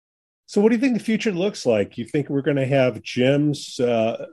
So, 0.46 0.60
what 0.60 0.68
do 0.68 0.74
you 0.74 0.80
think 0.80 0.94
the 0.94 1.04
future 1.04 1.32
looks 1.32 1.64
like? 1.64 1.96
You 1.96 2.04
think 2.04 2.28
we're 2.28 2.42
going 2.42 2.58
to 2.58 2.66
have 2.66 3.02
gyms? 3.02 3.80
Uh, 3.80 4.26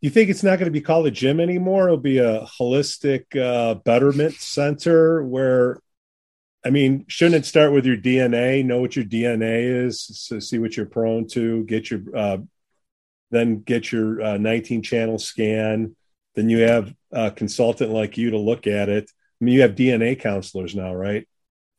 you 0.00 0.10
think 0.10 0.28
it's 0.28 0.42
not 0.42 0.58
going 0.58 0.66
to 0.66 0.70
be 0.70 0.82
called 0.82 1.06
a 1.06 1.10
gym 1.10 1.40
anymore? 1.40 1.84
It'll 1.84 1.96
be 1.96 2.18
a 2.18 2.40
holistic 2.42 3.34
uh, 3.34 3.74
betterment 3.74 4.34
center 4.34 5.24
where, 5.24 5.80
I 6.64 6.70
mean, 6.70 7.04
shouldn't 7.08 7.36
it 7.36 7.46
start 7.46 7.72
with 7.72 7.84
your 7.84 7.96
DNA? 7.96 8.64
Know 8.64 8.80
what 8.80 8.96
your 8.96 9.04
DNA 9.04 9.86
is, 9.86 10.00
so 10.00 10.38
see 10.38 10.58
what 10.58 10.76
you're 10.76 10.86
prone 10.86 11.26
to. 11.28 11.64
Get 11.64 11.90
your, 11.90 12.00
uh, 12.14 12.38
then 13.30 13.60
get 13.60 13.92
your 13.92 14.22
uh, 14.22 14.36
19 14.38 14.82
channel 14.82 15.18
scan. 15.18 15.94
Then 16.34 16.48
you 16.48 16.60
have 16.60 16.94
a 17.12 17.30
consultant 17.30 17.90
like 17.90 18.16
you 18.16 18.30
to 18.30 18.38
look 18.38 18.66
at 18.66 18.88
it. 18.88 19.10
I 19.40 19.44
mean, 19.44 19.54
you 19.54 19.60
have 19.62 19.74
DNA 19.74 20.18
counselors 20.18 20.74
now, 20.74 20.94
right? 20.94 21.28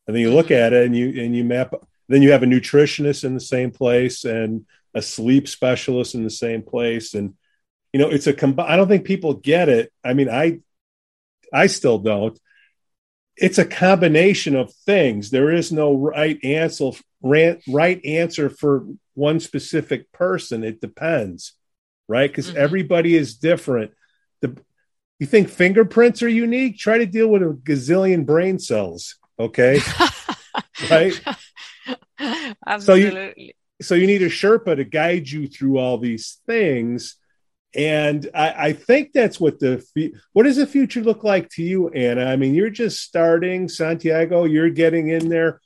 And 0.08 0.16
then 0.16 0.22
you 0.22 0.32
look 0.34 0.52
at 0.52 0.74
it 0.74 0.86
and 0.86 0.96
you 0.96 1.24
and 1.24 1.36
you 1.36 1.44
map 1.44 1.74
then 2.08 2.22
you 2.22 2.32
have 2.32 2.44
a 2.44 2.48
nutritionist 2.48 3.24
in 3.24 3.34
the 3.34 3.40
same 3.40 3.72
place 3.72 4.24
and 4.24 4.66
a 4.94 5.02
sleep 5.02 5.48
specialist 5.48 6.16
in 6.16 6.24
the 6.24 6.30
same 6.30 6.62
place 6.62 7.14
and 7.14 7.34
you 7.92 8.00
know 8.00 8.10
it's 8.10 8.28
a 8.28 8.64
i 8.68 8.76
don't 8.76 8.88
think 8.88 9.06
people 9.06 9.34
get 9.34 9.68
it 9.68 9.92
i 10.04 10.14
mean 10.14 10.30
i 10.30 10.60
i 11.52 11.68
still 11.68 11.98
don't 11.98 12.40
it's 13.38 13.58
a 13.58 13.66
combination 13.66 14.56
of 14.56 14.74
things 14.86 15.30
there 15.30 15.52
is 15.52 15.72
no 15.72 15.96
right 15.96 16.44
answer 16.44 16.92
right 17.22 18.06
answer 18.06 18.50
for 18.50 18.86
one 19.14 19.40
specific 19.40 20.12
person 20.12 20.64
it 20.64 20.80
depends 20.80 21.54
right 22.08 22.30
because 22.30 22.48
mm-hmm. 22.48 22.58
everybody 22.58 23.16
is 23.16 23.36
different 23.36 23.92
the 24.42 24.58
you 25.20 25.28
think 25.28 25.50
fingerprints 25.50 26.22
are 26.22 26.30
unique 26.30 26.78
try 26.78 26.98
to 26.98 27.06
deal 27.06 27.28
with 27.28 27.42
a 27.42 27.48
gazillion 27.64 28.26
brain 28.26 28.60
cells 28.60 29.16
okay 29.40 29.80
right 30.90 31.20
Absolutely. 32.66 33.20
So 33.28 33.34
you, 33.38 33.52
so 33.82 33.96
you 33.96 34.08
need 34.08 34.22
a 34.22 34.30
Sherpa 34.30 34.78
to 34.78 34.86
guide 34.86 35.28
you 35.28 35.48
through 35.48 35.78
all 35.78 35.98
these 35.98 36.40
things. 36.48 37.18
And 37.76 38.30
I, 38.34 38.68
I, 38.68 38.74
think 38.74 39.12
that's 39.14 39.40
what 39.40 39.60
the 39.60 39.86
what 40.34 40.44
does 40.44 40.56
the 40.56 40.66
future 40.66 41.02
look 41.02 41.24
like 41.24 41.50
to 41.52 41.64
you, 41.64 41.90
Anna? 41.90 42.26
I 42.26 42.38
mean, 42.38 42.56
you're 42.56 42.70
just 42.70 43.02
starting, 43.02 43.68
Santiago. 43.68 44.46
You're 44.46 44.70
getting 44.70 45.10
in 45.10 45.30
there. 45.30 45.60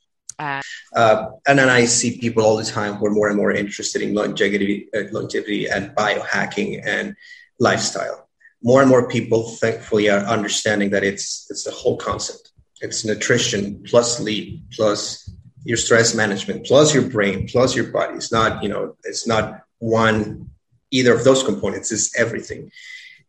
Uh, 0.96 1.26
and 1.48 1.60
then 1.60 1.70
I 1.70 1.86
see 1.86 2.18
people 2.18 2.44
all 2.44 2.58
the 2.58 2.64
time 2.64 2.96
who 2.96 3.06
are 3.06 3.12
more 3.12 3.28
and 3.28 3.38
more 3.38 3.52
interested 3.52 4.02
in 4.02 4.16
longevity, 4.16 4.88
uh, 4.96 5.04
longevity 5.12 5.68
and 5.68 5.92
biohacking 5.96 6.82
and 6.86 7.16
lifestyle. 7.60 8.28
More 8.64 8.82
and 8.82 8.90
more 8.90 9.08
people, 9.08 9.50
thankfully, 9.58 10.10
are 10.10 10.20
understanding 10.20 10.90
that 10.92 11.04
it's 11.04 11.48
it's 11.50 11.64
the 11.64 11.72
whole 11.72 11.98
concept. 11.98 12.52
It's 12.82 13.06
nutrition 13.06 13.84
plus 13.84 14.18
sleep 14.18 14.64
plus 14.72 15.30
your 15.64 15.78
stress 15.78 16.16
management 16.16 16.66
plus 16.66 16.94
your 16.94 17.10
brain 17.10 17.48
plus 17.48 17.76
your 17.76 17.92
body. 17.92 18.16
It's 18.16 18.32
not, 18.32 18.64
you 18.64 18.70
know, 18.70 18.96
it's 19.04 19.28
not 19.28 19.62
one, 19.80 20.50
either 20.92 21.14
of 21.14 21.24
those 21.24 21.44
components, 21.44 21.92
is 21.92 22.12
everything. 22.18 22.72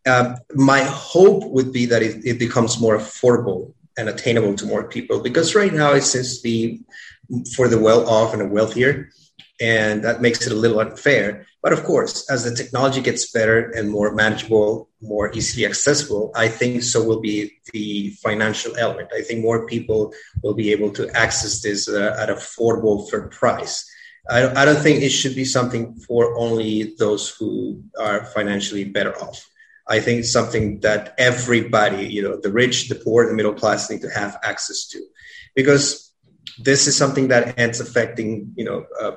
Uh, 0.06 0.36
my 0.54 0.82
hope 0.82 1.44
would 1.44 1.72
be 1.72 1.86
that 1.86 2.02
it, 2.02 2.24
it, 2.24 2.38
becomes 2.38 2.80
more 2.80 2.96
affordable 2.96 3.74
and 3.98 4.08
attainable 4.08 4.54
to 4.54 4.64
more 4.64 4.84
people 4.84 5.20
because 5.20 5.54
right 5.54 5.74
now 5.74 5.92
it 5.92 6.00
seems 6.00 6.38
to 6.38 6.42
be 6.42 6.80
for 7.54 7.68
the 7.68 7.78
well 7.78 8.08
off 8.08 8.32
and 8.32 8.40
the 8.40 8.48
wealthier 8.48 9.10
and 9.60 10.02
that 10.02 10.22
makes 10.22 10.46
it 10.46 10.52
a 10.52 10.56
little 10.56 10.80
unfair. 10.80 11.46
But 11.62 11.74
of 11.74 11.84
course, 11.84 12.28
as 12.30 12.44
the 12.44 12.54
technology 12.54 13.02
gets 13.02 13.30
better 13.30 13.70
and 13.70 13.90
more 13.90 14.14
manageable, 14.14 14.88
more 15.02 15.30
easily 15.34 15.66
accessible, 15.66 16.32
I 16.34 16.48
think 16.48 16.82
so 16.82 17.04
will 17.04 17.20
be 17.20 17.52
the 17.72 18.10
financial 18.22 18.76
element. 18.78 19.10
I 19.14 19.20
think 19.20 19.42
more 19.42 19.66
people 19.66 20.14
will 20.42 20.54
be 20.54 20.72
able 20.72 20.90
to 20.92 21.10
access 21.14 21.60
this 21.60 21.88
uh, 21.88 22.16
at 22.18 22.30
affordable 22.30 23.08
for 23.10 23.28
price. 23.28 23.89
I, 24.28 24.62
I 24.62 24.64
don't 24.64 24.80
think 24.80 25.02
it 25.02 25.10
should 25.10 25.34
be 25.34 25.44
something 25.44 25.94
for 26.06 26.36
only 26.36 26.94
those 26.98 27.30
who 27.30 27.82
are 27.98 28.24
financially 28.26 28.84
better 28.84 29.14
off. 29.20 29.46
I 29.88 30.00
think 30.00 30.20
it's 30.20 30.32
something 30.32 30.80
that 30.80 31.14
everybody, 31.18 32.06
you 32.06 32.22
know, 32.22 32.38
the 32.40 32.52
rich, 32.52 32.88
the 32.88 32.94
poor, 32.94 33.26
the 33.26 33.34
middle 33.34 33.54
class 33.54 33.90
need 33.90 34.02
to 34.02 34.10
have 34.10 34.38
access 34.44 34.86
to, 34.88 35.02
because 35.56 36.12
this 36.58 36.86
is 36.86 36.96
something 36.96 37.28
that 37.28 37.58
ends 37.58 37.80
affecting, 37.80 38.52
you 38.56 38.64
know, 38.64 38.86
uh, 39.00 39.16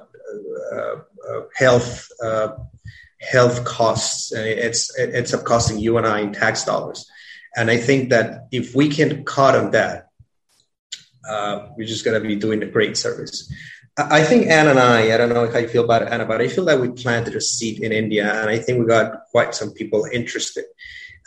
uh, 0.74 0.96
uh, 1.30 1.42
health 1.56 2.08
uh, 2.24 2.54
health 3.20 3.64
costs, 3.66 4.32
and 4.32 4.48
it's 4.48 4.98
it 4.98 5.14
ends 5.14 5.34
up 5.34 5.44
costing 5.44 5.80
you 5.80 5.98
and 5.98 6.08
I 6.08 6.22
in 6.22 6.34
tax 6.34 6.64
dollars. 6.64 7.10
And 7.56 7.70
I 7.70 7.78
think 7.78 8.10
that 8.10 8.48
if 8.52 8.74
we 8.74 8.90
can 8.90 9.24
cut 9.26 9.56
on 9.56 9.72
that, 9.72 10.08
uh, 11.30 11.68
we're 11.78 11.88
just 11.88 12.04
going 12.04 12.20
to 12.20 12.28
be 12.28 12.36
doing 12.36 12.64
a 12.64 12.66
great 12.66 12.98
service. 12.98 13.52
I 13.96 14.24
think 14.24 14.48
Anna 14.48 14.72
and 14.72 14.80
I, 14.80 15.14
I 15.14 15.18
don't 15.18 15.30
know 15.30 15.50
how 15.52 15.60
you 15.60 15.68
feel 15.68 15.84
about 15.84 16.12
Anna, 16.12 16.26
but 16.26 16.42
I 16.42 16.48
feel 16.48 16.66
that 16.66 16.80
we 16.80 16.90
planted 16.90 17.36
a 17.36 17.42
seed 17.42 17.82
in 17.82 17.92
India, 17.92 18.42
and 18.42 18.50
I 18.50 18.58
think 18.58 18.80
we 18.80 18.86
got 18.86 19.26
quite 19.30 19.54
some 19.54 19.72
people 19.72 20.08
interested. 20.12 20.66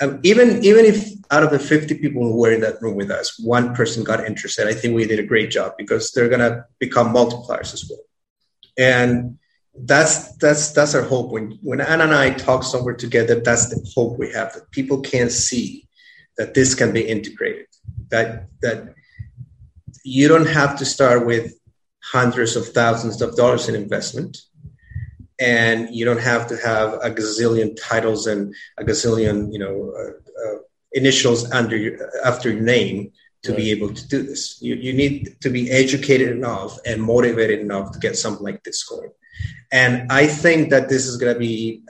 Um, 0.00 0.20
even 0.24 0.64
even 0.64 0.84
if 0.84 1.10
out 1.30 1.44
of 1.44 1.50
the 1.50 1.58
50 1.58 1.94
people 1.98 2.22
who 2.22 2.36
were 2.36 2.52
in 2.52 2.60
that 2.62 2.82
room 2.82 2.96
with 2.96 3.10
us, 3.10 3.38
one 3.38 3.74
person 3.74 4.04
got 4.04 4.26
interested, 4.26 4.66
I 4.66 4.74
think 4.74 4.94
we 4.94 5.06
did 5.06 5.20
a 5.20 5.22
great 5.22 5.50
job 5.50 5.74
because 5.78 6.10
they're 6.10 6.28
going 6.28 6.40
to 6.40 6.64
become 6.80 7.14
multipliers 7.14 7.72
as 7.72 7.88
well 7.88 8.00
and 8.76 9.38
that's 9.80 10.36
that's 10.36 10.72
that's 10.72 10.94
our 10.94 11.02
hope 11.02 11.30
when 11.30 11.58
when 11.62 11.80
anna 11.80 12.04
and 12.04 12.14
i 12.14 12.30
talk 12.30 12.62
somewhere 12.62 12.94
together 12.94 13.40
that's 13.40 13.68
the 13.68 13.92
hope 13.94 14.18
we 14.18 14.30
have 14.32 14.52
that 14.54 14.70
people 14.70 15.00
can 15.00 15.28
see 15.28 15.86
that 16.38 16.54
this 16.54 16.74
can 16.74 16.92
be 16.92 17.02
integrated 17.02 17.66
that 18.08 18.46
that 18.62 18.94
you 20.04 20.28
don't 20.28 20.46
have 20.46 20.78
to 20.78 20.84
start 20.84 21.26
with 21.26 21.52
hundreds 22.12 22.57
of 22.57 22.68
thousands 22.68 23.20
of 23.22 23.36
dollars 23.36 23.68
in 23.68 23.74
investment 23.74 24.38
and 25.38 25.94
you 25.94 26.04
don't 26.04 26.20
have 26.20 26.46
to 26.46 26.57
have 26.57 26.94
a 26.94 27.11
gazillion 27.11 27.76
titles 27.80 28.26
and 28.26 28.54
a 28.78 28.84
gazillion 28.84 29.52
you 29.52 29.59
know 29.59 29.92
uh, 29.98 30.11
uh, 30.42 30.59
initials 30.92 31.50
under 31.52 31.76
your, 31.76 31.94
after 32.24 32.50
your 32.50 32.62
name 32.62 33.12
to 33.42 33.52
right. 33.52 33.59
be 33.59 33.70
able 33.70 33.92
to 33.92 34.09
do 34.09 34.22
this. 34.22 34.61
You, 34.61 34.74
you 34.74 34.92
need 34.92 35.36
to 35.40 35.50
be 35.50 35.70
educated 35.70 36.30
enough 36.30 36.78
and 36.84 37.02
motivated 37.02 37.61
enough 37.61 37.92
to 37.92 37.98
get 37.98 38.16
something 38.16 38.44
like 38.44 38.62
this 38.64 38.82
going. 38.84 39.11
And 39.72 40.11
I 40.11 40.26
think 40.26 40.70
that 40.70 40.88
this 40.88 41.07
is 41.07 41.16
going 41.16 41.34
to 41.34 41.38
be, 41.38 41.82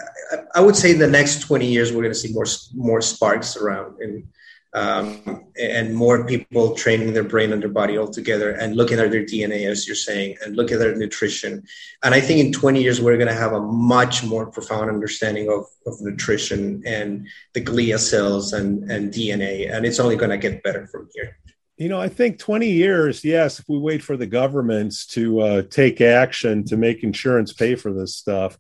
I 0.55 0.61
would 0.61 0.77
say 0.77 0.93
in 0.93 0.99
the 0.99 1.07
next 1.07 1.41
20 1.41 1.67
years, 1.67 1.93
we're 1.93 2.03
going 2.03 2.15
to 2.15 2.19
see 2.19 2.33
more, 2.33 2.47
more 2.75 3.01
sparks 3.01 3.57
around 3.57 4.01
and, 4.01 4.29
um, 4.77 5.47
and 5.59 5.95
more 5.95 6.27
people 6.27 6.75
training 6.75 7.15
their 7.15 7.25
brain 7.25 7.51
and 7.51 7.63
their 7.63 7.71
body 7.71 7.97
all 7.97 8.11
together 8.11 8.51
and 8.51 8.77
looking 8.77 9.01
at 9.01 9.11
their 9.11 9.25
DNA, 9.25 9.67
as 9.67 9.87
you're 9.87 9.97
saying, 9.97 10.37
and 10.45 10.55
look 10.55 10.71
at 10.71 10.79
their 10.79 10.95
nutrition. 10.95 11.67
And 12.05 12.15
I 12.15 12.21
think 12.21 12.41
in 12.41 12.53
20 12.53 12.83
years, 12.83 13.01
we're 13.01 13.17
going 13.17 13.27
to 13.29 13.35
have 13.35 13.55
a 13.55 13.61
much 13.61 14.23
more 14.23 14.51
profound 14.51 14.91
understanding 14.91 15.49
of, 15.49 15.65
of 15.87 15.99
nutrition 16.03 16.83
and 16.85 17.27
the 17.55 17.63
glia 17.63 17.99
cells 17.99 18.53
and, 18.53 18.91
and 18.91 19.15
DNA. 19.15 19.75
And 19.75 19.87
it's 19.87 19.99
only 19.99 20.15
going 20.15 20.31
to 20.31 20.37
get 20.37 20.63
better 20.63 20.87
from 20.89 21.09
here. 21.15 21.39
You 21.79 21.89
know, 21.89 22.01
I 22.01 22.11
think 22.11 22.39
20 22.39 22.69
years, 22.71 23.25
yes, 23.25 23.59
if 23.59 23.67
we 23.71 23.79
wait 23.79 24.03
for 24.03 24.19
the 24.19 24.27
governments 24.27 25.07
to 25.09 25.41
uh, 25.41 25.63
take 25.63 26.03
action 26.03 26.65
to 26.65 26.77
make 26.77 27.03
insurance 27.03 27.55
pay 27.55 27.77
for 27.77 27.95
this 27.95 28.15
stuff. 28.15 28.59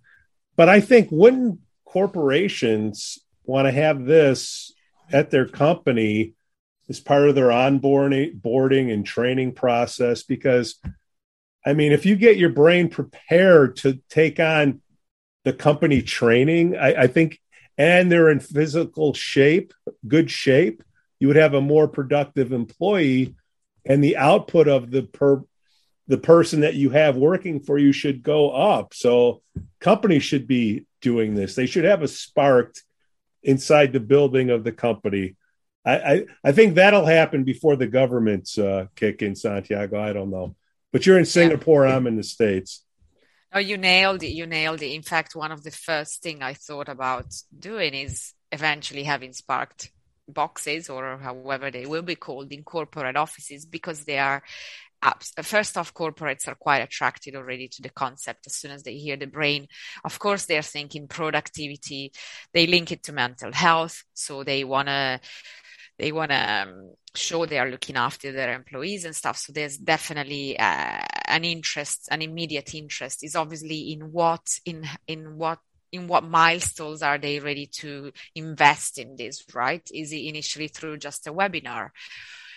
But 0.57 0.71
I 0.71 0.81
think 0.81 1.09
wouldn't 1.11 1.61
corporations 1.85 3.19
want 3.45 3.67
to 3.67 3.73
have 3.73 4.07
this 4.07 4.66
at 5.13 5.31
their 5.31 5.47
company 5.47 6.35
as 6.89 7.01
part 7.01 7.29
of 7.29 7.35
their 7.35 7.49
onboarding 7.49 8.41
boarding 8.41 8.91
and 8.91 9.05
training 9.05 9.53
process? 9.53 10.23
Because, 10.23 10.77
I 11.65 11.73
mean, 11.73 11.93
if 11.93 12.07
you 12.07 12.17
get 12.17 12.37
your 12.37 12.51
brain 12.51 12.89
prepared 12.89 13.77
to 13.79 14.01
take 14.09 14.41
on 14.41 14.81
the 15.45 15.53
company 15.53 16.03
training, 16.03 16.77
I, 16.77 17.03
I 17.03 17.07
think, 17.07 17.41
and 17.79 18.11
they're 18.11 18.31
in 18.31 18.41
physical 18.41 19.15
shape, 19.15 19.75
good 20.07 20.31
shape, 20.31 20.83
you 21.19 21.29
would 21.29 21.37
have 21.37 21.55
a 21.55 21.61
more 21.61 21.89
productive 21.89 22.53
employee 22.53 23.35
and 23.85 24.03
the 24.03 24.17
output 24.17 24.69
of 24.69 24.91
the 24.91 25.03
per 25.03 25.43
the 26.09 26.19
person 26.19 26.61
that 26.61 26.75
you 26.75 26.91
have 26.91 27.17
working 27.17 27.61
for 27.61 27.79
you 27.79 27.93
should 27.93 28.23
go 28.23 28.51
up 28.51 28.95
so 28.95 29.43
companies 29.81 30.23
should 30.23 30.47
be 30.47 30.87
doing 31.01 31.35
this 31.35 31.55
they 31.55 31.67
should 31.67 31.85
have 31.85 32.03
a 32.03 32.09
sparked 32.09 32.85
inside 33.47 33.93
the 33.93 34.01
building 34.01 34.51
of 34.51 34.65
the 34.65 34.73
company 34.73 35.37
i 35.85 35.97
i, 35.97 36.25
I 36.45 36.53
think 36.53 36.75
that'll 36.75 37.07
happen 37.07 37.45
before 37.45 37.77
the 37.77 37.87
governments 37.87 38.59
uh, 38.59 38.87
kick 38.95 39.23
in 39.23 39.35
santiago 39.35 40.01
i 40.01 40.13
don't 40.13 40.31
know 40.31 40.57
but 40.93 41.07
you're 41.07 41.19
in 41.19 41.25
singapore 41.25 41.87
yeah. 41.87 41.97
i'm 41.97 42.07
in 42.07 42.17
the 42.17 42.23
states 42.23 42.83
Oh, 43.53 43.61
you 43.61 43.79
nailed 43.79 44.23
it. 44.23 44.33
You 44.33 44.45
nailed 44.45 44.83
it. 44.83 44.93
In 44.93 45.01
fact, 45.03 45.35
one 45.35 45.51
of 45.51 45.63
the 45.63 45.71
first 45.71 46.23
thing 46.23 46.43
I 46.43 46.53
thought 46.53 46.91
about 46.91 47.27
doing 47.59 47.95
is 47.95 48.35
eventually 48.53 49.05
having 49.05 49.33
sparked 49.33 49.93
boxes 50.29 50.91
or 50.91 51.17
however 51.19 51.71
they 51.71 51.87
will 51.87 52.03
be 52.03 52.17
called 52.17 52.53
in 52.53 52.65
corporate 52.65 53.17
offices 53.17 53.65
because 53.65 54.05
they 54.05 54.19
are 54.19 54.43
first 55.43 55.77
off 55.77 55.95
corporates 55.95 56.49
are 56.49 56.55
quite 56.55 56.83
attracted 56.83 57.37
already 57.37 57.69
to 57.69 57.83
the 57.83 57.91
concept 57.91 58.47
as 58.47 58.57
soon 58.57 58.71
as 58.71 58.83
they 58.83 58.95
hear 58.95 59.17
the 59.17 59.27
brain 59.27 59.67
of 60.05 60.19
course 60.19 60.47
they're 60.47 60.63
thinking 60.63 61.07
productivity 61.07 62.13
they 62.53 62.67
link 62.67 62.91
it 62.91 63.03
to 63.03 63.13
mental 63.13 63.53
health 63.53 64.03
so 64.15 64.43
they 64.43 64.65
want 64.65 64.89
to 64.89 65.21
they 65.99 66.13
want 66.13 66.31
to 66.31 66.63
um, 66.63 66.93
show 67.15 67.47
they 67.47 67.59
are 67.59 67.71
looking 67.71 67.97
after 67.97 68.33
their 68.33 68.55
employees 68.55 69.05
and 69.05 69.17
stuff. 69.17 69.39
So 69.39 69.53
there's 69.53 69.79
definitely 69.79 70.59
uh, 70.59 71.01
an 71.27 71.45
interest, 71.45 72.09
an 72.11 72.23
immediate 72.23 72.75
interest 72.75 73.25
is 73.25 73.35
obviously 73.35 73.93
in 73.93 74.13
what, 74.13 74.47
in, 74.65 74.87
in 75.07 75.37
what 75.37 75.59
in 75.93 76.09
what 76.09 76.25
milestones 76.25 77.01
are 77.01 77.17
they 77.17 77.39
ready 77.39 77.67
to 77.67 78.13
invest 78.35 78.99
in 78.99 79.15
this, 79.17 79.45
right? 79.55 79.89
Is 79.95 80.13
it 80.13 80.17
initially 80.17 80.69
through 80.69 80.99
just 80.99 81.29
a 81.29 81.33
webinar? 81.33 81.91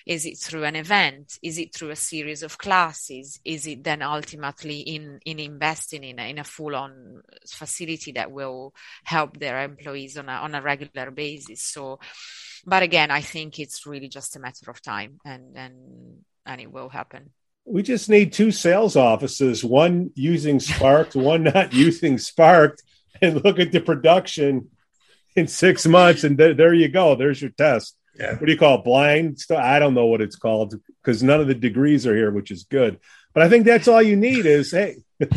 Is 0.10 0.26
it 0.26 0.40
through 0.40 0.64
an 0.64 0.76
event? 0.76 1.38
Is 1.44 1.60
it 1.60 1.72
through 1.72 1.92
a 1.92 1.96
series 1.96 2.42
of 2.42 2.58
classes? 2.58 3.40
Is 3.46 3.68
it 3.68 3.84
then 3.84 4.02
ultimately 4.02 4.80
in, 4.80 5.20
in 5.24 5.40
investing 5.40 6.04
in 6.04 6.18
a, 6.18 6.28
in 6.32 6.40
a 6.40 6.44
full 6.44 6.76
on 6.76 7.22
facility 7.48 8.14
that 8.14 8.32
will 8.32 8.74
help 9.04 9.38
their 9.38 9.64
employees 9.64 10.18
on 10.18 10.28
a, 10.28 10.32
on 10.32 10.56
a 10.56 10.64
regular 10.64 11.12
basis? 11.12 11.62
So, 11.62 12.00
but 12.66 12.82
again, 12.82 13.12
I 13.12 13.22
think 13.22 13.60
it's 13.60 13.86
really 13.86 14.10
just 14.10 14.36
a 14.36 14.40
matter 14.40 14.72
of 14.72 14.82
time 14.82 15.20
and, 15.24 15.56
and, 15.56 15.76
and 16.44 16.60
it 16.60 16.72
will 16.72 16.90
happen 16.90 17.30
we 17.66 17.84
just 17.84 18.10
need 18.10 18.34
two 18.34 18.50
sales 18.50 18.96
offices 18.96 19.64
one 19.64 20.10
using 20.16 20.60
sparked 20.60 21.16
one 21.32 21.44
not 21.44 21.72
using 21.72 22.18
sparked 22.18 22.82
and 23.22 23.44
look 23.46 23.60
at 23.60 23.72
the 23.72 23.80
production 23.80 24.70
in 25.36 25.46
six 25.46 25.86
months 25.86 26.24
and 26.24 26.36
th- 26.40 26.58
there 26.58 26.74
you 26.74 26.88
go 26.88 27.16
there's 27.16 27.40
your 27.40 27.52
test 27.52 27.96
yeah. 28.20 28.32
what 28.34 28.46
do 28.46 28.52
you 28.52 28.58
call 28.58 28.80
it? 28.80 28.84
Blind 28.84 29.40
stuff? 29.40 29.62
I 29.64 29.80
don't 29.80 29.94
know 29.94 30.08
what 30.08 30.22
it's 30.22 30.36
called 30.36 30.76
because 31.02 31.24
none 31.24 31.40
of 31.40 31.48
the 31.48 31.56
degrees 31.56 32.06
are 32.06 32.16
here, 32.16 32.32
which 32.32 32.52
is 32.52 32.64
good. 32.64 33.00
But 33.34 33.44
I 33.44 33.50
think 33.50 33.66
that's 33.66 33.88
all 33.88 34.02
you 34.02 34.16
need 34.16 34.46
is 34.46 34.72
hey. 34.72 34.98
what 35.20 35.30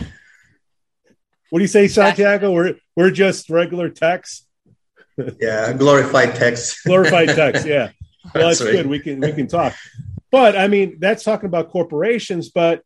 do 1.53 1.61
you 1.61 1.69
say, 1.69 1.89
Santiago? 1.89 2.53
We're 2.53 2.77
we're 2.97 3.11
just 3.11 3.51
regular 3.51 3.89
techs. 3.89 4.47
yeah, 5.41 5.73
glorified 5.73 6.35
techs. 6.35 6.83
glorified 6.87 7.29
techs. 7.29 7.65
Yeah, 7.65 7.91
well, 8.35 8.49
that's, 8.49 8.59
that's 8.59 8.71
good. 8.73 8.87
We 8.87 8.99
can 8.99 9.21
we 9.21 9.33
can 9.33 9.47
talk. 9.47 9.75
But 10.31 10.57
I 10.57 10.67
mean, 10.69 10.97
that's 10.99 11.25
talking 11.25 11.47
about 11.47 11.71
corporations, 11.71 12.49
but 12.49 12.83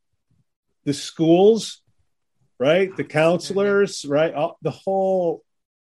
the 0.85 0.93
schools, 0.93 1.81
right? 2.59 2.95
The 2.95 3.05
counselors, 3.05 4.05
right? 4.05 4.35
All, 4.35 4.59
the 4.63 4.73
whole. 4.73 5.43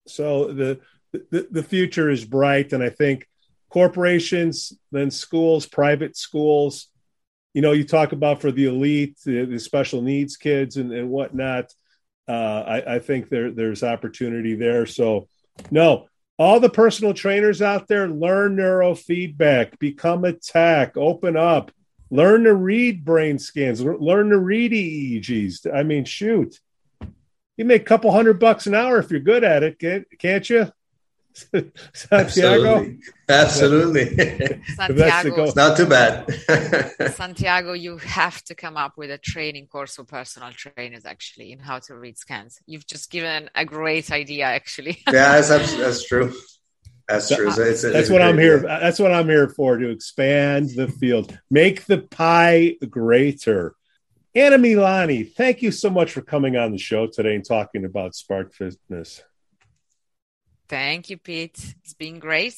So 0.07 0.53
the, 0.53 0.81
the 1.13 1.49
the 1.51 1.63
future 1.63 2.09
is 2.11 2.25
bright, 2.25 2.73
and 2.73 2.83
I 2.83 2.91
think 2.91 3.27
corporations, 3.69 4.73
then 4.93 5.11
schools, 5.11 5.67
private 5.67 6.17
schools. 6.17 6.89
You 7.55 7.63
know, 7.63 7.73
you 7.73 7.85
talk 7.85 8.13
about 8.13 8.41
for 8.41 8.53
the 8.53 8.67
elite, 8.67 9.19
the, 9.25 9.59
special 9.59 10.03
needs 10.03 10.37
kids 10.37 10.77
and, 10.77 10.93
and 10.93 11.09
whatnot. 11.09 11.73
Uh, 12.29 12.65
I, 12.67 12.97
I 12.97 12.99
think 12.99 13.29
there 13.29 13.51
there's 13.51 13.83
opportunity 13.83 14.55
there. 14.55 14.85
So, 14.85 15.29
no, 15.71 16.09
all 16.39 16.61
the 16.61 16.69
personal 16.69 17.15
trainers 17.15 17.63
out 17.63 17.89
there, 17.89 18.09
learn 18.09 18.57
neurofeedback, 18.57 19.79
become 19.79 20.25
a 20.25 20.33
tech, 20.33 20.97
open 20.97 21.37
up, 21.37 21.71
learn 22.11 22.45
to 22.45 22.55
read 22.55 23.05
brain 23.05 23.39
scans, 23.39 23.81
learn 23.81 24.31
to 24.31 24.39
read 24.39 24.73
EEGs. 24.73 25.73
I 25.75 25.83
mean, 25.83 26.05
shoot, 26.05 26.61
you 27.57 27.65
make 27.65 27.83
a 27.83 27.87
couple 27.87 28.13
hundred 28.13 28.39
bucks 28.39 28.67
an 28.67 28.75
hour 28.75 28.99
if 28.99 29.11
you're 29.11 29.21
good 29.21 29.45
at 29.45 29.63
it, 29.63 29.79
can't 30.19 30.51
you? 30.51 30.71
Santiago. 31.93 32.95
Absolutely. 33.29 34.17
Santiago. 34.75 35.45
It's 35.45 35.57
not 35.57 35.77
too 35.77 35.87
bad. 35.87 36.31
Santiago, 37.15 37.73
you 37.73 37.99
have 37.99 38.43
to 38.45 38.55
come 38.55 38.77
up 38.77 38.97
with 38.97 39.11
a 39.11 39.19
training 39.19 39.67
course 39.67 39.97
for 39.97 40.05
personal 40.05 40.51
trainers 40.53 41.05
actually 41.05 41.53
in 41.53 41.59
how 41.59 41.79
to 41.81 41.97
read 41.97 42.17
scans. 42.19 42.61
You've 42.67 42.87
just 42.87 43.11
given 43.11 43.51
a 43.55 43.65
great 43.65 44.11
idea 44.11 44.45
actually. 44.45 45.03
yeah, 45.07 45.41
that's, 45.41 45.75
that's 45.77 46.07
true. 46.07 46.35
That's 47.09 47.35
true. 47.35 47.49
It's, 47.49 47.59
it's, 47.59 47.83
that's 47.83 47.95
it's 47.95 48.11
what 48.11 48.23
I'm 48.23 48.39
here. 48.39 48.59
That's 48.61 48.99
what 48.99 49.13
I'm 49.13 49.29
here 49.29 49.49
for 49.49 49.77
to 49.77 49.91
expand 49.91 50.71
the 50.71 50.89
field, 50.89 51.39
make 51.51 51.85
the 51.85 51.99
pie 51.99 52.77
greater. 52.89 53.75
Anna 54.35 54.59
Milani, 54.59 55.33
thank 55.33 55.63
you 55.63 55.71
so 55.71 55.89
much 55.89 56.13
for 56.13 56.21
coming 56.21 56.57
on 56.57 56.73
the 56.73 56.79
show 56.79 57.07
today 57.07 57.35
and 57.35 57.45
talking 57.45 57.85
about 57.85 58.15
Spark 58.15 58.53
Fitness. 58.53 59.23
Thank 60.69 61.11
you, 61.11 61.17
Pete. 61.17 61.75
It's 61.83 61.95
been 61.95 62.19
great. 62.19 62.57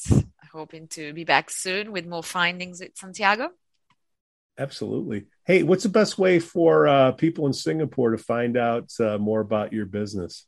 Hoping 0.51 0.87
to 0.89 1.13
be 1.13 1.25
back 1.25 1.49
soon 1.51 1.91
with 1.91 2.07
more 2.07 2.23
findings 2.23 2.81
at 2.81 2.97
Santiago. 2.97 3.49
Absolutely. 4.57 5.25
Hey, 5.45 5.63
what's 5.63 5.83
the 5.83 5.89
best 5.89 6.17
way 6.17 6.39
for 6.39 6.87
uh, 6.87 7.11
people 7.13 7.45
in 7.47 7.53
Singapore 7.53 8.11
to 8.11 8.17
find 8.17 8.57
out 8.57 8.89
uh, 8.99 9.17
more 9.17 9.39
about 9.39 9.73
your 9.73 9.85
business? 9.85 10.45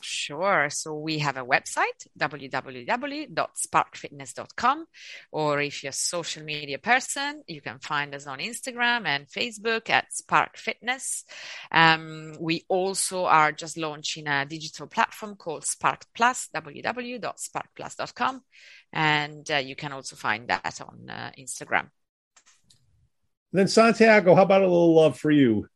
Sure. 0.00 0.70
So 0.70 0.94
we 0.94 1.18
have 1.18 1.36
a 1.36 1.44
website, 1.44 2.06
www.sparkfitness.com. 2.18 4.86
Or 5.32 5.60
if 5.60 5.82
you're 5.82 5.90
a 5.90 5.92
social 5.92 6.44
media 6.44 6.78
person, 6.78 7.42
you 7.46 7.60
can 7.60 7.78
find 7.78 8.14
us 8.14 8.26
on 8.26 8.38
Instagram 8.38 9.06
and 9.06 9.28
Facebook 9.28 9.90
at 9.90 10.10
Spark 10.12 10.56
Fitness. 10.56 11.24
Um, 11.70 12.36
we 12.40 12.64
also 12.68 13.26
are 13.26 13.52
just 13.52 13.76
launching 13.76 14.26
a 14.28 14.46
digital 14.46 14.86
platform 14.86 15.36
called 15.36 15.64
Spark 15.64 16.06
Plus, 16.14 16.48
www.sparkplus.com. 16.54 18.40
And 18.92 19.50
uh, 19.50 19.56
you 19.56 19.74
can 19.76 19.92
also 19.92 20.16
find 20.16 20.48
that 20.48 20.80
on 20.80 21.10
uh, 21.10 21.32
Instagram. 21.38 21.90
Then 23.52 23.68
Santiago, 23.68 24.34
how 24.34 24.42
about 24.42 24.62
a 24.62 24.66
little 24.66 24.94
love 24.94 25.18
for 25.18 25.30
you? 25.30 25.68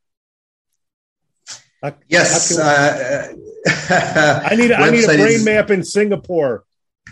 How, 1.83 1.95
yes, 2.09 2.57
how 2.57 2.63
uh, 2.63 3.29
I 4.45 4.55
need 4.55 4.73
I 4.73 4.91
need 4.91 5.05
a 5.05 5.07
brain 5.07 5.21
is, 5.21 5.45
map 5.45 5.71
in 5.71 5.83
Singapore. 5.83 6.65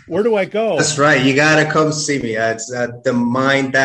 Where 0.07 0.23
do 0.23 0.35
I 0.35 0.45
go? 0.45 0.77
That's 0.77 0.97
right. 0.97 1.21
You 1.23 1.35
got 1.35 1.63
to 1.63 1.69
come 1.69 1.91
see 1.91 2.19
me. 2.19 2.35
It's 2.35 2.73
at 2.73 3.03
the 3.03 3.13
mind-lab.com 3.13 3.75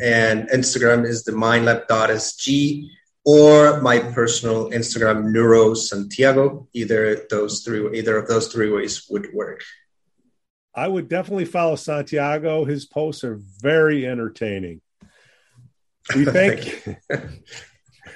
and 0.00 0.48
Instagram 0.50 1.06
is 1.06 1.24
the 1.24 1.32
mindlab.sg 1.32 2.90
or 3.24 3.80
my 3.80 3.98
personal 3.98 4.70
Instagram, 4.70 5.32
Neuro 5.32 5.74
Santiago. 5.74 6.68
Either 6.72 7.26
those 7.30 7.62
three, 7.62 7.98
either 7.98 8.16
of 8.18 8.28
those 8.28 8.52
three 8.52 8.70
ways 8.70 9.06
would 9.08 9.32
work. 9.32 9.62
I 10.74 10.86
would 10.86 11.08
definitely 11.08 11.46
follow 11.46 11.76
Santiago. 11.76 12.64
His 12.64 12.84
posts 12.84 13.24
are 13.24 13.38
very 13.60 14.06
entertaining. 14.06 14.80
We 16.14 16.24
thank, 16.26 16.98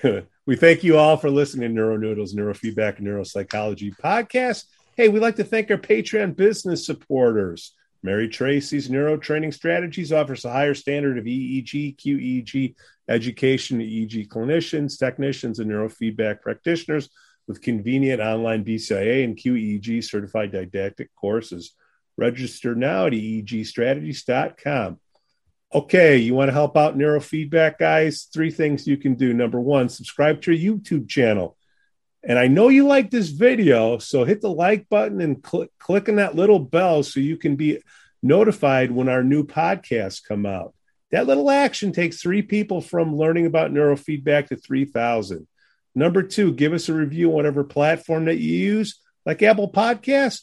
thank 0.02 0.26
We 0.44 0.56
thank 0.56 0.82
you 0.82 0.98
all 0.98 1.16
for 1.16 1.30
listening 1.30 1.68
to 1.68 1.74
Neuro 1.74 1.96
Noodles, 1.96 2.34
Neurofeedback, 2.34 3.00
Neuropsychology 3.00 3.96
podcast. 3.96 4.64
Hey, 4.96 5.08
we'd 5.08 5.20
like 5.20 5.36
to 5.36 5.44
thank 5.44 5.70
our 5.70 5.76
Patreon 5.76 6.34
business 6.34 6.84
supporters. 6.84 7.76
Mary 8.02 8.28
Tracy's 8.28 8.90
Neuro 8.90 9.16
Training 9.16 9.52
Strategies 9.52 10.12
offers 10.12 10.44
a 10.44 10.50
higher 10.50 10.74
standard 10.74 11.16
of 11.16 11.26
EEG, 11.26 11.96
QEEG 11.96 12.74
education 13.08 13.78
to 13.78 13.84
EEG 13.84 14.26
clinicians, 14.26 14.98
technicians, 14.98 15.60
and 15.60 15.70
neurofeedback 15.70 16.40
practitioners 16.40 17.08
with 17.46 17.62
convenient 17.62 18.20
online 18.20 18.64
BCIA 18.64 19.22
and 19.22 19.36
QEEG 19.36 20.02
certified 20.02 20.50
didactic 20.50 21.14
courses. 21.14 21.76
Register 22.16 22.74
now 22.74 23.06
at 23.06 23.12
eegstrategies.com. 23.12 24.98
Okay, 25.74 26.18
you 26.18 26.34
want 26.34 26.48
to 26.48 26.52
help 26.52 26.76
out 26.76 26.98
neurofeedback, 26.98 27.78
guys? 27.78 28.28
Three 28.30 28.50
things 28.50 28.86
you 28.86 28.98
can 28.98 29.14
do. 29.14 29.32
Number 29.32 29.58
one, 29.58 29.88
subscribe 29.88 30.42
to 30.42 30.52
your 30.52 30.76
YouTube 30.76 31.08
channel. 31.08 31.56
And 32.22 32.38
I 32.38 32.46
know 32.46 32.68
you 32.68 32.86
like 32.86 33.10
this 33.10 33.30
video, 33.30 33.96
so 33.96 34.24
hit 34.24 34.42
the 34.42 34.50
like 34.50 34.90
button 34.90 35.22
and 35.22 35.42
click, 35.42 35.70
click 35.78 36.10
on 36.10 36.16
that 36.16 36.36
little 36.36 36.58
bell 36.58 37.02
so 37.02 37.20
you 37.20 37.38
can 37.38 37.56
be 37.56 37.78
notified 38.22 38.92
when 38.92 39.08
our 39.08 39.24
new 39.24 39.44
podcasts 39.44 40.22
come 40.22 40.44
out. 40.44 40.74
That 41.10 41.26
little 41.26 41.50
action 41.50 41.92
takes 41.92 42.20
three 42.20 42.42
people 42.42 42.82
from 42.82 43.16
learning 43.16 43.46
about 43.46 43.72
neurofeedback 43.72 44.48
to 44.48 44.56
3,000. 44.56 45.48
Number 45.94 46.22
two, 46.22 46.52
give 46.52 46.74
us 46.74 46.90
a 46.90 46.94
review 46.94 47.28
on 47.28 47.34
whatever 47.34 47.64
platform 47.64 48.26
that 48.26 48.38
you 48.38 48.54
use, 48.54 49.00
like 49.24 49.42
Apple 49.42 49.72
Podcasts. 49.72 50.42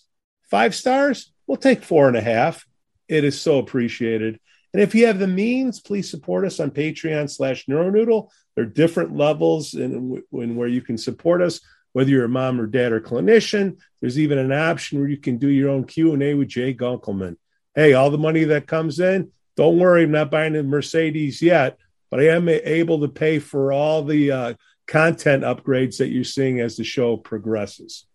Five 0.49 0.73
stars, 0.73 1.31
we'll 1.45 1.57
take 1.57 1.83
four 1.83 2.07
and 2.07 2.17
a 2.17 2.21
half. 2.21 2.65
It 3.07 3.23
is 3.23 3.39
so 3.39 3.59
appreciated. 3.59 4.39
And 4.73 4.81
if 4.83 4.93
you 4.93 5.07
have 5.07 5.19
the 5.19 5.27
means, 5.27 5.79
please 5.79 6.09
support 6.09 6.45
us 6.45 6.59
on 6.59 6.71
Patreon 6.71 7.29
slash 7.29 7.65
Neuronoodle. 7.65 8.29
There 8.55 8.65
are 8.65 8.67
different 8.67 9.15
levels 9.15 9.73
in 9.73 10.21
where 10.29 10.67
you 10.67 10.81
can 10.81 10.97
support 10.97 11.41
us, 11.41 11.59
whether 11.93 12.09
you're 12.09 12.25
a 12.25 12.29
mom 12.29 12.61
or 12.61 12.67
dad 12.67 12.91
or 12.91 13.01
clinician. 13.01 13.77
There's 13.99 14.19
even 14.19 14.37
an 14.37 14.51
option 14.51 14.99
where 14.99 15.09
you 15.09 15.17
can 15.17 15.37
do 15.37 15.47
your 15.47 15.69
own 15.69 15.85
Q&A 15.85 16.33
with 16.35 16.49
Jay 16.49 16.73
Gunkelman. 16.73 17.37
Hey, 17.73 17.93
all 17.93 18.11
the 18.11 18.17
money 18.17 18.43
that 18.45 18.67
comes 18.67 18.99
in, 18.99 19.31
don't 19.55 19.79
worry, 19.79 20.03
I'm 20.03 20.11
not 20.11 20.31
buying 20.31 20.55
a 20.55 20.63
Mercedes 20.63 21.41
yet, 21.41 21.77
but 22.11 22.19
I 22.19 22.29
am 22.29 22.47
able 22.47 23.01
to 23.01 23.07
pay 23.07 23.39
for 23.39 23.71
all 23.71 24.03
the 24.03 24.31
uh, 24.31 24.53
content 24.87 25.43
upgrades 25.43 25.97
that 25.97 26.09
you're 26.09 26.23
seeing 26.23 26.59
as 26.59 26.77
the 26.77 26.83
show 26.83 27.17
progresses. 27.17 28.05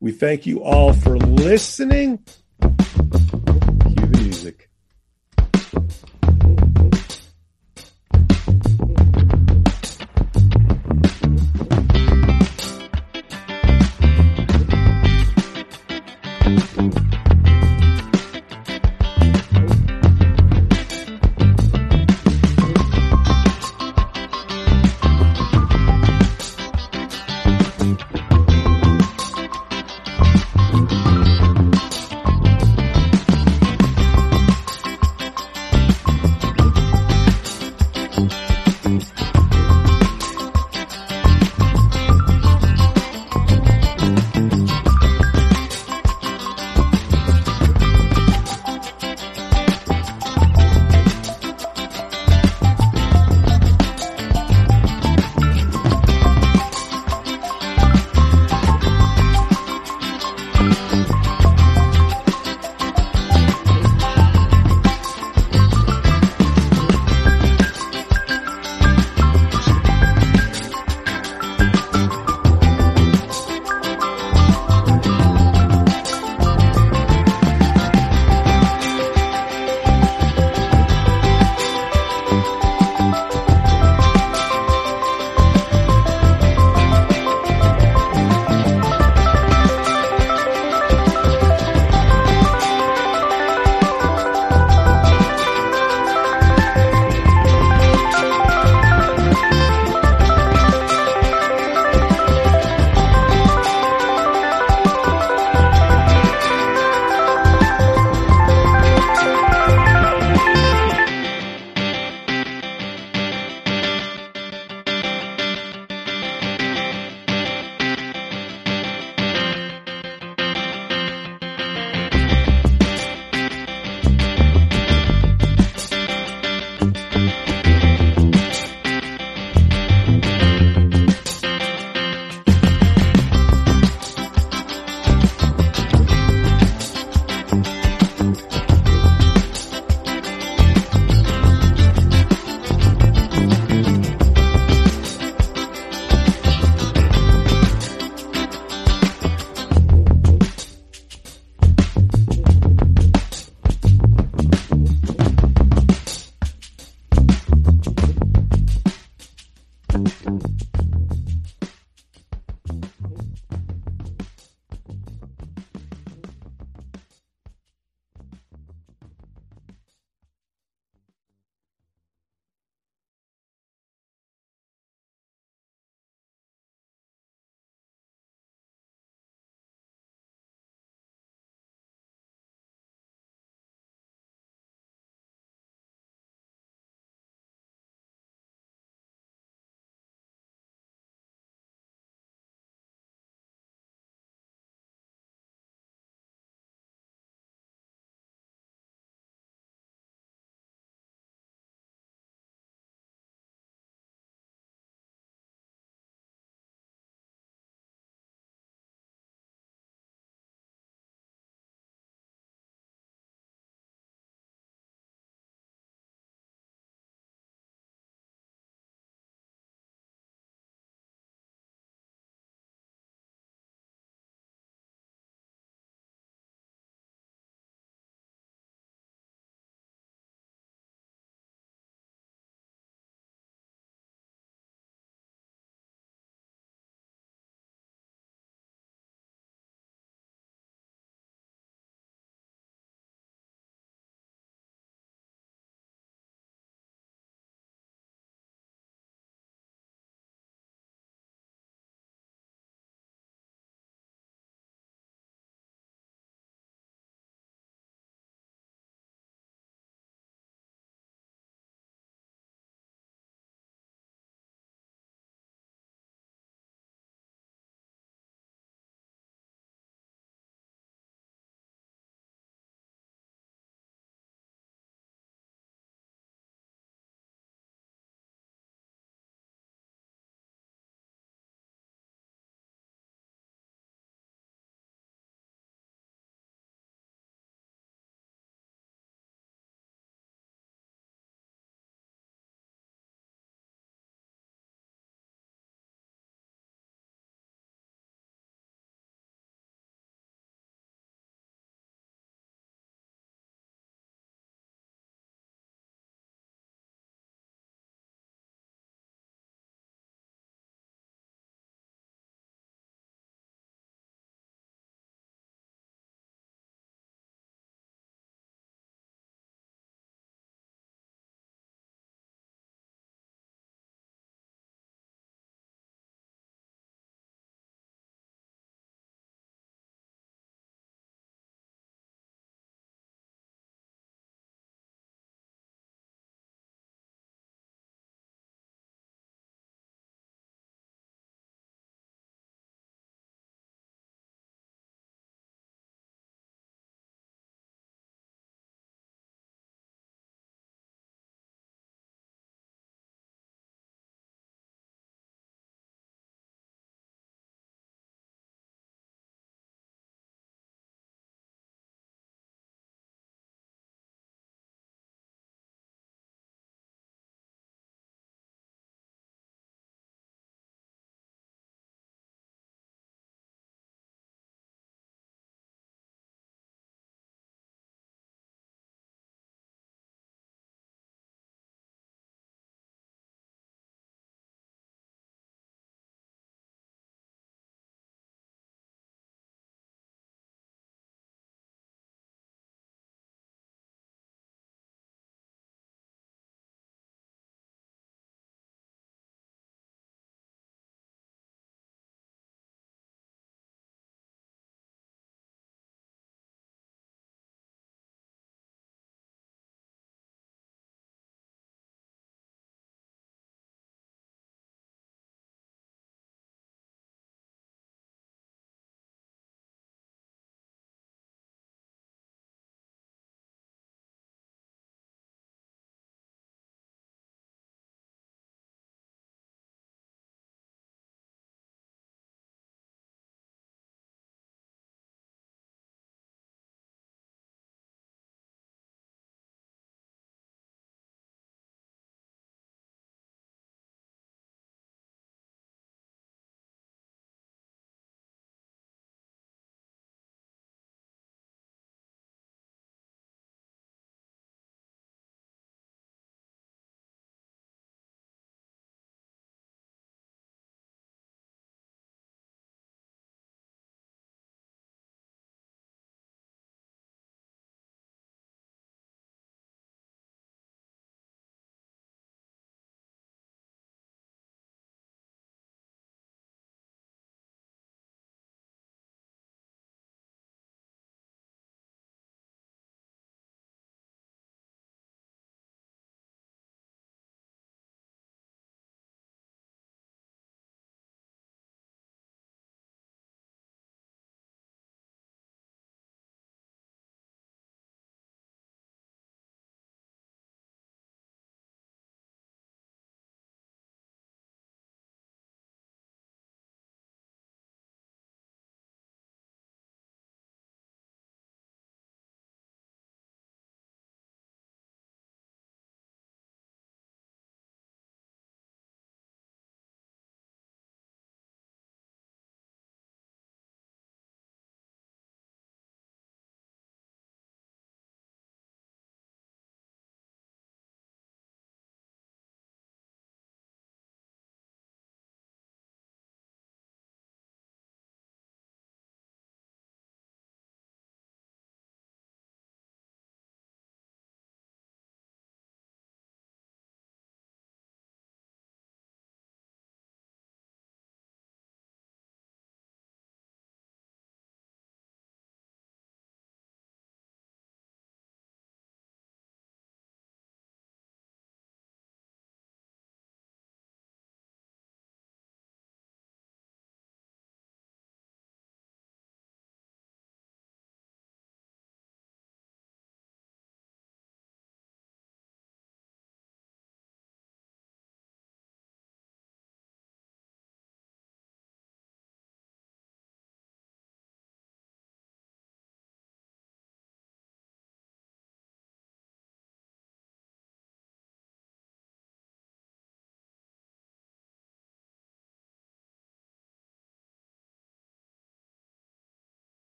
We 0.00 0.12
thank 0.12 0.46
you 0.46 0.62
all 0.62 0.92
for 0.92 1.16
listening. 1.18 2.24